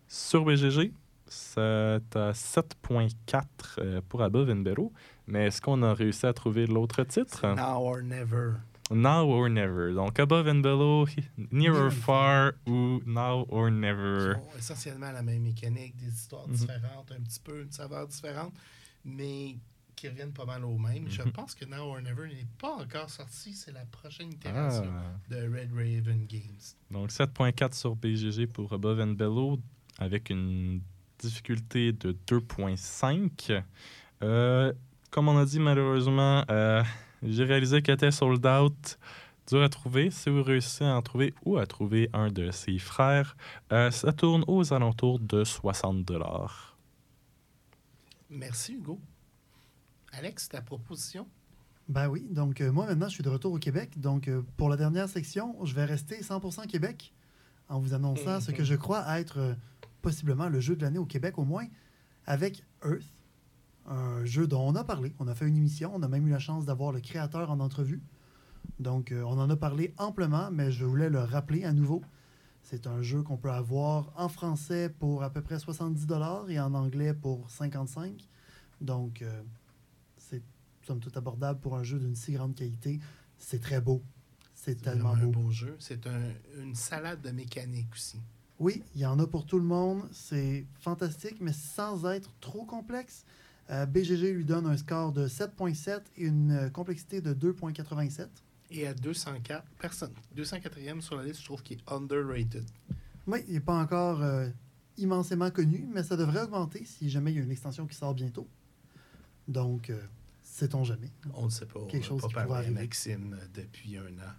Sur 0.09 0.45
BGG, 0.45 0.93
c'est 1.27 1.61
à 1.61 1.99
7.4 2.33 3.43
euh, 3.79 4.01
pour 4.09 4.23
Above 4.23 4.51
and 4.51 4.57
Below. 4.57 4.93
Mais 5.27 5.47
est-ce 5.47 5.61
qu'on 5.61 5.83
a 5.83 5.93
réussi 5.93 6.27
à 6.27 6.33
trouver 6.33 6.67
l'autre 6.67 7.03
titre? 7.03 7.47
Now 7.57 7.81
or 7.81 8.03
never. 8.03 8.53
Now 8.91 9.27
or 9.29 9.49
Never. 9.49 9.93
Donc, 9.93 10.19
Above 10.21 10.47
and 10.49 10.61
Below, 10.63 11.07
Near 11.51 11.75
or 11.75 11.87
and 11.87 11.91
Far 11.91 12.53
ou 12.67 13.01
Now 13.05 13.45
or 13.49 13.71
Never. 13.71 14.35
Ils 14.35 14.37
ont 14.37 14.59
essentiellement 14.59 15.13
la 15.13 15.23
même 15.23 15.43
mécanique, 15.43 15.97
des 15.97 16.07
histoires 16.09 16.47
Mhm. 16.47 16.55
différentes, 16.55 17.13
un 17.13 17.21
petit 17.23 17.41
peu, 17.41 17.63
une 17.63 17.73
saveur 17.73 18.07
différente, 18.07 18.55
mais 19.05 19.57
qui 19.97 20.09
reviennent 20.09 20.33
pas 20.33 20.45
mal 20.45 20.65
au 20.65 20.77
même. 20.79 21.09
Je 21.09 21.23
Mhm. 21.23 21.33
pense 21.33 21.55
que 21.55 21.65
Now 21.65 21.91
or 21.95 22.01
Never 22.03 22.29
n'est 22.29 22.47
pas 22.59 22.75
encore 22.77 23.09
sorti. 23.11 23.55
C'est 23.55 23.73
la 23.73 23.85
prochaine 23.87 24.31
itération 24.33 24.85
Ah. 24.95 25.19
de 25.31 25.37
Red 25.49 25.73
Raven 25.73 26.27
Games. 26.27 26.61
Donc 26.91 27.11
7.4 27.11 27.75
sur 27.75 27.97
BGG 27.97 28.47
pour 28.47 28.73
Above 28.73 29.01
and 29.01 29.15
Below 29.15 29.59
avec 29.99 30.29
une 30.31 30.81
difficulté 31.19 31.93
de 31.93 32.13
2.5. 32.27 33.53
Euh, 34.23 34.73
comme 35.11 35.29
on 35.29 35.39
a 35.39 35.45
dit, 35.47 35.59
malheureusement, 35.59 36.45
euh, 36.51 36.83
j'ai 37.23 37.45
réalisé 37.45 37.83
qu'elle 37.83 37.95
était 37.95 38.11
sold 38.11 38.45
out. 38.47 38.99
Dur 39.49 39.63
à 39.63 39.69
trouver. 39.69 40.11
Si 40.11 40.29
vous 40.29 40.43
réussissez 40.43 40.85
à 40.85 40.97
en 40.97 41.03
trouver 41.03 41.33
ou 41.45 41.57
à 41.57 41.67
trouver 41.67 42.11
un 42.13 42.29
de 42.29 42.51
ses 42.51 42.79
frères, 42.79 43.37
euh, 43.73 43.93
ça 43.93 44.13
tourne 44.13 44.45
aux 44.49 44.73
alentours 44.73 45.21
de 45.21 45.45
60 45.45 46.11
Merci, 48.29 48.75
Hugo. 48.75 49.01
Alex, 50.13 50.49
ta 50.49 50.63
proposition? 50.63 51.29
Ben 51.89 52.09
oui, 52.09 52.27
donc 52.31 52.61
euh, 52.61 52.73
moi 52.73 52.87
maintenant 52.87 53.09
je 53.09 53.15
suis 53.15 53.23
de 53.23 53.29
retour 53.29 53.53
au 53.53 53.59
Québec. 53.59 54.01
Donc 54.01 54.27
euh, 54.27 54.43
pour 54.57 54.69
la 54.69 54.77
dernière 54.77 55.09
section, 55.09 55.57
je 55.65 55.75
vais 55.75 55.85
rester 55.85 56.21
100% 56.21 56.67
Québec 56.67 57.13
en 57.69 57.79
vous 57.79 57.95
annonçant 57.95 58.41
ce 58.41 58.51
que 58.51 58.65
je 58.65 58.75
crois 58.75 59.21
être 59.21 59.39
euh, 59.39 59.55
possiblement 60.03 60.49
le 60.49 60.59
jeu 60.59 60.75
de 60.75 60.83
l'année 60.83 60.99
au 60.99 61.05
Québec 61.05 61.39
au 61.39 61.45
moins 61.45 61.67
avec 62.27 62.65
Earth, 62.85 63.15
un 63.89 64.25
jeu 64.25 64.47
dont 64.47 64.61
on 64.67 64.75
a 64.75 64.85
parlé. 64.85 65.15
On 65.19 65.29
a 65.29 65.35
fait 65.35 65.47
une 65.47 65.57
émission, 65.57 65.93
on 65.95 66.03
a 66.03 66.09
même 66.09 66.27
eu 66.27 66.31
la 66.31 66.39
chance 66.39 66.65
d'avoir 66.67 66.93
le 66.93 67.01
créateur 67.01 67.51
en 67.51 67.61
entrevue. 67.61 68.03
Donc 68.81 69.13
euh, 69.13 69.23
on 69.23 69.39
en 69.39 69.49
a 69.51 69.57
parlé 69.57 69.95
amplement, 69.99 70.51
mais 70.51 70.71
je 70.73 70.85
voulais 70.85 71.09
le 71.09 71.21
rappeler 71.21 71.65
à 71.65 71.73
nouveau. 71.73 72.03
C'est 72.63 72.87
un 72.89 73.01
jeu 73.01 73.23
qu'on 73.23 73.37
peut 73.37 73.51
avoir 73.53 74.13
en 74.17 74.29
français 74.29 74.89
pour 74.99 75.23
à 75.23 75.31
peu 75.31 75.41
près 75.41 75.59
70 75.59 76.07
dollars 76.07 76.51
et 76.51 76.59
en 76.59 76.75
anglais 76.75 77.15
pour 77.15 77.49
55. 77.51 78.27
Donc 78.81 79.23
euh, 79.23 79.43
c'est 80.19 80.43
somme 80.87 80.99
toute 81.01 81.17
abordable 81.17 81.61
pour 81.61 81.77
un 81.77 81.83
jeu 81.85 81.99
d'une 81.99 82.17
si 82.17 82.33
grande 82.33 82.55
qualité. 82.55 82.99
C'est 83.39 83.61
très 83.61 83.81
beau. 83.81 84.03
C'est 84.55 84.81
tellement 84.83 85.11
vraiment 85.13 85.23
un 85.23 85.27
beau. 85.31 85.41
beau 85.43 85.51
jeu. 85.51 85.77
C'est 85.79 86.07
un- 86.07 86.33
une 86.61 86.75
salade 86.75 87.21
de 87.23 87.31
mécanique 87.31 87.93
aussi. 87.93 88.19
Oui, 88.59 88.83
il 88.95 89.03
y 89.03 89.07
en 89.07 89.19
a 89.19 89.27
pour 89.27 89.45
tout 89.47 89.59
le 89.59 89.65
monde. 89.65 90.03
C'est 90.13 90.67
fantastique, 90.81 91.37
mais 91.41 91.53
sans 91.53 92.05
être 92.07 92.31
trop 92.41 92.65
complexe. 92.65 93.25
Euh, 93.71 93.87
BGG 93.87 94.33
lui 94.33 94.45
donne 94.45 94.67
un 94.67 94.77
score 94.77 95.13
de 95.13 95.27
7.7 95.27 96.01
et 96.17 96.25
une 96.25 96.53
euh, 96.53 96.71
complexité 96.71 97.21
de 97.21 97.35
2.87. 97.35 98.29
Et 98.71 98.87
à 98.87 98.95
204 98.95 99.65
personnes. 99.79 100.15
204e 100.37 101.01
sur 101.01 101.17
la 101.17 101.25
liste, 101.25 101.41
je 101.41 101.45
trouve 101.45 101.63
qu'il 101.63 101.79
est 101.79 101.93
underrated. 101.93 102.65
Oui, 103.27 103.45
il 103.49 103.55
n'est 103.55 103.61
pas 103.61 103.75
encore 103.75 104.23
euh, 104.23 104.49
immensément 104.97 105.51
connu, 105.51 105.87
mais 105.93 106.03
ça 106.03 106.17
devrait 106.17 106.43
augmenter 106.43 106.85
si 106.85 107.11
jamais 107.11 107.33
il 107.33 107.37
y 107.37 107.41
a 107.41 107.43
une 107.43 107.51
extension 107.51 107.87
qui 107.87 107.97
sort 107.97 108.15
bientôt. 108.15 108.49
Donc, 109.49 109.91
euh, 109.91 110.01
sait-on 110.43 110.85
jamais. 110.85 111.11
On 111.35 111.47
ne 111.47 111.51
sait 111.51 111.67
pas. 111.67 111.81
Quelque 111.89 112.05
on 112.07 112.19
chose 112.19 112.23
qui 112.29 112.35
pas 112.35 112.43
pourrait 112.43 112.63
parlé 112.63 112.69
à. 112.69 112.81
Maxime 112.81 113.37
depuis 113.55 113.97
un 113.97 114.07
an. 114.07 114.33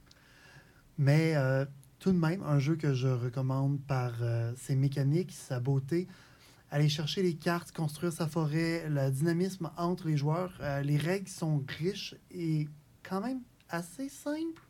Mais 0.98 1.36
euh, 1.36 1.66
tout 2.00 2.12
de 2.12 2.18
même, 2.18 2.44
un 2.44 2.60
jeu 2.60 2.76
que 2.76 2.94
je 2.94 3.08
recommande 3.08 3.80
par 3.82 4.14
ses 4.56 4.76
mécaniques, 4.76 5.32
sa 5.32 5.60
beauté. 5.60 6.08
Aller 6.70 6.90
chercher 6.90 7.24
les 7.24 7.36
cartes, 7.36 7.72
construire 7.72 8.12
sa 8.12 8.28
forêt, 8.28 8.90
le 8.90 9.10
dynamisme 9.10 9.72
entre 9.78 10.08
les 10.08 10.18
joueurs. 10.18 10.54
Euh, 10.60 10.82
les 10.82 10.98
règles 10.98 11.30
sont 11.30 11.64
riches 11.80 12.16
et 12.30 12.68
quand 13.04 13.22
même 13.22 13.42
assez 13.70 14.10
simples. 14.10 14.62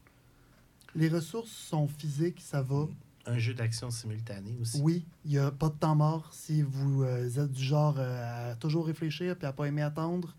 Les 0.94 1.10
ressources 1.10 1.52
sont 1.52 1.88
physiques, 1.88 2.42
ça 2.42 2.62
va. 2.62 2.88
Un 3.26 3.40
jeu 3.40 3.54
d'action 3.54 3.90
simultané 3.90 4.56
aussi. 4.62 4.80
Oui, 4.82 5.06
il 5.26 5.32
n'y 5.32 5.38
a 5.38 5.52
pas 5.52 5.70
de 5.70 5.76
temps 5.76 5.96
mort. 5.96 6.30
Si 6.34 6.62
vous 6.62 7.04
euh, 7.04 7.26
êtes 7.26 7.52
du 7.52 7.64
genre 7.64 7.96
euh, 7.98 8.52
à 8.52 8.56
toujours 8.56 8.86
réfléchir 8.86 9.36
et 9.42 9.46
à 9.46 9.52
pas 9.52 9.66
aimer 9.66 9.82
attendre, 9.82 10.36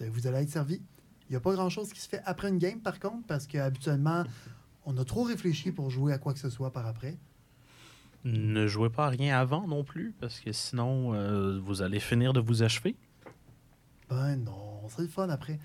vous 0.00 0.26
allez 0.26 0.38
être 0.38 0.50
servi. 0.50 0.80
Il 1.28 1.32
n'y 1.32 1.36
a 1.36 1.40
pas 1.40 1.52
grand-chose 1.52 1.92
qui 1.92 2.00
se 2.00 2.08
fait 2.08 2.22
après 2.24 2.48
une 2.48 2.58
game, 2.58 2.80
par 2.80 3.00
contre, 3.00 3.26
parce 3.26 3.46
qu'habituellement, 3.46 4.24
on 4.84 4.96
a 4.98 5.04
trop 5.04 5.22
réfléchi 5.24 5.72
pour 5.72 5.90
jouer 5.90 6.12
à 6.12 6.18
quoi 6.18 6.32
que 6.32 6.38
ce 6.38 6.50
soit 6.50 6.72
par 6.72 6.86
après. 6.86 7.16
Ne 8.24 8.66
jouez 8.66 8.88
pas 8.90 9.06
à 9.06 9.08
rien 9.10 9.38
avant 9.38 9.66
non 9.68 9.84
plus, 9.84 10.14
parce 10.20 10.40
que 10.40 10.50
sinon, 10.52 11.12
euh, 11.14 11.58
vous 11.62 11.82
allez 11.82 12.00
finir 12.00 12.32
de 12.32 12.40
vous 12.40 12.62
achever. 12.62 12.96
Ben 14.08 14.36
non, 14.36 14.80
c'est 14.88 15.02
le 15.02 15.08
fun 15.08 15.28
après. 15.28 15.58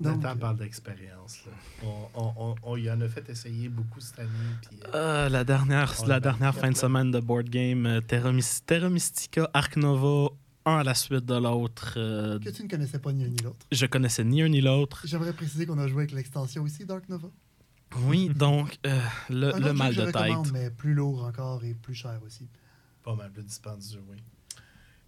Donc, 0.00 0.22
Nathan 0.22 0.38
parle 0.38 0.58
d'expérience. 0.58 1.40
là. 1.44 1.52
On, 1.84 2.08
on, 2.20 2.32
on, 2.36 2.54
on 2.62 2.76
y 2.76 2.88
en 2.88 3.00
a 3.00 3.08
fait 3.08 3.28
essayer 3.28 3.68
beaucoup 3.68 3.98
cette 4.00 4.20
année. 4.20 4.28
Puis, 4.68 4.78
euh, 4.84 4.90
Euh, 4.94 5.28
la 5.28 5.42
dernière, 5.42 5.92
la 6.06 6.20
dernière 6.20 6.54
fin 6.54 6.70
de 6.70 6.76
semaine 6.76 7.10
de 7.10 7.18
board 7.18 7.48
game, 7.48 7.86
euh, 7.86 8.00
Terra, 8.00 8.30
Terra 8.64 8.88
Mystica, 8.88 9.50
Ark 9.52 9.76
Nova, 9.76 10.32
un 10.66 10.76
à 10.78 10.84
la 10.84 10.94
suite 10.94 11.24
de 11.24 11.34
l'autre. 11.34 11.94
euh, 11.96 12.38
que 12.38 12.50
tu 12.50 12.62
ne 12.62 12.68
connaissais 12.68 13.00
pas 13.00 13.12
ni 13.12 13.24
un 13.24 13.28
ni 13.28 13.38
l'autre. 13.38 13.66
je 13.72 13.86
connaissais 13.86 14.22
ni 14.22 14.42
un 14.42 14.48
ni 14.48 14.60
l'autre. 14.60 15.02
J'aimerais 15.04 15.32
préciser 15.32 15.66
qu'on 15.66 15.78
a 15.78 15.88
joué 15.88 16.02
avec 16.04 16.12
l'extension 16.12 16.62
aussi, 16.62 16.84
Dark 16.84 17.08
Nova. 17.08 17.28
Oui, 18.04 18.28
donc 18.30 18.78
euh, 18.86 18.98
le, 19.28 19.54
Un 19.54 19.58
le 19.58 19.64
autre 19.66 19.72
mal 19.74 19.94
de 19.94 20.00
que 20.00 20.02
je 20.02 20.06
recommande, 20.18 20.44
tête. 20.44 20.52
mais 20.52 20.70
plus 20.70 20.94
lourd 20.94 21.24
encore 21.24 21.62
et 21.64 21.74
plus 21.74 21.94
cher 21.94 22.20
aussi. 22.24 22.48
pas 23.02 23.14
mal 23.14 23.30
plus 23.30 23.42
dispendieux, 23.44 24.02
oui. 24.08 24.16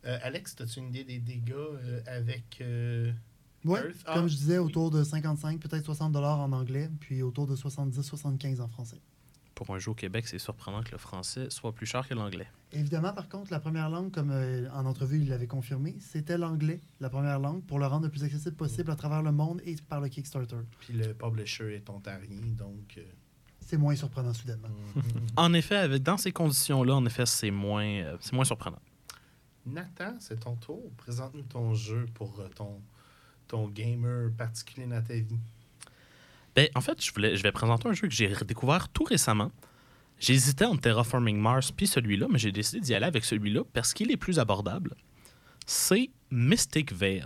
Euh, 0.05 0.19
Alex, 0.23 0.55
as-tu 0.61 0.81
une 0.81 0.89
idée 0.89 1.05
des 1.05 1.19
dégâts 1.19 1.53
euh, 1.55 2.01
avec. 2.07 2.59
euh, 2.61 3.11
Oui, 3.65 3.79
Earth? 3.81 3.97
Ah, 4.05 4.15
comme 4.15 4.29
je 4.29 4.37
disais, 4.37 4.59
oui. 4.59 4.67
autour 4.67 4.91
de 4.91 5.03
55, 5.03 5.59
peut-être 5.61 5.85
60 5.85 6.13
dollars 6.13 6.39
en 6.41 6.53
anglais, 6.53 6.91
puis 7.01 7.23
autour 7.23 7.47
de 7.47 7.57
70-75 7.57 8.61
en 8.61 8.69
français. 8.69 9.01
Pour 9.55 9.71
un 9.75 9.79
jeu 9.79 9.93
au 9.93 9.95
Québec, 9.95 10.27
c'est 10.27 10.39
surprenant 10.39 10.83
que 10.83 10.91
le 10.93 10.99
français 10.99 11.49
soit 11.51 11.73
plus 11.73 11.87
cher 11.87 12.07
que 12.09 12.15
l'anglais. 12.15 12.49
Évidemment, 12.73 13.13
par 13.13 13.29
contre, 13.29 13.53
la 13.53 13.61
première 13.61 13.89
langue, 13.89 14.11
comme 14.11 14.31
euh, 14.33 14.69
en 14.73 14.85
entrevue 14.85 15.19
il 15.21 15.29
l'avait 15.29 15.47
confirmé, 15.47 15.95
c'était 16.01 16.37
l'anglais, 16.39 16.81
la 17.01 17.09
première 17.09 17.39
langue, 17.39 17.63
pour 17.65 17.79
le 17.79 17.87
rendre 17.87 18.05
le 18.07 18.11
plus 18.11 18.25
accessible 18.25 18.57
possible 18.57 18.91
à 18.91 18.97
travers 18.97 19.23
le 19.23 19.31
monde 19.33 19.61
et 19.65 19.77
par 19.89 20.01
le 20.01 20.09
Kickstarter. 20.09 20.57
Puis 20.81 20.93
le 20.95 21.15
publisher 21.15 21.75
est 21.77 21.89
ontarien, 21.89 22.41
donc. 22.59 22.95
euh, 22.99 23.03
C'est 23.61 23.77
moins 23.79 23.95
surprenant 23.95 24.33
soudainement. 24.35 24.69
En 25.37 25.53
effet, 25.55 25.77
avec, 25.77 26.03
dans 26.03 26.17
ces 26.19 26.33
conditions-là, 26.33 26.95
en 26.97 27.07
effet, 27.07 27.25
c'est 27.27 27.51
moins, 27.53 27.85
euh, 27.87 28.17
c'est 28.21 28.33
moins 28.33 28.45
surprenant. 28.45 28.81
Nathan, 29.67 30.17
c'est 30.21 30.41
ton 30.41 30.57
tour. 30.57 30.91
Présente-nous 30.97 31.43
ton 31.45 31.75
jeu 31.75 32.07
pour 32.13 32.39
euh, 32.41 32.49
ton, 32.55 32.83
ton 33.49 33.69
gamer 33.69 34.31
particulier 34.37 34.87
dans 34.87 35.01
ta 35.03 35.15
vie. 35.15 35.39
Ben, 36.57 36.69
en 36.75 36.81
fait, 36.81 37.03
je, 37.05 37.13
voulais, 37.13 37.37
je 37.37 37.43
vais 37.43 37.53
présenter 37.53 37.89
un 37.89 37.93
jeu 37.93 38.07
que 38.09 38.15
j'ai 38.15 38.33
redécouvert 38.33 38.89
tout 38.89 39.05
récemment. 39.05 39.51
J'hésitais 40.21 40.65
entre 40.65 40.83
Terraforming 40.83 41.37
Mars 41.39 41.73
puis 41.73 41.87
celui-là, 41.87 42.27
mais 42.31 42.39
j'ai 42.39 42.53
décidé 42.53 42.81
d'y 42.81 42.95
aller 42.95 43.07
avec 43.07 43.25
celui-là 43.25 43.63
parce 43.73 43.93
qu'il 43.93 44.11
est 44.13 44.17
plus 44.17 44.39
abordable. 44.39 44.95
C'est 45.67 46.11
Mystic 46.31 46.93
Veil. 46.93 47.25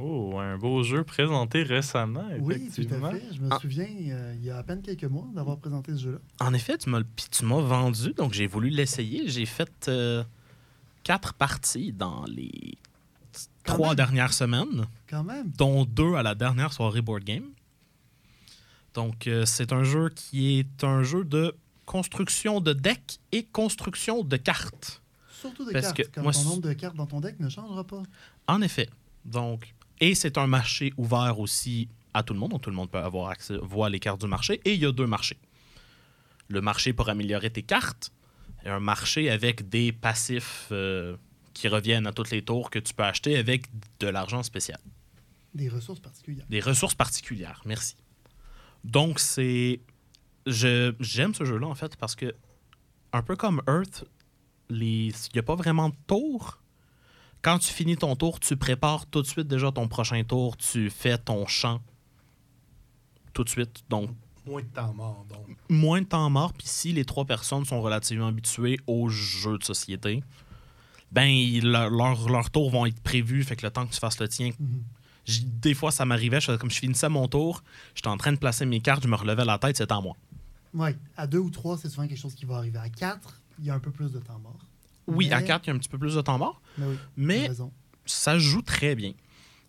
Oh, 0.00 0.38
un 0.40 0.58
beau 0.58 0.82
jeu 0.82 1.04
présenté 1.04 1.62
récemment, 1.62 2.26
Oui, 2.40 2.68
tout 2.74 2.82
à 2.82 3.10
fait. 3.12 3.22
Je 3.32 3.40
me 3.40 3.48
Ah. 3.52 3.58
souviens, 3.60 3.86
euh, 3.86 4.34
il 4.36 4.44
y 4.44 4.50
a 4.50 4.58
à 4.58 4.62
peine 4.64 4.82
quelques 4.82 5.04
mois, 5.04 5.28
d'avoir 5.32 5.58
présenté 5.58 5.92
ce 5.92 5.98
jeu-là. 6.02 6.18
En 6.40 6.52
effet, 6.52 6.76
tu 6.78 6.90
m'as, 6.90 7.02
puis 7.04 7.26
tu 7.30 7.44
m'as 7.44 7.60
vendu, 7.60 8.12
donc 8.12 8.32
j'ai 8.32 8.48
voulu 8.48 8.70
l'essayer. 8.70 9.28
J'ai 9.28 9.46
fait 9.46 9.70
euh, 9.86 10.24
quatre 11.04 11.34
parties 11.34 11.92
dans 11.92 12.24
les 12.24 12.76
Quand 13.64 13.74
trois 13.74 13.88
même. 13.90 13.96
dernières 13.96 14.32
semaines, 14.32 14.86
Quand 15.08 15.22
même. 15.22 15.52
dont 15.56 15.84
deux 15.84 16.14
à 16.16 16.24
la 16.24 16.34
dernière 16.34 16.72
soirée 16.72 17.00
board 17.02 17.22
game. 17.22 17.44
Donc, 18.94 19.26
euh, 19.26 19.44
c'est 19.44 19.72
un 19.72 19.82
jeu 19.82 20.08
qui 20.08 20.58
est 20.58 20.84
un 20.84 21.02
jeu 21.02 21.24
de 21.24 21.54
construction 21.84 22.60
de 22.60 22.72
deck 22.72 23.18
et 23.32 23.44
construction 23.44 24.22
de 24.22 24.36
cartes. 24.36 25.02
Surtout 25.30 25.66
des 25.66 25.72
Parce 25.72 25.92
cartes, 25.92 26.08
que 26.10 26.14
comme 26.14 26.22
moi, 26.24 26.32
ton 26.32 26.44
nombre 26.44 26.62
de 26.62 26.72
cartes 26.72 26.96
dans 26.96 27.06
ton 27.06 27.20
deck 27.20 27.38
ne 27.40 27.48
changera 27.48 27.84
pas. 27.84 28.02
En 28.46 28.62
effet. 28.62 28.88
Donc, 29.24 29.74
et 30.00 30.14
c'est 30.14 30.38
un 30.38 30.46
marché 30.46 30.92
ouvert 30.96 31.38
aussi 31.38 31.88
à 32.14 32.22
tout 32.22 32.32
le 32.32 32.40
monde, 32.40 32.52
donc 32.52 32.62
tout 32.62 32.70
le 32.70 32.76
monde 32.76 32.90
peut 32.90 32.98
avoir 32.98 33.30
accès, 33.30 33.56
voir 33.60 33.90
les 33.90 33.98
cartes 33.98 34.20
du 34.20 34.26
marché. 34.26 34.60
Et 34.64 34.74
il 34.74 34.80
y 34.80 34.86
a 34.86 34.92
deux 34.92 35.06
marchés. 35.06 35.38
Le 36.48 36.60
marché 36.60 36.92
pour 36.92 37.08
améliorer 37.08 37.50
tes 37.50 37.62
cartes 37.62 38.12
et 38.64 38.68
un 38.68 38.80
marché 38.80 39.30
avec 39.30 39.68
des 39.68 39.92
passifs 39.92 40.68
euh, 40.70 41.16
qui 41.52 41.68
reviennent 41.68 42.06
à 42.06 42.12
toutes 42.12 42.30
les 42.30 42.42
tours 42.42 42.70
que 42.70 42.78
tu 42.78 42.94
peux 42.94 43.02
acheter 43.02 43.36
avec 43.36 43.66
de 44.00 44.06
l'argent 44.06 44.42
spécial. 44.42 44.78
Des 45.54 45.68
ressources 45.68 46.00
particulières. 46.00 46.46
Des 46.48 46.60
ressources 46.60 46.94
particulières, 46.94 47.62
merci. 47.64 47.96
Donc, 48.84 49.18
c'est. 49.18 49.80
je- 50.46 50.94
J'aime 51.00 51.34
ce 51.34 51.44
jeu-là, 51.44 51.66
en 51.66 51.74
fait, 51.74 51.96
parce 51.96 52.14
que 52.14 52.34
un 53.12 53.22
peu 53.22 53.34
comme 53.36 53.62
Earth, 53.68 54.04
il 54.70 55.12
n'y 55.34 55.38
a 55.38 55.42
pas 55.42 55.54
vraiment 55.56 55.88
de 55.88 55.94
tour. 56.06 56.60
Quand 57.42 57.58
tu 57.58 57.72
finis 57.72 57.96
ton 57.96 58.16
tour, 58.16 58.40
tu 58.40 58.56
prépares 58.56 59.06
tout 59.06 59.20
de 59.22 59.26
suite 59.26 59.46
déjà 59.46 59.70
ton 59.70 59.86
prochain 59.88 60.22
tour, 60.24 60.56
tu 60.56 60.88
fais 60.90 61.18
ton 61.18 61.46
champ 61.46 61.80
tout 63.32 63.44
de 63.44 63.48
suite. 63.48 63.82
Donc, 63.90 64.10
Moins 64.46 64.62
de 64.62 64.66
temps 64.68 64.92
mort, 64.94 65.24
donc. 65.28 65.56
moins 65.70 66.00
de 66.02 66.06
temps 66.06 66.28
mort. 66.30 66.52
Puis 66.52 66.66
si 66.66 66.92
les 66.92 67.04
trois 67.04 67.24
personnes 67.24 67.64
sont 67.64 67.80
relativement 67.80 68.26
habituées 68.28 68.78
aux 68.86 69.08
jeux 69.08 69.58
de 69.58 69.64
société, 69.64 70.22
ben 71.12 71.24
il- 71.26 71.70
leur, 71.70 71.90
leur, 71.90 72.28
leur 72.28 72.50
tour 72.50 72.70
vont 72.70 72.84
être 72.86 73.00
prévus. 73.00 73.42
Fait 73.44 73.56
que 73.56 73.64
le 73.66 73.70
temps 73.72 73.86
que 73.86 73.92
tu 73.92 74.00
fasses 74.00 74.18
le 74.20 74.28
tien. 74.28 74.50
Mhm. 74.58 74.82
Des 75.26 75.74
fois, 75.74 75.90
ça 75.90 76.04
m'arrivait, 76.04 76.40
je 76.40 76.52
comme 76.52 76.70
je 76.70 76.78
finissais 76.78 77.08
mon 77.08 77.28
tour, 77.28 77.62
j'étais 77.94 78.08
en 78.08 78.16
train 78.16 78.32
de 78.32 78.38
placer 78.38 78.66
mes 78.66 78.80
cartes, 78.80 79.02
je 79.02 79.08
me 79.08 79.16
relevais 79.16 79.44
la 79.44 79.58
tête, 79.58 79.76
c'était 79.76 79.92
à 79.92 80.00
moi. 80.00 80.16
Oui, 80.74 80.90
à 81.16 81.26
deux 81.26 81.38
ou 81.38 81.50
trois, 81.50 81.78
c'est 81.78 81.88
souvent 81.88 82.06
quelque 82.06 82.18
chose 82.18 82.34
qui 82.34 82.44
va 82.44 82.56
arriver. 82.56 82.78
À 82.78 82.88
quatre, 82.88 83.40
il 83.58 83.64
y 83.64 83.70
a 83.70 83.74
un 83.74 83.78
peu 83.78 83.90
plus 83.90 84.12
de 84.12 84.18
temps 84.18 84.38
mort. 84.38 84.58
Oui, 85.06 85.30
à 85.32 85.42
4, 85.42 85.64
il 85.64 85.68
y 85.68 85.70
a 85.70 85.74
un 85.74 85.78
petit 85.78 85.88
peu 85.88 85.98
plus 85.98 86.14
de 86.14 86.20
temps 86.20 86.38
mort, 86.38 86.60
Mais 87.16 87.50
oui, 87.50 87.66
ça 88.06 88.38
joue 88.38 88.62
très 88.62 88.94
bien. 88.94 89.12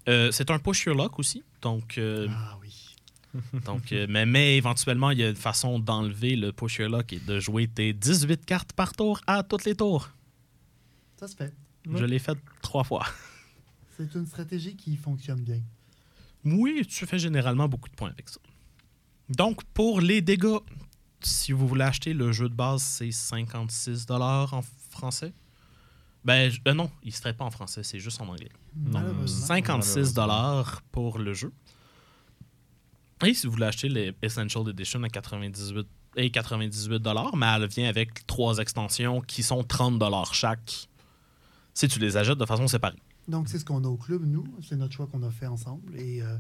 Euh, 0.08 0.32
c'est 0.32 0.50
un 0.52 0.60
push 0.60 0.86
your 0.86 0.96
luck 0.96 1.20
aussi, 1.20 1.44
donc, 1.62 1.98
euh, 1.98 2.28
Ah 2.30 2.58
oui. 2.62 2.96
donc 3.66 3.92
euh, 3.92 4.06
mais, 4.10 4.26
mais 4.26 4.56
éventuellement, 4.56 5.12
il 5.12 5.20
y 5.20 5.24
a 5.24 5.30
une 5.30 5.36
façon 5.36 5.80
d'enlever 5.80 6.36
le 6.36 6.54
push 6.54 6.78
your 6.78 6.90
luck 6.90 7.12
et 7.12 7.20
de 7.20 7.40
jouer 7.40 7.68
tes 7.68 7.92
18 7.92 8.46
cartes 8.46 8.74
par 8.74 8.94
tour 8.94 9.20
à 9.28 9.44
toutes 9.44 9.66
les 9.66 9.76
tours. 9.76 10.10
Ça 11.20 11.28
se 11.28 11.36
fait. 11.36 11.54
Je 11.94 12.06
l'ai 12.06 12.20
fait 12.20 12.38
trois 12.62 12.84
fois. 12.84 13.06
C'est 13.98 14.14
une 14.16 14.26
stratégie 14.26 14.76
qui 14.76 14.96
fonctionne 14.98 15.42
bien. 15.42 15.62
Oui, 16.44 16.86
tu 16.88 17.06
fais 17.06 17.20
généralement 17.20 17.68
beaucoup 17.68 17.90
de 17.90 17.96
points 17.96 18.10
avec 18.10 18.30
ça. 18.30 18.40
Donc, 19.30 19.64
pour 19.74 20.02
les 20.02 20.22
dégâts, 20.22 20.60
si 21.22 21.52
vous 21.52 21.68
voulez 21.68 21.84
acheter 21.84 22.14
le 22.14 22.32
jeu 22.32 22.50
de 22.50 22.54
base, 22.54 22.84
c'est 22.84 23.12
56 23.12 24.06
en 24.10 24.62
français. 24.90 25.34
Ben, 26.24 26.52
euh, 26.68 26.74
non, 26.74 26.92
il 27.04 27.10
ne 27.10 27.14
serait 27.14 27.34
pas 27.34 27.46
en 27.46 27.52
français, 27.52 27.84
c'est 27.84 28.00
juste 28.00 28.20
en 28.20 28.28
anglais. 28.28 28.50
Malheureusement. 28.76 29.46
56 29.48 30.16
pour 30.92 31.20
le 31.20 31.34
jeu. 31.34 31.54
Et 33.24 33.34
si 33.34 33.48
vous 33.48 33.54
voulez 33.54 33.66
acheter 33.66 33.90
les 33.90 34.14
Essential 34.22 34.68
Edition 34.70 35.02
à 35.04 35.10
98 35.10 35.88
et 36.18 36.30
98 36.30 37.02
mais 37.36 37.46
elle 37.46 37.68
vient 37.68 37.88
avec 37.88 38.26
trois 38.28 38.58
extensions 38.58 39.22
qui 39.22 39.42
sont 39.44 39.64
30 39.64 40.02
chaque. 40.34 40.90
Si 41.74 41.88
tu 41.88 42.00
les 42.00 42.18
achètes 42.18 42.38
de 42.38 42.46
façon 42.46 42.68
séparée. 42.68 43.00
Donc, 43.28 43.50
c'est 43.50 43.60
ce 43.60 43.66
qu'on 43.66 43.84
a 43.84 43.88
au 43.88 43.98
club, 43.98 44.24
nous. 44.26 44.46
C'est 44.62 44.76
notre 44.76 44.94
choix 44.94 45.08
qu'on 45.08 45.24
a 45.24 45.32
fait 45.32 45.48
ensemble. 45.48 45.98
Et 46.00 46.22
euh, 46.22 46.38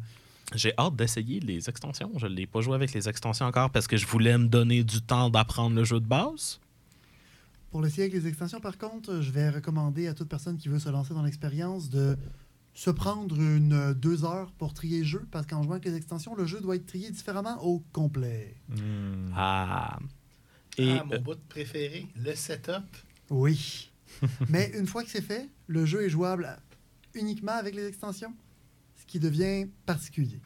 J'ai 0.53 0.73
hâte 0.77 0.95
d'essayer 0.95 1.39
les 1.39 1.69
extensions. 1.69 2.11
Je 2.17 2.27
ne 2.27 2.33
l'ai 2.33 2.45
pas 2.45 2.61
joué 2.61 2.75
avec 2.75 2.93
les 2.93 3.09
extensions 3.09 3.45
encore 3.45 3.71
parce 3.71 3.87
que 3.87 3.97
je 3.97 4.05
voulais 4.05 4.37
me 4.37 4.47
donner 4.47 4.83
du 4.83 5.01
temps 5.01 5.29
d'apprendre 5.29 5.75
le 5.75 5.83
jeu 5.83 5.99
de 5.99 6.05
base. 6.05 6.59
pour 7.71 7.81
l'essayer 7.81 8.03
avec 8.03 8.13
les 8.13 8.27
extensions, 8.27 8.59
par 8.59 8.77
contre, 8.77 9.21
je 9.21 9.31
vais 9.31 9.49
recommander 9.49 10.07
à 10.07 10.13
toute 10.13 10.29
personne 10.29 10.57
qui 10.57 10.69
veut 10.69 10.79
se 10.79 10.89
lancer 10.89 11.13
dans 11.13 11.23
l'expérience 11.23 11.89
de 11.89 12.17
se 12.75 12.89
prendre 12.89 13.39
une 13.39 13.93
deux 13.93 14.25
heures 14.25 14.51
pour 14.51 14.73
trier 14.73 14.99
le 14.99 15.05
jeu. 15.05 15.25
Parce 15.31 15.47
qu'en 15.47 15.63
jouant 15.63 15.73
avec 15.73 15.85
les 15.85 15.95
extensions, 15.95 16.35
le 16.35 16.45
jeu 16.45 16.61
doit 16.61 16.75
être 16.75 16.85
trié 16.85 17.09
différemment 17.09 17.61
au 17.63 17.79
complet. 17.91 18.55
Hmm. 18.69 19.31
Ah. 19.35 19.97
Et 20.77 20.91
ah, 20.91 21.03
mon 21.05 21.15
euh, 21.15 21.19
bout 21.19 21.39
préféré, 21.49 22.07
le 22.15 22.35
setup. 22.35 22.83
Oui. 23.29 23.91
Mais 24.49 24.71
une 24.77 24.87
fois 24.87 25.03
que 25.03 25.09
c'est 25.09 25.21
fait, 25.21 25.49
le 25.67 25.85
jeu 25.85 26.05
est 26.05 26.09
jouable 26.09 26.57
uniquement 27.15 27.53
avec 27.53 27.75
les 27.75 27.87
extensions. 27.87 28.33
Ce 28.95 29.05
qui 29.05 29.19
devient 29.19 29.67
particulier. 29.85 30.39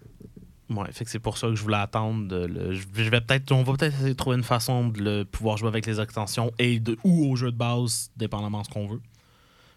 ouais, 0.69 0.91
fait 0.91 1.05
que 1.05 1.11
c'est 1.11 1.19
pour 1.19 1.37
ça 1.37 1.47
que 1.47 1.55
je 1.55 1.61
voulais 1.61 1.77
attendre. 1.77 2.27
de 2.27 2.45
le- 2.45 2.73
je 2.73 2.81
je 2.93 3.09
vais 3.09 3.21
peut-être, 3.21 3.51
on 3.51 3.63
va 3.63 3.73
peut-être 3.75 3.93
essayer 3.95 4.09
de 4.09 4.13
trouver 4.17 4.37
une 4.37 4.43
façon 4.43 4.89
de 4.89 5.01
le 5.01 5.23
pouvoir 5.25 5.57
jouer 5.57 5.67
avec 5.69 5.85
les 5.85 5.99
extensions 6.01 6.51
et 6.59 6.79
de, 6.79 6.97
ou 7.03 7.25
au 7.31 7.35
jeu 7.35 7.51
de 7.51 7.57
base, 7.57 8.11
dépendamment 8.17 8.61
de 8.61 8.65
ce 8.65 8.71
qu'on 8.71 8.87
veut. 8.87 9.01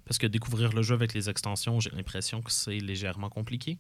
Parce 0.05 0.19
que 0.19 0.27
découvrir 0.27 0.73
le 0.73 0.83
jeu 0.83 0.95
avec 0.95 1.15
les 1.15 1.29
extensions, 1.31 1.79
j'ai 1.81 1.91
l'impression 1.91 2.43
que 2.43 2.51
c'est 2.51 2.79
légèrement 2.79 3.29
compliqué. 3.31 3.79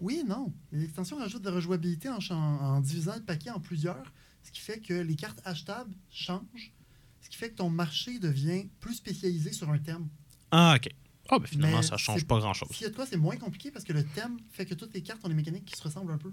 Oui 0.00 0.22
non. 0.26 0.52
Les 0.72 0.84
extensions 0.84 1.16
rajoutent 1.18 1.42
de 1.42 1.48
la 1.48 1.54
rejouabilité 1.56 2.08
en, 2.08 2.18
en 2.30 2.80
divisant 2.80 3.14
le 3.16 3.22
paquet 3.22 3.50
en 3.50 3.60
plusieurs, 3.60 4.12
ce 4.42 4.50
qui 4.52 4.60
fait 4.60 4.80
que 4.80 4.94
les 4.94 5.16
cartes 5.16 5.40
achetables 5.44 5.94
changent, 6.10 6.72
ce 7.20 7.28
qui 7.30 7.36
fait 7.36 7.50
que 7.50 7.56
ton 7.56 7.70
marché 7.70 8.18
devient 8.18 8.66
plus 8.80 8.94
spécialisé 8.94 9.52
sur 9.52 9.70
un 9.70 9.78
thème. 9.78 10.08
Ah, 10.50 10.74
ok. 10.76 10.88
Ah, 11.30 11.38
ben 11.38 11.46
finalement, 11.46 11.78
Mais 11.78 11.82
ça 11.82 11.96
change 11.96 12.24
pas 12.26 12.38
grand-chose. 12.38 12.68
S'il 12.72 12.82
y 12.82 12.86
a 12.86 12.90
de 12.90 12.94
quoi, 12.94 13.06
c'est 13.06 13.16
moins 13.16 13.36
compliqué 13.36 13.70
parce 13.70 13.84
que 13.84 13.92
le 13.92 14.04
thème 14.04 14.36
fait 14.50 14.66
que 14.66 14.74
toutes 14.74 14.92
les 14.94 15.02
cartes 15.02 15.20
ont 15.24 15.28
des 15.28 15.34
mécaniques 15.34 15.64
qui 15.64 15.76
se 15.76 15.82
ressemblent 15.82 16.12
un 16.12 16.18
peu. 16.18 16.30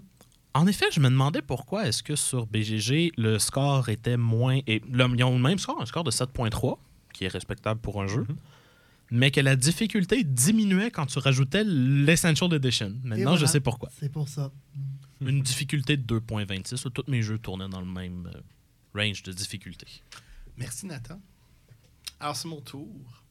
En 0.54 0.66
effet, 0.66 0.84
je 0.92 1.00
me 1.00 1.08
demandais 1.08 1.40
pourquoi 1.40 1.86
est-ce 1.88 2.02
que 2.02 2.14
sur 2.14 2.46
BGG, 2.46 3.12
le 3.16 3.38
score 3.38 3.88
était 3.88 4.18
moins... 4.18 4.60
Et, 4.66 4.82
là, 4.92 5.08
ils 5.14 5.24
ont 5.24 5.34
le 5.36 5.42
même 5.42 5.58
score, 5.58 5.80
un 5.80 5.86
score 5.86 6.04
de 6.04 6.10
7.3, 6.10 6.76
qui 7.14 7.24
est 7.24 7.28
respectable 7.28 7.80
pour 7.80 8.02
un 8.02 8.06
jeu, 8.06 8.26
Mhm. 8.28 8.36
mais 9.12 9.30
que 9.30 9.40
la 9.40 9.56
difficulté 9.56 10.24
diminuait 10.24 10.90
quand 10.90 11.06
tu 11.06 11.18
rajoutais 11.20 11.64
l'Essential 11.64 12.52
Edition. 12.52 12.94
Maintenant, 13.02 13.30
voilà. 13.30 13.36
je 13.36 13.46
sais 13.46 13.60
pourquoi. 13.60 13.88
C'est 13.98 14.10
pour 14.12 14.28
ça. 14.28 14.52
Une 15.22 15.40
difficulté 15.40 15.96
de 15.96 16.02
2.26, 16.02 16.84
là, 16.84 16.90
tous 16.92 17.04
mes 17.10 17.22
jeux 17.22 17.38
tournaient 17.38 17.68
dans 17.68 17.80
le 17.80 17.86
même 17.86 18.28
euh, 18.34 18.40
range 19.00 19.22
de 19.22 19.32
difficulté. 19.32 19.86
Merci, 20.58 20.84
Nathan. 20.84 21.18
Alors, 22.20 22.36
c'est 22.36 22.48
mon 22.48 22.60
tour. 22.60 23.21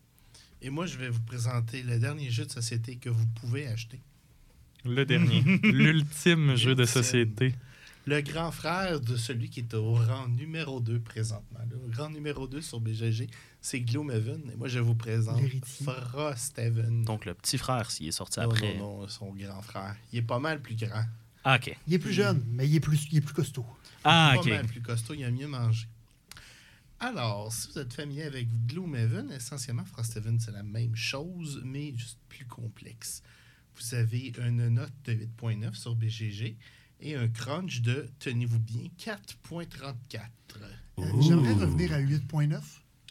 Et 0.62 0.70
moi, 0.70 0.86
je 0.86 0.98
vais 0.98 1.10
vous 1.10 1.22
présenter 1.22 1.82
le 1.82 1.98
dernier 1.98 2.30
jeu 2.30 2.46
de 2.46 2.52
société 2.52 2.96
que 2.96 3.10
vous 3.10 3.26
pouvez 3.40 3.68
acheter. 3.68 4.00
Le 4.86 5.06
dernier. 5.06 5.42
L'ultime 5.64 6.56
jeu 6.56 6.76
de 6.76 6.86
société. 6.86 7.56
Le 8.06 8.22
grand 8.22 8.52
frère 8.52 9.00
de 9.00 9.16
celui 9.16 9.50
qui 9.50 9.62
est 9.62 9.74
au 9.74 9.94
rang 9.94 10.28
numéro 10.28 10.80
2 10.80 11.00
présentement. 11.00 11.60
Le 11.70 11.96
rang 11.96 12.10
numéro 12.10 12.48
2 12.48 12.62
sur 12.62 12.80
BGG, 12.80 13.28
c'est 13.60 13.80
Gloomhaven. 13.82 14.52
Et 14.54 14.56
moi, 14.56 14.68
je 14.68 14.80
vous 14.80 14.96
présente. 14.96 15.42
Frosthaven. 15.64 17.04
Donc, 17.06 17.26
le 17.26 17.34
petit 17.34 17.58
frère, 17.58 17.90
s'il 17.90 18.08
est 18.08 18.12
sorti 18.12 18.40
non, 18.40 18.46
après... 18.52 18.78
non, 18.78 19.02
non, 19.02 19.08
son 19.08 19.34
grand 19.34 19.62
frère. 19.62 19.96
Il 20.12 20.20
est 20.20 20.24
pas 20.24 20.40
mal 20.40 20.62
plus 20.62 20.76
grand. 20.76 21.04
Ah, 21.44 21.56
OK. 21.56 21.76
Il 21.88 21.94
est 21.94 22.00
plus 22.00 22.14
jeune, 22.14 22.44
mais 22.52 22.68
il 22.68 22.76
est 22.76 22.80
plus, 22.80 23.08
il 23.12 23.18
est 23.18 23.22
plus 23.22 23.34
costaud. 23.34 23.66
Ah, 24.04 24.34
pas 24.36 24.42
OK. 24.42 24.48
mal 24.48 24.66
plus 24.68 24.82
costaud, 24.82 25.16
il 25.16 25.24
a 25.24 25.32
mieux 25.32 25.48
mangé. 25.48 25.88
Alors, 27.04 27.52
si 27.52 27.68
vous 27.72 27.80
êtes 27.80 27.94
familier 27.94 28.24
avec 28.24 28.48
Gloomhaven, 28.68 29.32
essentiellement, 29.32 29.86
Frosthaven, 29.86 30.40
c'est 30.40 30.52
la 30.52 30.62
même 30.62 30.96
chose, 30.96 31.62
mais 31.66 31.94
juste 31.98 32.20
plus 32.30 32.46
complexe. 32.46 33.24
Vous 33.76 33.96
avez 33.96 34.34
une 34.38 34.68
note 34.70 34.94
de 35.06 35.14
8.9 35.14 35.74
sur 35.74 35.96
BGG 35.96 36.58
et 37.00 37.16
un 37.16 37.28
crunch 37.28 37.82
de, 37.82 38.08
tenez-vous 38.20 38.60
bien, 38.60 38.84
4.34. 39.00 40.28
Euh, 41.00 41.04
J'aimerais 41.22 41.54
revenir 41.54 41.92
à 41.94 42.00
8.9. 42.00 42.62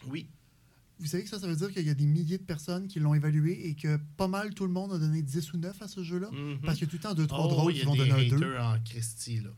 Oui, 0.07 0.29
Vous 0.99 1.07
savez 1.07 1.23
que 1.23 1.29
ça, 1.29 1.39
ça 1.39 1.47
veut 1.47 1.55
dire 1.57 1.73
qu'il 1.73 1.85
y 1.85 1.89
a 1.89 1.93
des 1.93 2.05
milliers 2.05 2.37
de 2.37 2.43
personnes 2.43 2.87
qui 2.87 2.99
l'ont 3.01 3.13
évalué 3.13 3.67
et 3.67 3.75
que 3.75 3.97
pas 4.15 4.29
mal 4.29 4.53
tout 4.53 4.65
le 4.65 4.71
monde 4.71 4.93
a 4.93 4.99
donné 4.99 5.21
10 5.21 5.51
ou 5.53 5.57
9 5.57 5.81
à 5.81 5.87
ce 5.89 6.01
jeu-là? 6.01 6.29
Mhm. 6.31 6.59
Parce 6.61 6.79
que 6.79 6.85
tout 6.85 6.95
le 6.95 7.01
temps, 7.01 7.13
2, 7.13 7.27
3 7.27 7.45
Oh, 7.45 7.49
drôles 7.49 7.73
qui 7.73 7.81
vont 7.83 7.95
donner 7.95 8.11
un 8.11 8.29
2. 8.29 8.35
haters 8.37 8.65
en 8.65 8.79
Christie, 8.85 9.41
là. 9.41 9.49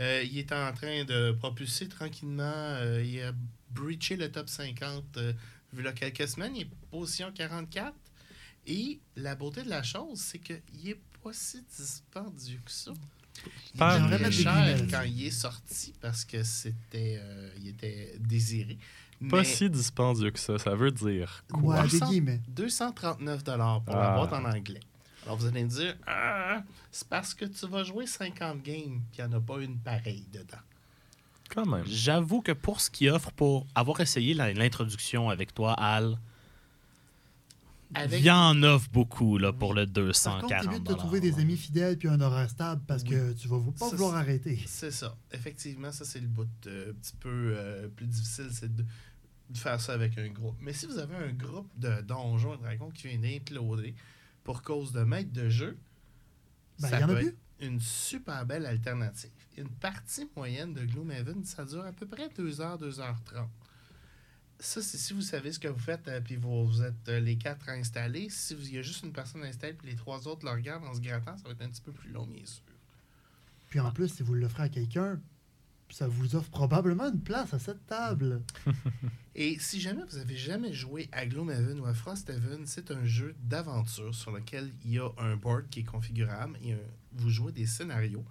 Euh, 0.00 0.22
il 0.30 0.36
est 0.38 0.52
en 0.52 0.72
train 0.74 1.04
de 1.04 1.32
propulser 1.32 1.88
tranquillement. 1.88 2.42
euh, 2.42 3.02
il 3.06 3.20
a 3.22 3.32
breaché 3.70 4.16
le 4.16 4.30
top 4.30 4.48
50 4.48 5.16
euh, 5.16 5.32
vu 5.72 5.82
là 5.82 5.92
quelques 5.92 6.28
semaines. 6.28 6.56
Il 6.56 6.62
est 6.62 6.70
position 6.90 7.30
44. 7.32 7.94
Et 8.68 8.98
la 9.16 9.34
beauté 9.34 9.62
de 9.62 9.68
la 9.70 9.82
chose, 9.82 10.18
c'est 10.20 10.38
qu'il 10.38 10.60
n'est 10.84 11.00
pas 11.22 11.32
si 11.32 11.62
dispendieux 11.76 12.60
que 12.64 12.70
ça. 12.70 12.92
Il 13.74 13.78
Pas 13.78 13.98
était 13.98 14.32
cher 14.32 14.86
quand 14.90 15.02
il 15.02 15.26
est 15.26 15.30
sorti 15.30 15.92
parce 16.00 16.24
que 16.24 16.42
c'était 16.42 17.18
euh, 17.20 17.50
il 17.58 17.68
était 17.68 18.16
désiré. 18.18 18.78
Pas 19.30 19.38
Mais 19.38 19.44
si 19.44 19.68
dispendieux 19.70 20.30
que 20.30 20.38
ça. 20.38 20.58
Ça 20.58 20.74
veut 20.74 20.90
dire 20.90 21.44
quoi? 21.52 21.76
Ouais, 21.76 21.82
des 21.88 21.98
300 21.98 22.10
guillemets. 22.10 22.40
239 22.48 23.44
pour 23.44 23.56
la 23.56 24.12
Ah. 24.12 24.16
boîte 24.16 24.32
en 24.32 24.44
anglais. 24.44 24.80
Alors 25.24 25.36
vous 25.36 25.46
allez 25.46 25.64
me 25.64 25.68
dire, 25.68 25.96
Ah, 26.06 26.62
c'est 26.90 27.08
parce 27.08 27.34
que 27.34 27.44
tu 27.44 27.66
vas 27.66 27.84
jouer 27.84 28.06
50 28.06 28.62
games 28.62 29.00
puis 29.12 29.18
il 29.20 29.26
n'y 29.26 29.34
en 29.34 29.38
a 29.38 29.40
pas 29.40 29.58
une 29.60 29.78
pareille 29.78 30.26
dedans. 30.32 30.58
Quand 31.54 31.66
même. 31.66 31.84
J'avoue 31.86 32.42
que 32.42 32.52
pour 32.52 32.80
ce 32.80 32.90
qu'il 32.90 33.08
offre, 33.10 33.30
pour 33.32 33.66
avoir 33.74 34.00
essayé 34.00 34.34
l'introduction 34.34 35.30
avec 35.30 35.54
toi, 35.54 35.72
Al, 35.74 36.18
Avec- 37.94 38.18
il 38.20 38.26
y 38.26 38.30
en 38.30 38.62
offre 38.64 38.88
beaucoup 38.92 39.38
là, 39.38 39.52
pour 39.52 39.72
le 39.72 39.84
Par 39.86 39.92
240 39.94 40.42
contre, 40.50 40.60
t'évites 40.70 40.82
de 40.88 40.94
trouver 40.94 41.20
des 41.20 41.38
amis 41.38 41.56
fidèles 41.56 41.96
puis 41.96 42.08
un 42.08 42.20
horaire 42.20 42.50
stable 42.50 42.82
parce 42.86 43.02
Oui. 43.04 43.10
que 43.10 43.32
tu 43.34 43.46
vas 43.48 43.60
pas 43.78 43.88
Ça, 43.88 43.94
vouloir 43.96 44.12
c'est- 44.12 44.18
arrêter. 44.18 44.60
C'est 44.66 44.90
ça. 44.90 45.16
Effectivement, 45.32 45.92
ça 45.92 46.04
c'est 46.04 46.18
le 46.20 46.26
bout 46.26 46.48
euh, 46.66 46.90
un 46.90 46.94
petit 46.94 47.14
peu 47.20 47.54
euh, 47.56 47.88
plus 47.88 48.06
difficile, 48.06 48.48
c'est 48.50 48.74
de, 48.74 48.84
de 49.50 49.56
faire 49.58 49.80
ça 49.80 49.92
avec 49.92 50.18
un 50.18 50.28
groupe. 50.28 50.56
Mais 50.60 50.72
si 50.72 50.86
vous 50.86 50.98
avez 50.98 51.14
un 51.14 51.32
groupe 51.32 51.70
de 51.78 52.00
donjons 52.02 52.54
et 52.54 52.58
dragons 52.58 52.90
qui 52.90 53.06
vient 53.06 53.18
d'imploder 53.18 53.94
pour 54.42 54.62
cause 54.62 54.90
de 54.92 55.02
maître 55.04 55.32
de 55.32 55.48
jeu, 55.48 55.78
Ben, 56.80 56.88
ça 56.88 56.98
il 56.98 57.00
y 57.00 57.04
en 57.04 57.08
a 57.08 57.12
peut 57.12 57.18
plus. 57.20 57.28
être 57.28 57.36
une 57.60 57.80
super 57.80 58.44
belle 58.44 58.66
alternative. 58.66 59.30
Une 59.56 59.68
partie 59.70 60.28
moyenne 60.36 60.74
de 60.74 60.84
Gloomhaven, 60.84 61.44
ça 61.44 61.64
dure 61.64 61.84
à 61.84 61.92
peu 61.92 62.06
près 62.06 62.28
2h, 62.28 62.78
2h30. 62.78 63.46
Ça, 64.58 64.80
c'est 64.82 64.96
si 64.98 65.12
vous 65.12 65.20
savez 65.22 65.52
ce 65.52 65.58
que 65.58 65.68
vous 65.68 65.78
faites, 65.78 66.08
euh, 66.08 66.20
puis 66.20 66.36
vous, 66.36 66.66
vous 66.66 66.82
êtes 66.82 67.08
euh, 67.08 67.20
les 67.20 67.36
quatre 67.36 67.68
installés. 67.68 68.28
Si 68.30 68.54
vous- 68.54 68.62
il 68.66 68.74
y 68.74 68.78
a 68.78 68.82
juste 68.82 69.02
une 69.02 69.12
personne 69.12 69.42
installée, 69.44 69.74
puis 69.74 69.88
les 69.90 69.96
trois 69.96 70.26
autres 70.28 70.44
le 70.46 70.50
regardent 70.52 70.84
en 70.84 70.94
se 70.94 71.00
grattant, 71.00 71.36
ça 71.36 71.44
va 71.44 71.50
être 71.50 71.62
un 71.62 71.68
petit 71.68 71.82
peu 71.82 71.92
plus 71.92 72.10
long, 72.10 72.26
bien 72.26 72.44
sûr. 72.44 72.62
Puis 73.68 73.80
en 73.80 73.90
plus, 73.92 74.08
si 74.08 74.22
vous 74.22 74.34
l'offrez 74.34 74.62
à 74.64 74.68
quelqu'un, 74.70 75.20
ça 75.90 76.08
vous 76.08 76.36
offre 76.36 76.48
probablement 76.50 77.06
une 77.12 77.20
place 77.20 77.52
à 77.52 77.58
cette 77.58 77.84
table. 77.86 78.42
Et 79.34 79.58
si 79.58 79.78
jamais 79.80 80.02
vous 80.08 80.16
avez 80.16 80.36
jamais 80.36 80.72
joué 80.72 81.08
à 81.12 81.26
Gloomhaven 81.26 81.78
ou 81.80 81.84
à 81.86 81.92
Frosthaven, 81.92 82.64
c'est 82.66 82.90
un 82.90 83.04
jeu 83.04 83.34
d'aventure 83.42 84.14
sur 84.14 84.32
lequel 84.32 84.72
il 84.86 84.92
y 84.92 84.98
a 84.98 85.10
un 85.18 85.36
board 85.36 85.68
qui 85.68 85.80
est 85.80 85.84
configurable 85.84 86.58
et 86.62 86.72
un- 86.72 86.78
vous 87.12 87.28
jouez 87.28 87.52
des 87.52 87.66
scénarios 87.66 88.24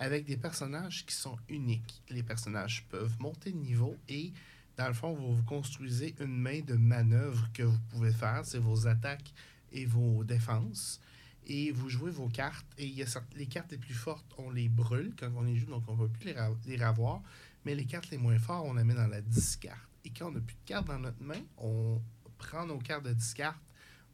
avec 0.00 0.24
des 0.24 0.36
personnages 0.36 1.06
qui 1.06 1.14
sont 1.14 1.36
uniques. 1.48 2.02
Les 2.08 2.24
personnages 2.24 2.84
peuvent 2.88 3.14
monter 3.20 3.52
de 3.52 3.58
niveau 3.58 3.96
et 4.08 4.32
dans 4.76 4.88
le 4.88 4.94
fond, 4.94 5.12
vous, 5.12 5.36
vous 5.36 5.42
construisez 5.42 6.16
une 6.20 6.36
main 6.36 6.60
de 6.62 6.74
manœuvre 6.74 7.48
que 7.52 7.62
vous 7.62 7.78
pouvez 7.90 8.12
faire, 8.12 8.40
c'est 8.44 8.58
vos 8.58 8.86
attaques 8.88 9.32
et 9.70 9.84
vos 9.84 10.24
défenses. 10.24 11.00
Et 11.46 11.70
vous 11.70 11.88
jouez 11.88 12.10
vos 12.10 12.28
cartes 12.28 12.66
et 12.78 12.86
il 12.86 12.94
y 12.94 13.02
a 13.02 13.06
les 13.36 13.46
cartes 13.46 13.72
les 13.72 13.78
plus 13.78 13.94
fortes, 13.94 14.26
on 14.38 14.50
les 14.50 14.68
brûle 14.68 15.12
quand 15.18 15.30
on 15.36 15.42
les 15.42 15.56
joue, 15.56 15.66
donc 15.66 15.84
on 15.88 15.96
ne 15.96 16.02
va 16.02 16.08
plus 16.08 16.26
les, 16.26 16.32
ra- 16.32 16.56
les 16.66 16.76
ravoir. 16.76 17.22
Mais 17.66 17.74
les 17.74 17.84
cartes 17.84 18.10
les 18.10 18.18
moins 18.18 18.38
fortes, 18.38 18.66
on 18.66 18.74
les 18.74 18.84
met 18.84 18.94
dans 18.94 19.06
la 19.06 19.20
discarte. 19.20 19.86
Et 20.04 20.10
quand 20.10 20.28
on 20.28 20.32
n'a 20.32 20.40
plus 20.40 20.54
de 20.56 20.64
cartes 20.64 20.86
dans 20.86 20.98
notre 20.98 21.22
main, 21.22 21.42
on 21.58 22.00
prend 22.38 22.64
nos 22.64 22.78
cartes 22.78 23.04
de 23.04 23.12
discarte, 23.12 23.60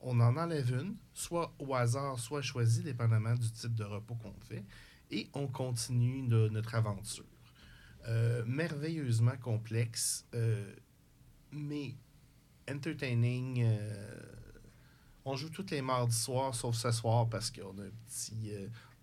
on 0.00 0.18
en 0.18 0.36
enlève 0.36 0.68
une, 0.70 0.96
soit 1.14 1.54
au 1.60 1.74
hasard, 1.74 2.18
soit 2.18 2.42
choisie, 2.42 2.82
dépendamment 2.82 3.34
du 3.34 3.48
type 3.52 3.74
de 3.74 3.84
repos 3.84 4.16
qu'on 4.16 4.34
fait, 4.40 4.64
et 5.10 5.28
on 5.34 5.46
continue 5.46 6.26
de- 6.28 6.48
notre 6.48 6.74
aventure. 6.74 7.24
Euh, 8.08 8.44
merveilleusement 8.46 9.36
complexe, 9.38 10.26
euh, 10.34 10.72
mais 11.52 11.94
entertaining. 12.70 13.62
euh, 13.64 14.20
on 15.24 15.34
joue 15.34 15.48
tous 15.50 15.66
les 15.72 15.82
mardis 15.82 16.14
soirs, 16.16 16.54
sauf 16.54 16.76
ce 16.76 16.92
soir, 16.92 17.28
parce 17.28 17.50
qu'on 17.50 17.76
a 17.78 17.82
un 17.82 17.90
petit. 18.06 18.52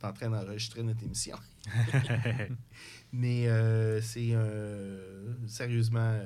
on 0.02 0.06
est 0.06 0.10
en 0.10 0.14
train 0.14 0.30
d'enregistrer 0.30 0.82
notre 0.84 1.04
émission. 1.04 1.38
Mais 3.12 3.48
c'est 4.02 4.34
sérieusement 5.48 6.20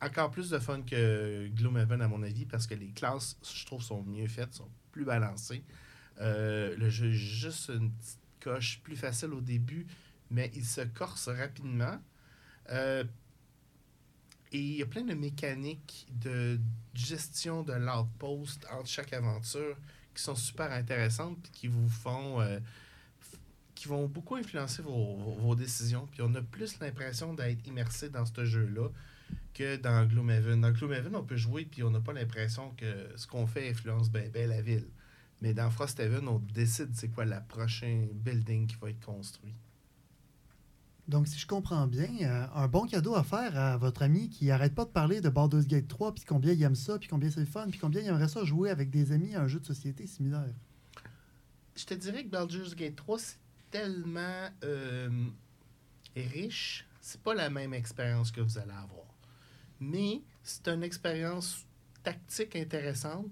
encore 0.00 0.30
plus 0.30 0.50
de 0.50 0.58
fun 0.58 0.82
que 0.82 1.48
Gloomhaven 1.48 2.00
à 2.02 2.08
mon 2.08 2.22
avis 2.22 2.44
parce 2.46 2.66
que 2.66 2.74
les 2.74 2.90
classes, 2.90 3.38
je 3.54 3.64
trouve, 3.66 3.82
sont 3.82 4.02
mieux 4.02 4.26
faites, 4.28 4.54
sont 4.54 4.68
plus 4.90 5.04
balancées. 5.04 5.62
Le 6.20 6.88
jeu 6.88 7.10
juste 7.12 7.68
une 7.70 7.90
petite 7.92 8.18
coche 8.42 8.80
plus 8.82 8.96
facile 8.96 9.32
au 9.32 9.40
début, 9.40 9.86
mais 10.30 10.50
il 10.54 10.64
se 10.64 10.80
corse 10.80 11.28
rapidement. 11.28 11.98
Euh, 12.70 13.04
et 14.52 14.58
il 14.58 14.76
y 14.76 14.82
a 14.82 14.86
plein 14.86 15.02
de 15.02 15.14
mécaniques 15.14 16.06
de 16.10 16.60
gestion 16.94 17.62
de 17.62 17.72
l'outpost 17.72 18.66
entre 18.70 18.88
chaque 18.88 19.12
aventure 19.12 19.76
qui 20.14 20.22
sont 20.22 20.34
super 20.34 20.70
intéressantes 20.72 21.38
et 21.46 21.50
qui 21.50 21.68
vous 21.68 21.88
font 21.88 22.40
euh, 22.40 22.58
qui 23.74 23.88
vont 23.88 24.06
beaucoup 24.06 24.36
influencer 24.36 24.82
vos, 24.82 25.54
décisions. 25.56 26.06
Puis 26.12 26.22
on 26.22 26.34
a 26.34 26.42
plus 26.42 26.78
l'impression 26.80 27.34
d'être 27.34 27.66
immersé 27.66 28.10
dans 28.10 28.26
ce 28.26 28.44
jeu-là 28.44 28.88
que 29.54 29.76
dans 29.76 30.06
Gloomhaven. 30.06 30.60
Dans 30.60 30.70
Gloomhaven, 30.70 31.16
on 31.16 31.24
peut 31.24 31.36
jouer 31.36 31.64
puis 31.64 31.82
on 31.82 31.90
n'a 31.90 32.00
pas 32.00 32.12
l'impression 32.12 32.70
que 32.76 33.08
ce 33.16 33.26
qu'on 33.26 33.46
fait 33.46 33.70
influence 33.70 34.10
bien 34.10 34.28
ben 34.32 34.48
la 34.48 34.60
ville. 34.60 34.86
Mais 35.42 35.54
dans 35.54 35.70
Frosthaven, 35.70 36.28
on 36.28 36.38
décide 36.38 36.90
c'est 36.94 37.08
quoi 37.08 37.24
la 37.24 37.40
prochaine 37.40 38.08
building 38.12 38.68
qui 38.68 38.76
va 38.76 38.90
être 38.90 39.04
construit. 39.04 39.54
Donc, 41.08 41.26
si 41.26 41.36
je 41.36 41.48
comprends 41.48 41.88
bien, 41.88 42.08
euh, 42.22 42.46
un 42.54 42.68
bon 42.68 42.86
cadeau 42.86 43.16
à 43.16 43.24
faire 43.24 43.58
à 43.58 43.76
votre 43.76 44.02
ami 44.02 44.30
qui 44.30 44.52
arrête 44.52 44.72
pas 44.72 44.84
de 44.84 44.90
parler 44.90 45.20
de 45.20 45.28
Baldur's 45.28 45.66
Gate 45.66 45.88
3, 45.88 46.14
puis 46.14 46.22
combien 46.24 46.52
il 46.52 46.62
aime 46.62 46.76
ça, 46.76 46.96
puis 46.96 47.08
combien 47.08 47.28
c'est 47.28 47.40
le 47.40 47.46
fun, 47.46 47.66
puis 47.68 47.80
combien 47.80 48.00
il 48.02 48.06
aimerait 48.06 48.28
ça 48.28 48.44
jouer 48.44 48.70
avec 48.70 48.88
des 48.88 49.10
amis 49.10 49.34
à 49.34 49.42
un 49.42 49.48
jeu 49.48 49.58
de 49.58 49.66
société 49.66 50.06
similaire. 50.06 50.54
Je 51.74 51.86
te 51.86 51.94
dirais 51.94 52.22
que 52.22 52.30
Baldur's 52.30 52.76
Gate 52.76 52.94
3, 52.94 53.18
c'est 53.18 53.36
tellement 53.72 54.48
euh, 54.62 55.10
riche, 56.14 56.86
c'est 57.00 57.20
pas 57.20 57.34
la 57.34 57.50
même 57.50 57.74
expérience 57.74 58.30
que 58.30 58.40
vous 58.40 58.58
allez 58.58 58.70
avoir. 58.70 59.12
Mais 59.80 60.22
c'est 60.44 60.68
une 60.68 60.84
expérience 60.84 61.66
tactique 62.04 62.54
intéressante. 62.54 63.26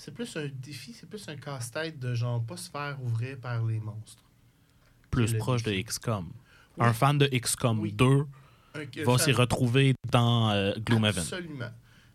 C'est 0.00 0.12
plus 0.14 0.34
un 0.36 0.48
défi, 0.62 0.94
c'est 0.94 1.06
plus 1.08 1.28
un 1.28 1.36
casse-tête 1.36 1.98
de 1.98 2.14
genre 2.14 2.42
pas 2.42 2.56
se 2.56 2.70
faire 2.70 2.96
ouvrir 3.02 3.38
par 3.38 3.62
les 3.66 3.78
monstres. 3.80 4.24
Plus 5.10 5.34
proche 5.36 5.62
de. 5.62 5.72
XCOM. 5.72 6.26
Oui. 6.78 6.86
Un 6.86 6.92
fan 6.94 7.18
de 7.18 7.26
XCOM 7.26 7.80
Oui. 7.80 7.92
2 7.92 8.24
Un- 8.74 9.04
va 9.04 9.18
s'y 9.18 9.32
retrouver 9.32 9.94
dans 10.10 10.50
euh, 10.52 10.72
Gloomhaven. 10.78 11.20
Absolument. 11.22 11.70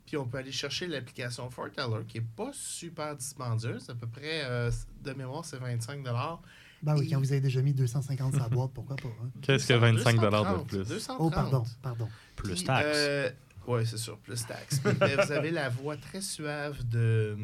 Puis 0.08 0.18
on 0.18 0.26
peut 0.26 0.40
aller 0.40 0.52
chercher 0.52 0.88
l'application 0.88 1.50
Forteller 1.52 2.04
qui 2.08 2.18
est 2.18 2.26
pas 2.36 2.50
super 2.54 3.16
dispendieuse. 3.16 3.88
À 3.90 3.94
peu 3.96 4.08
près, 4.08 4.44
euh, 4.46 4.72
de 5.04 5.14
mémoire, 5.14 5.46
c'est 5.46 5.58
25 5.58 6.02
Ben 6.04 6.96
oui, 6.98 7.06
Et- 7.06 7.10
quand 7.12 7.20
vous 7.20 7.32
avez 7.32 7.42
déjà 7.42 7.62
mis 7.62 7.74
250 7.74 8.34
sur 8.34 8.42
la 8.42 8.50
boîte, 8.50 8.72
pourquoi 8.74 8.96
pas. 8.96 9.10
hein? 9.10 9.30
Qu'est-ce 9.44 9.68
que 9.68 9.74
25 9.74 10.20
de 10.20 10.64
plus? 10.64 10.78
230. 10.78 11.18
Oh, 11.20 11.30
pardon, 11.30 11.64
pardon. 11.84 12.08
Plus 12.36 12.54
Puis, 12.56 12.64
taxes. 12.64 12.88
euh, 12.96 13.30
oui, 13.68 13.86
c'est 13.86 13.98
sûr, 13.98 14.18
plus 14.20 14.44
taxes. 14.46 14.82
Ben, 14.82 15.16
vous 15.24 15.32
avez 15.32 15.52
la 15.52 15.70
voix 15.70 15.98
très 15.98 16.22
suave 16.22 16.88
de, 16.88 17.38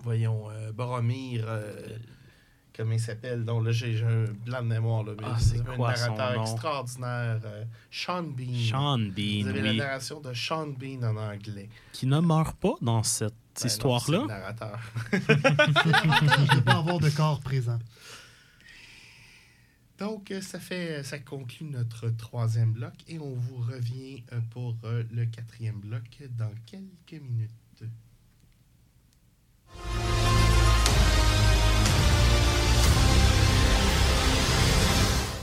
voyons, 0.00 0.50
euh, 0.50 0.72
Boromir, 0.72 1.44
euh, 1.48 1.72
comment 2.74 2.92
il 2.92 3.00
s'appelle? 3.00 3.44
Donc 3.44 3.64
là, 3.64 3.72
j'ai 3.72 4.02
un 4.02 4.24
blanc 4.44 4.62
de 4.62 4.68
mémoire. 4.68 5.04
Là, 5.04 5.12
mais 5.18 5.26
Ah, 5.26 5.38
c'est 5.38 5.60
un 5.60 5.76
quoi 5.76 5.94
son 5.96 6.14
narrateur 6.16 6.36
nom? 6.36 6.52
extraordinaire. 6.52 7.40
euh, 7.44 7.64
Sean 7.90 8.22
Bean. 8.22 8.54
Sean 8.70 8.98
vous 8.98 9.10
Bean, 9.12 9.46
avez 9.48 9.62
la 9.62 9.70
oui, 9.70 9.76
narration 9.76 10.20
de 10.20 10.32
Sean 10.34 10.66
Bean 10.68 11.02
en 11.02 11.16
anglais. 11.16 11.68
qui 11.92 12.06
ne 12.06 12.20
meurt 12.20 12.56
pas 12.58 12.74
dans 12.82 13.02
cette 13.02 13.34
Ben 13.62 13.66
histoire-là. 13.68 14.18
c'est 14.18 14.22
le 14.22 14.26
narrateur. 14.28 14.80
De 15.12 16.56
ne 16.56 16.60
pas 16.60 16.74
avoir 16.78 16.98
de 16.98 17.08
corps 17.10 17.40
présent. 17.40 17.78
Donc, 19.98 20.30
euh, 20.30 20.42
ça 20.42 20.60
fait, 20.60 21.02
ça 21.02 21.18
conclut 21.18 21.64
notre 21.70 22.10
troisième 22.10 22.72
bloc 22.74 22.92
et 23.08 23.18
on 23.18 23.34
vous 23.34 23.56
revient 23.56 24.22
euh, 24.34 24.40
pour 24.50 24.76
le 24.84 25.24
quatrième 25.24 25.80
bloc 25.80 26.02
dans 26.36 26.52
quelques 26.66 27.22
minutes. 27.22 27.50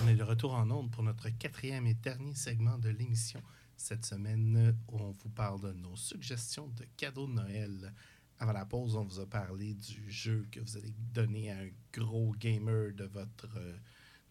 On 0.03 0.07
est 0.07 0.15
de 0.15 0.23
retour 0.23 0.53
en 0.53 0.69
onde 0.71 0.91
pour 0.91 1.03
notre 1.03 1.29
quatrième 1.29 1.87
et 1.87 1.93
dernier 1.93 2.35
segment 2.35 2.77
de 2.77 2.89
l'émission. 2.89 3.41
Cette 3.77 4.05
semaine, 4.05 4.77
on 4.87 5.11
vous 5.11 5.29
parle 5.29 5.61
de 5.61 5.73
nos 5.73 5.95
suggestions 5.95 6.67
de 6.69 6.85
cadeaux 6.97 7.27
de 7.27 7.33
Noël. 7.33 7.93
Avant 8.39 8.53
la 8.53 8.65
pause, 8.65 8.95
on 8.95 9.03
vous 9.03 9.19
a 9.19 9.25
parlé 9.25 9.73
du 9.73 10.11
jeu 10.11 10.47
que 10.51 10.59
vous 10.59 10.77
allez 10.77 10.93
donner 11.13 11.51
à 11.51 11.57
un 11.59 11.69
gros 11.93 12.33
gamer 12.39 12.93
de 12.93 13.05
votre, 13.05 13.49
euh, 13.57 13.77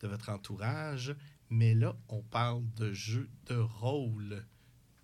de 0.00 0.08
votre 0.08 0.28
entourage. 0.28 1.14
Mais 1.50 1.74
là, 1.74 1.96
on 2.08 2.22
parle 2.22 2.62
de 2.74 2.92
jeux 2.92 3.28
de 3.46 3.56
rôle. 3.56 4.44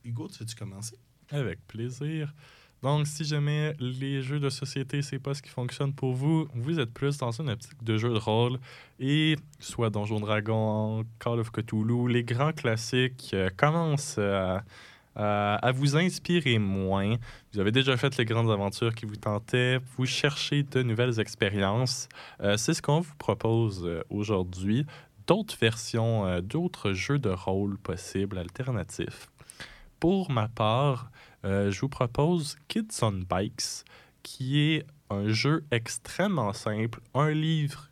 Hugo, 0.05 0.29
tu 0.29 0.39
veux-tu 0.39 0.55
commencer? 0.55 0.99
Avec 1.31 1.67
plaisir. 1.67 2.35
Donc, 2.83 3.07
si 3.09 3.25
jamais 3.25 3.75
les 3.81 4.23
jeux 4.23 4.39
de 4.39 4.49
société, 4.51 5.03
c'est 5.03 5.19
pas 5.19 5.35
ce 5.35 5.43
qui 5.43 5.49
fonctionne 5.51 5.93
pour 5.93 6.15
vous, 6.15 6.47
vous 6.55 6.79
êtes 6.79 6.93
plus 6.93 7.19
dans 7.19 7.33
une 7.33 7.51
optique 7.51 7.83
de 7.83 7.99
jeu 7.99 8.11
de 8.11 8.19
rôle 8.19 8.59
et 9.01 9.35
soit 9.59 9.91
Donjon 9.91 10.21
Dragon, 10.21 11.05
Call 11.19 11.41
of 11.41 11.51
Cthulhu, 11.51 12.09
les 12.09 12.23
grands 12.23 12.53
classiques 12.53 13.31
euh, 13.35 13.51
commencent 13.57 14.19
à, 14.19 14.63
à- 15.17 15.73
vous 15.73 15.97
inspirer 15.97 16.61
moins. 16.61 17.17
Vous 17.53 17.59
avez 17.59 17.73
déjà 17.73 17.97
fait 17.97 18.17
les 18.17 18.25
grandes 18.25 18.51
aventures 18.51 18.95
qui 18.95 19.07
vous 19.07 19.17
tentaient, 19.17 19.81
vous 19.97 20.07
cherchez 20.07 20.63
de 20.63 20.83
nouvelles 20.85 21.19
expériences. 21.19 22.09
Euh, 22.41 22.57
c'est 22.57 22.75
ce 22.75 22.83
qu'on 22.83 23.01
vous 23.01 23.15
propose 23.19 23.85
euh, 23.85 24.03
aujourd'hui. 24.09 24.87
D'autres 25.27 25.57
versions, 25.61 26.27
euh, 26.27 26.41
d'autres 26.41 26.93
jeux 26.93 27.19
de 27.19 27.31
rôle 27.31 27.77
possibles, 27.79 28.39
alternatifs. 28.39 29.29
Pour 29.99 30.31
ma 30.31 30.47
part, 30.47 31.11
euh, 31.45 31.71
je 31.71 31.81
vous 31.81 31.89
propose 31.89 32.57
Kids 32.69 33.03
on 33.03 33.21
Bikes, 33.29 33.85
qui 34.23 34.61
est 34.61 34.87
un 35.11 35.29
jeu 35.29 35.65
extrêmement 35.71 36.53
simple, 36.53 37.01
un 37.15 37.31
livre 37.31 37.89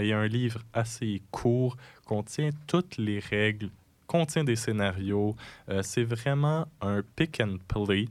et 0.00 0.12
un 0.12 0.26
livre 0.26 0.60
assez 0.72 1.22
court, 1.30 1.76
contient 2.06 2.50
toutes 2.66 2.96
les 2.96 3.18
règles, 3.18 3.70
contient 4.06 4.44
des 4.44 4.56
scénarios. 4.56 5.36
Euh, 5.68 5.82
c'est 5.82 6.04
vraiment 6.04 6.66
un 6.80 7.02
pick 7.16 7.40
and 7.40 7.58
play. 7.68 8.06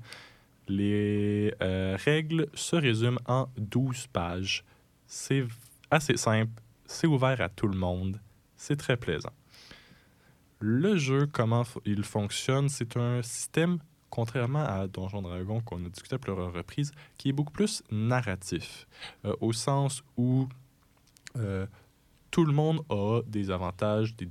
Les 0.68 1.54
euh, 1.62 1.98
règles 2.04 2.48
se 2.54 2.76
résument 2.76 3.20
en 3.26 3.48
12 3.58 4.08
pages. 4.08 4.64
C'est 5.08 5.46
assez 5.90 6.18
simple, 6.18 6.52
c'est 6.86 7.08
ouvert 7.08 7.40
à 7.42 7.50
tout 7.50 7.68
le 7.68 7.78
monde, 7.78 8.20
c'est 8.56 8.76
très 8.76 8.98
plaisant. 8.98 9.34
Le 10.60 10.98
jeu, 10.98 11.28
comment 11.32 11.64
il 11.86 12.04
fonctionne, 12.04 12.68
c'est 12.68 12.98
un 12.98 13.22
système, 13.22 13.80
contrairement 14.18 14.66
à 14.66 14.88
Donjon 14.88 15.22
Dragon 15.22 15.62
qu'on 15.62 15.86
a 15.86 15.90
discuté 15.90 16.16
à 16.16 16.18
plusieurs 16.18 16.52
reprises, 16.52 16.92
qui 17.20 17.30
est 17.30 17.34
beaucoup 17.34 17.54
plus 17.54 17.84
narratif, 17.92 18.88
euh, 19.26 19.36
au 19.42 19.54
sens 19.54 20.02
où 20.18 20.48
euh, 21.36 21.68
tout 22.32 22.44
le 22.44 22.52
monde 22.52 22.82
a 22.90 23.22
des 23.28 23.52
avantages, 23.52 24.16
des 24.16 24.28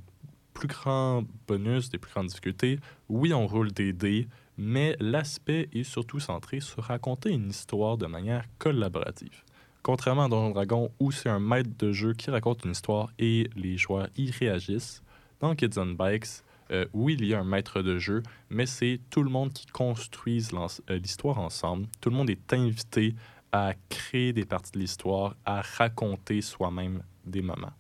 plus 0.55 0.67
grands 0.67 1.23
bonus, 1.47 1.89
des 1.89 1.99
plus 1.99 2.11
grandes 2.11 2.27
difficultés. 2.27 2.81
Oui, 3.09 3.33
on 3.33 3.47
roule 3.47 3.71
des 3.71 3.93
dés, 3.93 4.27
mais 4.59 4.97
l'aspect 4.99 5.69
est 5.73 5.85
surtout 5.85 6.19
centré 6.19 6.59
sur 6.59 6.83
raconter 6.83 7.31
une 7.31 7.51
histoire 7.51 7.97
de 7.97 8.07
manière 8.07 8.45
collaborative. 8.59 9.45
Contrairement 9.85 10.25
à 10.25 10.29
Donjon 10.29 10.51
Dragon, 10.51 10.91
où 10.99 11.13
c'est 11.13 11.29
un 11.29 11.39
maître 11.39 11.71
de 11.79 11.93
jeu 11.93 12.13
qui 12.13 12.33
raconte 12.33 12.65
une 12.65 12.73
histoire 12.73 13.13
et 13.21 13.49
les 13.55 13.77
joueurs 13.77 14.09
y 14.17 14.33
réagissent, 14.33 15.01
dans 15.39 15.55
Kids 15.55 15.79
on 15.79 15.87
Bikes, 15.87 16.43
euh, 16.71 16.87
oui, 16.93 17.17
il 17.19 17.27
y 17.27 17.35
a 17.35 17.41
un 17.41 17.45
maître 17.45 17.83
de 17.83 17.99
jeu, 17.99 18.23
mais 18.51 18.67
c'est 18.67 19.01
tout 19.11 19.23
le 19.23 19.31
monde 19.31 19.53
qui 19.53 19.67
construise 19.67 20.51
l'histoire 20.89 21.39
ensemble. 21.39 21.87
Tout 22.01 22.11
le 22.11 22.17
monde 22.17 22.31
est 22.31 22.53
invité 22.53 23.15
à 23.53 23.75
créer 23.89 24.33
des 24.33 24.45
parties 24.45 24.73
de 24.73 24.79
l'histoire, 24.79 25.37
à 25.45 25.63
raconter 25.63 26.41
soi-même 26.41 27.03
des 27.25 27.43
moments. 27.43 27.73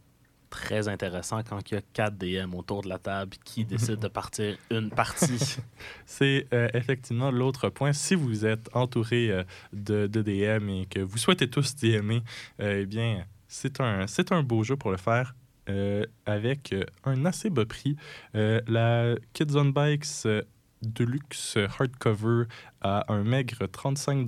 Très 0.48 0.88
intéressant 0.88 1.42
quand 1.42 1.70
il 1.70 1.74
y 1.74 1.76
a 1.76 1.82
4 1.92 2.16
DM 2.16 2.54
autour 2.54 2.82
de 2.82 2.88
la 2.88 2.98
table 2.98 3.36
qui 3.44 3.64
décident 3.64 4.00
de 4.00 4.08
partir 4.20 4.56
une 4.70 4.90
partie. 4.90 5.56
C'est 6.06 6.46
euh, 6.52 6.68
effectivement 6.72 7.30
l'autre 7.30 7.68
point. 7.68 7.92
Si 7.92 8.14
vous 8.14 8.46
êtes 8.46 8.68
entouré 8.74 9.30
euh, 9.30 9.44
de, 9.72 10.06
de, 10.06 10.22
DM 10.22 10.68
et 10.70 10.86
que 10.86 11.00
vous 11.00 11.18
souhaitez 11.18 11.50
tous 11.50 11.74
DMer, 11.76 12.22
euh, 12.60 12.80
eh 12.82 12.86
bien, 12.86 13.26
c'est 13.48 13.80
un, 13.80 14.06
c'est 14.06 14.32
un 14.32 14.42
beau 14.42 14.62
jeu 14.62 14.76
pour 14.76 14.90
le 14.90 14.96
faire. 14.96 15.34
Avec 16.26 16.74
un 17.04 17.24
assez 17.24 17.50
bas 17.50 17.66
prix. 17.66 17.96
la 18.34 19.14
Kids 19.32 19.56
on 19.56 19.66
Bikes 19.66 20.26
Deluxe 20.82 21.56
Hardcover 21.56 22.44
à 22.80 23.12
un 23.12 23.24
maigre 23.24 23.66
35 23.66 24.26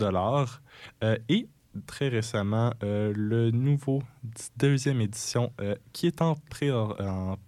et 1.29 1.49
très 1.87 2.09
récemment 2.09 2.73
euh, 2.83 3.13
le 3.15 3.51
nouveau 3.51 4.03
deuxième 4.57 5.01
édition 5.01 5.53
euh, 5.61 5.77
qui 5.93 6.07
est 6.07 6.23
en 6.23 6.35
pré-order 6.51 7.39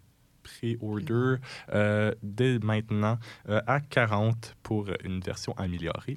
euh, 1.73 2.15
dès 2.23 2.59
maintenant 2.59 3.19
à 3.49 3.81
40 3.81 4.57
pour 4.63 4.89
une 5.05 5.21
version 5.21 5.53
améliorée. 5.57 6.17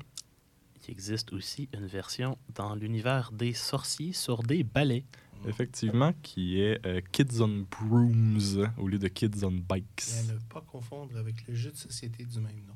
Il 0.85 0.91
existe 0.91 1.31
aussi 1.33 1.69
une 1.73 1.85
version 1.85 2.37
dans 2.53 2.75
l'univers 2.75 3.31
des 3.31 3.53
sorciers 3.53 4.11
sur 4.13 4.43
des 4.43 4.63
balais. 4.63 5.05
Effectivement, 5.47 6.13
qui 6.21 6.59
est 6.59 6.81
Kids 7.11 7.41
on 7.41 7.65
Brooms 7.69 8.71
au 8.77 8.87
lieu 8.87 8.99
de 8.99 9.07
Kids 9.07 9.43
on 9.43 9.51
Bikes. 9.51 10.03
Et 10.09 10.29
à 10.29 10.33
ne 10.33 10.39
pas 10.49 10.61
confondre 10.61 11.17
avec 11.17 11.47
le 11.47 11.55
jeu 11.55 11.71
de 11.71 11.77
société 11.77 12.25
du 12.25 12.39
même 12.39 12.63
nom. 12.67 12.75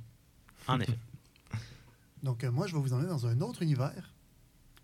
En 0.67 0.79
effet. 0.79 0.97
Donc, 2.23 2.43
moi, 2.43 2.67
je 2.67 2.75
vais 2.75 2.81
vous 2.81 2.93
emmener 2.93 3.07
dans 3.07 3.27
un 3.27 3.41
autre 3.41 3.61
univers 3.61 4.13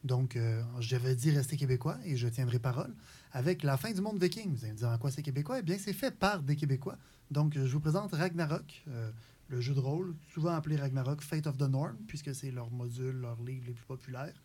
donc, 0.03 0.36
euh, 0.36 0.61
j'avais 0.79 1.15
dit 1.15 1.31
rester 1.31 1.55
québécois 1.55 1.97
et 2.03 2.17
je 2.17 2.27
tiendrai 2.27 2.59
parole 2.59 2.93
avec 3.31 3.63
la 3.63 3.77
fin 3.77 3.91
du 3.91 4.01
monde 4.01 4.21
viking. 4.21 4.53
Vous 4.53 4.63
allez 4.63 4.73
me 4.73 4.77
dire 4.77 4.89
en 4.89 4.97
quoi 4.97 5.11
c'est 5.11 5.23
québécois? 5.23 5.59
Eh 5.59 5.61
bien, 5.61 5.77
c'est 5.77 5.93
fait 5.93 6.11
par 6.11 6.43
des 6.43 6.55
Québécois. 6.55 6.97
Donc, 7.31 7.53
je 7.55 7.71
vous 7.71 7.79
présente 7.79 8.11
Ragnarok, 8.11 8.84
euh, 8.89 9.09
le 9.47 9.61
jeu 9.61 9.73
de 9.73 9.79
rôle, 9.79 10.13
souvent 10.34 10.51
appelé 10.51 10.75
Ragnarok 10.75 11.21
Fate 11.21 11.47
of 11.47 11.57
the 11.57 11.69
Norm, 11.69 11.95
puisque 12.07 12.36
c'est 12.36 12.51
leur 12.51 12.69
module, 12.69 13.15
leur 13.15 13.41
livre 13.41 13.65
les 13.67 13.73
plus 13.73 13.86
populaires. 13.86 14.43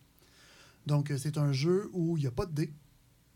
Donc, 0.87 1.11
euh, 1.11 1.19
c'est 1.19 1.39
un 1.39 1.53
jeu 1.53 1.91
où 1.93 2.17
il 2.17 2.21
n'y 2.21 2.29
a 2.29 2.33
pas 2.33 2.47
de 2.47 2.53
dés, 2.53 2.73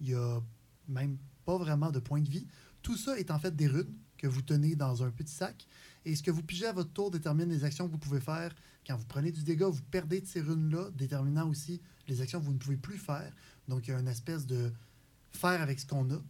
il 0.03 0.09
n'y 0.09 0.15
a 0.15 0.41
même 0.89 1.17
pas 1.45 1.57
vraiment 1.57 1.91
de 1.91 2.01
points 2.01 2.21
de 2.21 2.29
vie. 2.29 2.47
Tout 2.83 2.97
ça 2.97 3.19
est 3.19 3.31
en 3.31 3.39
fait 3.39 3.55
des 3.55 3.69
runes 3.69 3.97
que 4.19 4.27
vous 4.27 4.43
tenez 4.43 4.77
dans 4.77 5.03
un 5.03 5.11
petit 5.11 5.33
sac. 5.33 5.67
Et 6.05 6.15
ce 6.17 6.23
que 6.23 6.31
vous 6.31 6.43
pigez 6.43 6.67
à 6.67 6.73
votre 6.73 6.93
tour 6.93 7.11
détermine 7.11 7.49
les 7.49 7.65
actions 7.65 7.87
que 7.87 7.93
vous 7.93 7.99
pouvez 7.99 8.21
faire. 8.21 8.55
Quand 8.87 8.97
vous 8.97 9.07
prenez 9.07 9.31
du 9.31 9.43
dégât, 9.45 9.69
vous 9.69 9.83
perdez 9.91 10.21
de 10.21 10.27
ces 10.27 10.41
runes-là, 10.41 10.91
déterminant 10.91 11.49
aussi 11.49 11.81
les 12.09 12.21
actions 12.21 12.41
que 12.41 12.45
vous 12.45 12.53
ne 12.53 12.59
pouvez 12.59 12.77
plus 12.77 12.99
faire. 12.99 13.33
Donc, 13.69 13.87
il 13.87 13.93
y 13.93 13.95
a 13.95 14.01
une 14.01 14.09
espèce 14.09 14.45
de 14.47 14.73
faire 15.31 15.63
avec 15.63 15.79
ce 15.79 15.87
qu'on 15.87 16.11
a. 16.11 16.21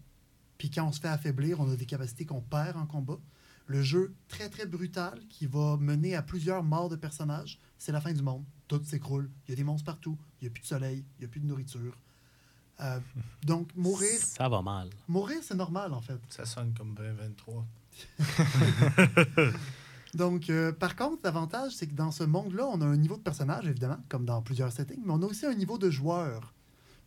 Puis 0.58 0.70
quand 0.70 0.86
on 0.86 0.92
se 0.92 1.00
fait 1.00 1.08
affaiblir, 1.08 1.60
on 1.60 1.70
a 1.70 1.76
des 1.76 1.86
capacités 1.86 2.26
qu'on 2.26 2.42
perd 2.42 2.76
en 2.76 2.86
combat. 2.86 3.18
Le 3.66 3.82
jeu 3.82 4.14
très 4.28 4.50
très 4.50 4.66
brutal 4.66 5.20
qui 5.28 5.46
va 5.46 5.76
mener 5.78 6.14
à 6.14 6.22
plusieurs 6.22 6.62
morts 6.62 6.88
de 6.88 6.96
personnages. 6.96 7.58
C'est 7.78 7.92
la 7.92 8.00
fin 8.00 8.12
du 8.12 8.22
monde. 8.22 8.44
Tout 8.68 8.82
s'écroule. 8.84 9.30
Il 9.46 9.50
y 9.50 9.54
a 9.54 9.56
des 9.56 9.64
monstres 9.64 9.86
partout. 9.86 10.18
Il 10.40 10.44
n'y 10.44 10.48
a 10.48 10.50
plus 10.50 10.62
de 10.62 10.66
soleil. 10.66 11.04
Il 11.16 11.20
n'y 11.20 11.24
a 11.24 11.28
plus 11.28 11.40
de 11.40 11.46
nourriture. 11.46 11.96
Euh, 12.80 12.98
donc 13.44 13.68
mourir. 13.76 14.18
Ça 14.18 14.48
va 14.48 14.62
mal. 14.62 14.90
Mourir, 15.08 15.38
c'est 15.42 15.54
normal 15.54 15.92
en 15.92 16.00
fait. 16.00 16.18
Ça 16.30 16.44
sonne 16.44 16.72
comme 16.76 16.94
2023. 16.94 17.64
Donc, 20.14 20.50
euh, 20.50 20.72
par 20.72 20.94
contre, 20.94 21.22
l'avantage, 21.24 21.72
c'est 21.72 21.86
que 21.86 21.94
dans 21.94 22.10
ce 22.10 22.24
monde-là, 22.24 22.66
on 22.66 22.80
a 22.82 22.84
un 22.84 22.96
niveau 22.96 23.16
de 23.16 23.22
personnage, 23.22 23.66
évidemment, 23.66 23.98
comme 24.08 24.26
dans 24.26 24.42
plusieurs 24.42 24.70
settings, 24.70 25.00
mais 25.04 25.12
on 25.12 25.22
a 25.22 25.26
aussi 25.26 25.46
un 25.46 25.54
niveau 25.54 25.78
de 25.78 25.88
joueur. 25.90 26.52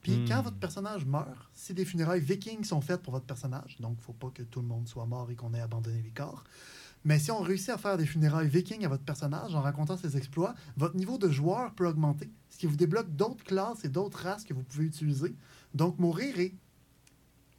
Puis 0.01 0.17
hmm. 0.17 0.27
quand 0.27 0.41
votre 0.41 0.57
personnage 0.57 1.05
meurt, 1.05 1.49
si 1.53 1.73
des 1.73 1.85
funérailles 1.85 2.21
vikings 2.21 2.63
sont 2.63 2.81
faites 2.81 3.01
pour 3.01 3.13
votre 3.13 3.25
personnage, 3.25 3.77
donc 3.79 3.93
il 3.97 3.99
ne 3.99 4.03
faut 4.03 4.13
pas 4.13 4.29
que 4.29 4.43
tout 4.43 4.61
le 4.61 4.67
monde 4.67 4.87
soit 4.87 5.05
mort 5.05 5.29
et 5.29 5.35
qu'on 5.35 5.53
ait 5.53 5.61
abandonné 5.61 6.01
les 6.01 6.11
corps, 6.11 6.43
mais 7.05 7.19
si 7.19 7.31
on 7.31 7.39
réussit 7.39 7.69
à 7.69 7.77
faire 7.77 7.97
des 7.97 8.05
funérailles 8.05 8.49
vikings 8.49 8.83
à 8.83 8.89
votre 8.89 9.03
personnage 9.03 9.55
en 9.55 9.61
racontant 9.61 9.95
ses 9.95 10.17
exploits, 10.17 10.55
votre 10.75 10.97
niveau 10.97 11.17
de 11.17 11.29
joueur 11.29 11.73
peut 11.73 11.87
augmenter, 11.87 12.29
ce 12.49 12.57
qui 12.57 12.65
vous 12.65 12.75
débloque 12.75 13.15
d'autres 13.15 13.43
classes 13.43 13.85
et 13.85 13.89
d'autres 13.89 14.23
races 14.23 14.43
que 14.43 14.53
vous 14.53 14.63
pouvez 14.63 14.85
utiliser. 14.85 15.35
Donc 15.73 15.99
mourir 15.99 16.39
est 16.39 16.55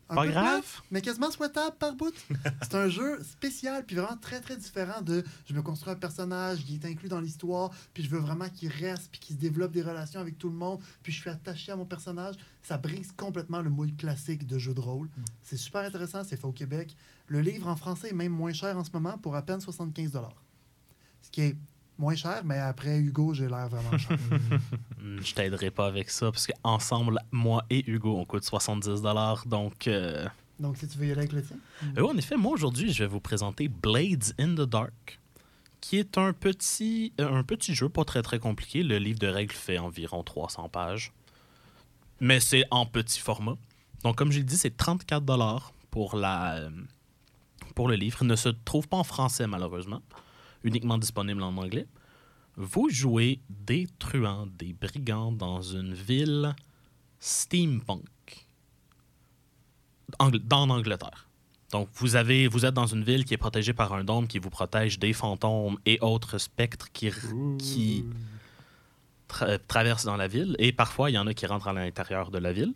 pas 0.08 0.26
grave. 0.26 0.64
mais 0.90 1.00
quasiment 1.00 1.30
souhaitable 1.30 1.76
par 1.78 1.94
bout. 1.94 2.14
c'est 2.62 2.74
un 2.74 2.88
jeu 2.88 3.22
spécial, 3.24 3.84
puis 3.84 3.96
vraiment 3.96 4.16
très, 4.16 4.40
très 4.40 4.56
différent 4.56 5.00
de 5.00 5.24
je 5.48 5.54
me 5.54 5.62
construis 5.62 5.92
un 5.92 5.96
personnage 5.96 6.64
qui 6.64 6.74
est 6.74 6.84
inclus 6.84 7.08
dans 7.08 7.20
l'histoire, 7.20 7.70
puis 7.92 8.04
je 8.04 8.10
veux 8.10 8.18
vraiment 8.18 8.48
qu'il 8.48 8.68
reste, 8.68 9.10
puis 9.10 9.20
qu'il 9.20 9.36
se 9.36 9.40
développe 9.40 9.72
des 9.72 9.82
relations 9.82 10.20
avec 10.20 10.38
tout 10.38 10.48
le 10.48 10.54
monde, 10.54 10.80
puis 11.02 11.12
je 11.12 11.20
suis 11.20 11.30
attaché 11.30 11.72
à 11.72 11.76
mon 11.76 11.86
personnage. 11.86 12.36
Ça 12.62 12.78
brise 12.78 13.12
complètement 13.16 13.62
le 13.62 13.70
moule 13.70 13.94
classique 13.96 14.46
de 14.46 14.58
jeu 14.58 14.74
de 14.74 14.80
rôle. 14.80 15.08
Mm. 15.08 15.24
C'est 15.42 15.56
super 15.56 15.82
intéressant, 15.82 16.22
c'est 16.24 16.36
fait 16.36 16.46
au 16.46 16.52
Québec. 16.52 16.96
Le 17.28 17.40
livre 17.40 17.68
en 17.68 17.76
français 17.76 18.10
est 18.10 18.14
même 18.14 18.32
moins 18.32 18.52
cher 18.52 18.76
en 18.76 18.84
ce 18.84 18.90
moment 18.92 19.18
pour 19.18 19.34
à 19.34 19.42
peine 19.42 19.60
75 19.60 20.18
Ce 21.22 21.30
qui 21.30 21.40
est 21.42 21.56
moins 21.98 22.14
cher, 22.14 22.42
mais 22.44 22.58
après 22.58 22.98
Hugo, 22.98 23.34
j'ai 23.34 23.48
l'air 23.48 23.68
vraiment 23.68 23.98
cher. 23.98 24.18
Hmm, 24.98 25.20
je 25.20 25.34
t'aiderai 25.34 25.70
pas 25.70 25.86
avec 25.86 26.10
ça, 26.10 26.32
parce 26.32 26.46
qu'ensemble, 26.48 27.20
moi 27.30 27.64
et 27.70 27.88
Hugo, 27.88 28.16
on 28.16 28.24
coûte 28.24 28.44
70 28.44 29.02
donc... 29.46 29.86
Euh, 29.86 30.26
donc, 30.58 30.78
si 30.78 30.88
tu 30.88 30.98
veux 30.98 31.06
y 31.06 31.10
aller 31.10 31.20
avec 31.20 31.32
le 31.32 31.42
tien. 31.42 31.56
Euh, 31.98 32.06
en 32.06 32.16
effet, 32.16 32.36
moi, 32.36 32.52
aujourd'hui, 32.52 32.90
je 32.92 33.04
vais 33.04 33.08
vous 33.08 33.20
présenter 33.20 33.68
Blades 33.68 34.32
in 34.38 34.54
the 34.54 34.62
Dark, 34.62 35.20
qui 35.80 35.98
est 35.98 36.16
un 36.16 36.32
petit, 36.32 37.12
euh, 37.20 37.30
un 37.30 37.42
petit 37.42 37.74
jeu 37.74 37.88
pas 37.88 38.04
très, 38.04 38.22
très 38.22 38.38
compliqué. 38.38 38.82
Le 38.82 38.98
livre 38.98 39.18
de 39.18 39.26
règles 39.26 39.54
fait 39.54 39.78
environ 39.78 40.22
300 40.22 40.70
pages, 40.70 41.12
mais 42.20 42.40
c'est 42.40 42.64
en 42.70 42.86
petit 42.86 43.20
format. 43.20 43.56
Donc, 44.02 44.16
comme 44.16 44.32
j'ai 44.32 44.42
dit, 44.42 44.56
c'est 44.56 44.76
34 44.76 45.72
pour, 45.90 46.16
la, 46.16 46.70
pour 47.76 47.86
le 47.86 47.94
livre. 47.94 48.24
Ne 48.24 48.34
se 48.34 48.48
trouve 48.48 48.88
pas 48.88 48.96
en 48.96 49.04
français, 49.04 49.46
malheureusement 49.46 50.02
uniquement 50.66 50.98
disponible 50.98 51.42
en 51.42 51.56
anglais. 51.56 51.86
Vous 52.56 52.88
jouez 52.90 53.40
des 53.48 53.86
truands, 53.98 54.48
des 54.58 54.72
brigands 54.72 55.32
dans 55.32 55.62
une 55.62 55.94
ville 55.94 56.54
steampunk 57.20 58.46
dans 60.18 60.70
Angleterre. 60.70 61.28
Donc, 61.72 61.88
vous, 61.94 62.16
avez, 62.16 62.46
vous 62.46 62.64
êtes 62.64 62.74
dans 62.74 62.86
une 62.86 63.02
ville 63.02 63.24
qui 63.24 63.34
est 63.34 63.38
protégée 63.38 63.72
par 63.72 63.92
un 63.92 64.04
dôme 64.04 64.28
qui 64.28 64.38
vous 64.38 64.50
protège 64.50 64.98
des 64.98 65.12
fantômes 65.12 65.78
et 65.84 65.98
autres 66.00 66.38
spectres 66.38 66.90
qui, 66.92 67.10
qui 67.58 68.04
traversent 69.66 70.04
dans 70.04 70.16
la 70.16 70.28
ville. 70.28 70.54
Et 70.58 70.72
parfois, 70.72 71.10
il 71.10 71.14
y 71.14 71.18
en 71.18 71.26
a 71.26 71.34
qui 71.34 71.44
rentrent 71.46 71.68
à 71.68 71.72
l'intérieur 71.72 72.30
de 72.30 72.38
la 72.38 72.52
ville. 72.52 72.72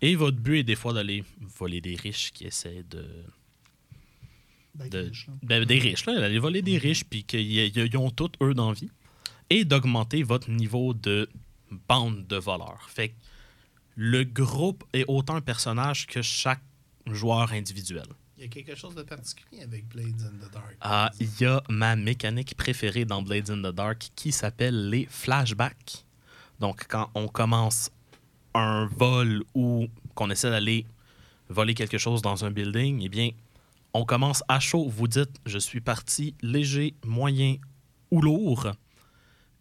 Et 0.00 0.14
votre 0.14 0.38
but 0.38 0.60
est 0.60 0.64
des 0.64 0.76
fois 0.76 0.92
d'aller 0.92 1.24
voler 1.40 1.80
des 1.80 1.94
riches 1.94 2.32
qui 2.32 2.44
essaient 2.44 2.84
de 2.88 3.04
des, 4.86 5.00
riches, 5.00 5.26
ben, 5.42 5.64
des 5.64 5.78
riches, 5.78 6.06
là, 6.06 6.20
d'aller 6.20 6.38
voler 6.38 6.62
des 6.62 6.78
riches, 6.78 7.04
puis 7.04 7.24
qu'ils 7.24 7.96
ont 7.96 8.10
toutes, 8.10 8.36
eux, 8.42 8.54
d'envie, 8.54 8.90
et 9.50 9.64
d'augmenter 9.64 10.22
votre 10.22 10.50
niveau 10.50 10.94
de 10.94 11.28
bande 11.88 12.26
de 12.26 12.36
voleurs. 12.36 12.86
Fait 12.88 13.10
que 13.10 13.14
le 13.96 14.24
groupe 14.24 14.84
est 14.92 15.04
autant 15.08 15.36
un 15.36 15.40
personnage 15.40 16.06
que 16.06 16.22
chaque 16.22 16.62
joueur 17.06 17.52
individuel. 17.52 18.06
Il 18.36 18.44
y 18.44 18.46
a 18.46 18.48
quelque 18.48 18.76
chose 18.76 18.94
de 18.94 19.02
particulier 19.02 19.62
avec 19.62 19.88
Blades 19.88 20.22
in 20.22 20.46
the 20.46 20.52
Dark. 20.52 20.76
Ah, 20.80 21.10
il 21.18 21.28
y 21.40 21.44
a 21.44 21.60
ma 21.68 21.96
mécanique 21.96 22.56
préférée 22.56 23.04
dans 23.04 23.22
Blades 23.22 23.50
in 23.50 23.58
the 23.58 23.74
Dark 23.74 24.10
qui 24.14 24.30
s'appelle 24.30 24.90
les 24.90 25.06
flashbacks. 25.10 26.04
Donc, 26.60 26.86
quand 26.88 27.10
on 27.14 27.26
commence 27.26 27.90
un 28.54 28.86
vol 28.86 29.42
ou 29.54 29.88
qu'on 30.14 30.30
essaie 30.30 30.50
d'aller 30.50 30.86
voler 31.48 31.74
quelque 31.74 31.98
chose 31.98 32.22
dans 32.22 32.44
un 32.44 32.52
building, 32.52 33.00
eh 33.02 33.08
bien, 33.08 33.30
on 33.94 34.04
commence 34.04 34.42
à 34.48 34.60
chaud. 34.60 34.88
Vous 34.88 35.08
dites, 35.08 35.36
je 35.46 35.58
suis 35.58 35.80
parti 35.80 36.34
léger, 36.42 36.94
moyen 37.04 37.56
ou 38.10 38.20
lourd. 38.20 38.68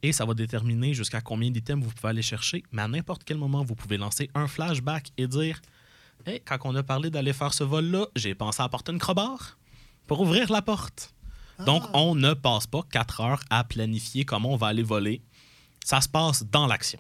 Et 0.04 0.12
ça 0.12 0.26
va 0.26 0.34
déterminer 0.34 0.94
jusqu'à 0.94 1.22
combien 1.22 1.50
d'items 1.50 1.84
vous 1.84 1.92
pouvez 1.92 2.10
aller 2.10 2.22
chercher. 2.22 2.64
Mais 2.72 2.82
à 2.82 2.88
n'importe 2.88 3.24
quel 3.24 3.38
moment, 3.38 3.64
vous 3.64 3.76
pouvez 3.76 3.98
lancer 3.98 4.30
un 4.36 4.48
flashback 4.48 5.12
et 5.18 5.28
dire 5.28 5.62
hey, 6.26 6.42
quand 6.42 6.58
on 6.66 6.76
a 6.76 6.84
parlé 6.84 7.10
d'aller 7.10 7.34
faire 7.34 7.54
ce 7.54 7.64
vol-là, 7.64 8.08
j'ai 8.16 8.36
pensé 8.36 8.62
à 8.62 8.66
apporter 8.66 8.92
une 8.92 9.00
crowbar 9.00 9.58
pour 10.06 10.22
ouvrir 10.22 10.52
la 10.52 10.62
porte. 10.62 11.14
Donc, 11.66 11.84
ah. 11.88 11.98
on 11.98 12.14
ne 12.14 12.34
passe 12.34 12.68
pas 12.68 12.84
quatre 12.84 13.22
heures 13.22 13.42
à 13.50 13.64
planifier 13.64 14.26
comment 14.26 14.54
on 14.54 14.58
va 14.58 14.68
aller 14.68 14.84
voler. 14.84 15.24
Ça 15.84 16.02
se 16.02 16.10
passe 16.10 16.44
dans 16.44 16.68
l'action. 16.68 17.00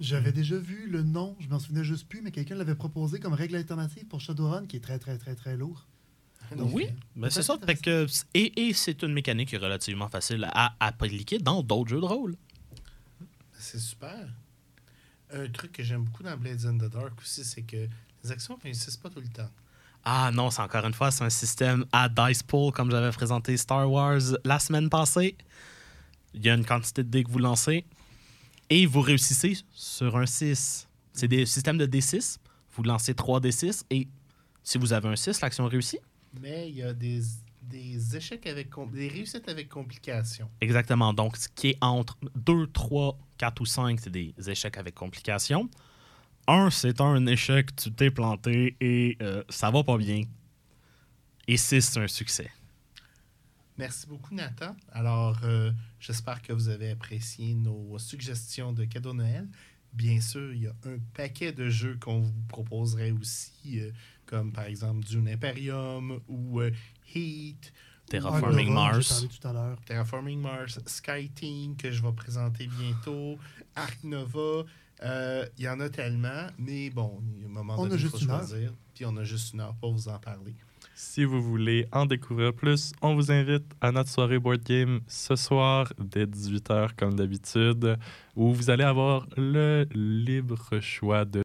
J'avais 0.00 0.32
déjà 0.32 0.56
vu 0.56 0.88
le 0.88 1.02
nom, 1.02 1.36
je 1.38 1.48
m'en 1.48 1.58
souvenais 1.58 1.84
juste 1.84 2.08
plus, 2.08 2.22
mais 2.22 2.30
quelqu'un 2.30 2.54
l'avait 2.54 2.74
proposé 2.74 3.20
comme 3.20 3.34
règle 3.34 3.56
alternative 3.56 4.06
pour 4.06 4.20
Shadowrun, 4.20 4.66
qui 4.66 4.76
est 4.76 4.80
très, 4.80 4.98
très, 4.98 5.18
très, 5.18 5.34
très 5.34 5.56
lourd 5.56 5.86
oui, 6.58 6.88
mais 7.16 7.30
c'est 7.30 7.42
ça. 7.42 7.56
que, 7.56 8.06
et, 8.34 8.72
c'est 8.74 9.02
une 9.02 9.12
mécanique 9.12 9.50
relativement 9.52 10.08
facile 10.08 10.48
à 10.52 10.74
appliquer 10.80 11.38
dans 11.38 11.62
d'autres 11.62 11.90
jeux 11.90 12.00
de 12.00 12.06
rôle. 12.06 12.36
C'est 13.52 13.78
super. 13.78 14.28
Un 15.32 15.48
truc 15.48 15.72
que 15.72 15.82
j'aime 15.82 16.04
beaucoup 16.04 16.22
dans 16.22 16.36
Blades 16.36 16.66
in 16.66 16.76
the 16.76 16.90
Dark 16.90 17.18
aussi, 17.20 17.44
c'est 17.44 17.62
que 17.62 17.88
les 18.22 18.30
actions 18.30 18.56
ne 18.56 18.62
réussissent 18.62 18.96
pas 18.96 19.08
tout 19.08 19.20
le 19.20 19.28
temps. 19.28 19.50
Ah 20.04 20.30
non, 20.32 20.50
c'est 20.50 20.62
encore 20.62 20.84
une 20.84 20.94
fois, 20.94 21.10
c'est 21.10 21.24
un 21.24 21.30
système 21.30 21.84
à 21.92 22.08
dice 22.08 22.42
pool, 22.42 22.72
comme 22.72 22.90
j'avais 22.90 23.12
présenté 23.12 23.56
Star 23.56 23.90
Wars 23.90 24.20
la 24.44 24.58
semaine 24.58 24.90
passée. 24.90 25.36
Il 26.34 26.44
y 26.44 26.50
a 26.50 26.54
une 26.54 26.64
quantité 26.64 27.04
de 27.04 27.08
dés 27.08 27.24
que 27.24 27.30
vous 27.30 27.38
lancez 27.38 27.84
et 28.68 28.86
vous 28.86 29.00
réussissez 29.00 29.58
sur 29.72 30.16
un 30.16 30.26
6. 30.26 30.88
C'est 31.12 31.28
des 31.28 31.46
systèmes 31.46 31.78
de 31.78 31.86
D6. 31.86 32.38
Vous 32.74 32.82
lancez 32.82 33.14
3 33.14 33.40
D6 33.40 33.84
et 33.90 34.08
si 34.64 34.78
vous 34.78 34.92
avez 34.92 35.08
un 35.08 35.16
6, 35.16 35.40
l'action 35.40 35.66
réussit. 35.66 36.00
Mais 36.40 36.68
il 36.68 36.76
y 36.76 36.82
a 36.82 36.92
des, 36.92 37.20
des 37.62 38.16
échecs 38.16 38.46
avec... 38.46 38.70
des 38.92 39.08
réussites 39.08 39.48
avec 39.48 39.68
complications. 39.68 40.50
Exactement. 40.60 41.12
Donc, 41.12 41.36
ce 41.36 41.48
qui 41.48 41.70
est 41.70 41.78
entre 41.80 42.16
2, 42.36 42.68
3, 42.68 43.18
4 43.38 43.60
ou 43.60 43.66
5, 43.66 44.00
c'est 44.00 44.10
des 44.10 44.34
échecs 44.46 44.76
avec 44.76 44.94
complications. 44.94 45.68
1, 46.46 46.70
c'est 46.70 47.00
un 47.00 47.26
échec, 47.26 47.74
tu 47.76 47.92
t'es 47.92 48.10
planté 48.10 48.76
et 48.80 49.16
euh, 49.22 49.44
ça 49.48 49.70
va 49.70 49.84
pas 49.84 49.96
bien. 49.96 50.22
Et 51.46 51.56
6, 51.56 51.80
c'est 51.80 52.00
un 52.00 52.08
succès. 52.08 52.50
Merci 53.78 54.06
beaucoup, 54.06 54.34
Nathan. 54.34 54.76
Alors, 54.92 55.38
euh, 55.44 55.72
j'espère 55.98 56.42
que 56.42 56.52
vous 56.52 56.68
avez 56.68 56.90
apprécié 56.90 57.54
nos 57.54 57.98
suggestions 57.98 58.72
de 58.72 58.84
cadeaux 58.84 59.14
Noël. 59.14 59.48
Bien 59.92 60.20
sûr, 60.20 60.52
il 60.52 60.62
y 60.62 60.66
a 60.66 60.74
un 60.84 60.98
paquet 61.14 61.52
de 61.52 61.68
jeux 61.68 61.96
qu'on 62.00 62.20
vous 62.20 62.42
proposerait 62.48 63.10
aussi, 63.10 63.80
euh, 63.80 63.90
comme 64.32 64.50
par 64.50 64.64
exemple 64.64 65.04
Dune 65.04 65.28
Imperium 65.28 66.18
ou 66.26 66.62
euh, 66.62 66.70
Heat, 67.14 67.70
Terraforming 68.06 68.68
Nova, 68.68 68.92
Mars. 68.92 69.26
Tout 69.28 69.46
à. 69.46 69.76
Terraforming 69.84 70.40
Mars, 70.40 70.80
Skyteam 70.86 71.76
que 71.76 71.90
je 71.90 72.02
vais 72.02 72.12
présenter 72.12 72.66
bientôt, 72.66 73.38
Ark 73.76 73.98
Nova. 74.02 74.64
Euh, 75.02 75.44
Il 75.58 75.64
y 75.64 75.68
en 75.68 75.80
a 75.80 75.90
tellement, 75.90 76.46
mais 76.58 76.88
bon, 76.88 77.20
il 77.36 77.42
y 77.42 77.44
a 77.44 77.46
un 77.46 77.50
moment 77.50 77.74
On 77.76 77.84
a 77.84 77.88
donné, 77.88 77.96
il 77.96 77.98
juste 77.98 78.18
faut 78.18 78.24
choisir. 78.24 78.72
Puis 78.94 79.04
on 79.04 79.14
a 79.18 79.24
juste 79.24 79.52
une 79.52 79.60
heure 79.60 79.74
pour 79.74 79.92
vous 79.92 80.08
en 80.08 80.18
parler. 80.18 80.54
Si 80.94 81.24
vous 81.24 81.42
voulez 81.42 81.86
en 81.92 82.06
découvrir 82.06 82.54
plus, 82.54 82.92
on 83.02 83.14
vous 83.14 83.32
invite 83.32 83.64
à 83.80 83.92
notre 83.92 84.10
soirée 84.10 84.38
board 84.38 84.62
game 84.62 85.00
ce 85.08 85.36
soir 85.36 85.92
dès 85.98 86.26
18h 86.26 86.90
comme 86.96 87.14
d'habitude, 87.14 87.98
où 88.36 88.52
vous 88.52 88.70
allez 88.70 88.84
avoir 88.84 89.26
le 89.36 89.86
libre 89.94 90.80
choix 90.80 91.24
de 91.24 91.40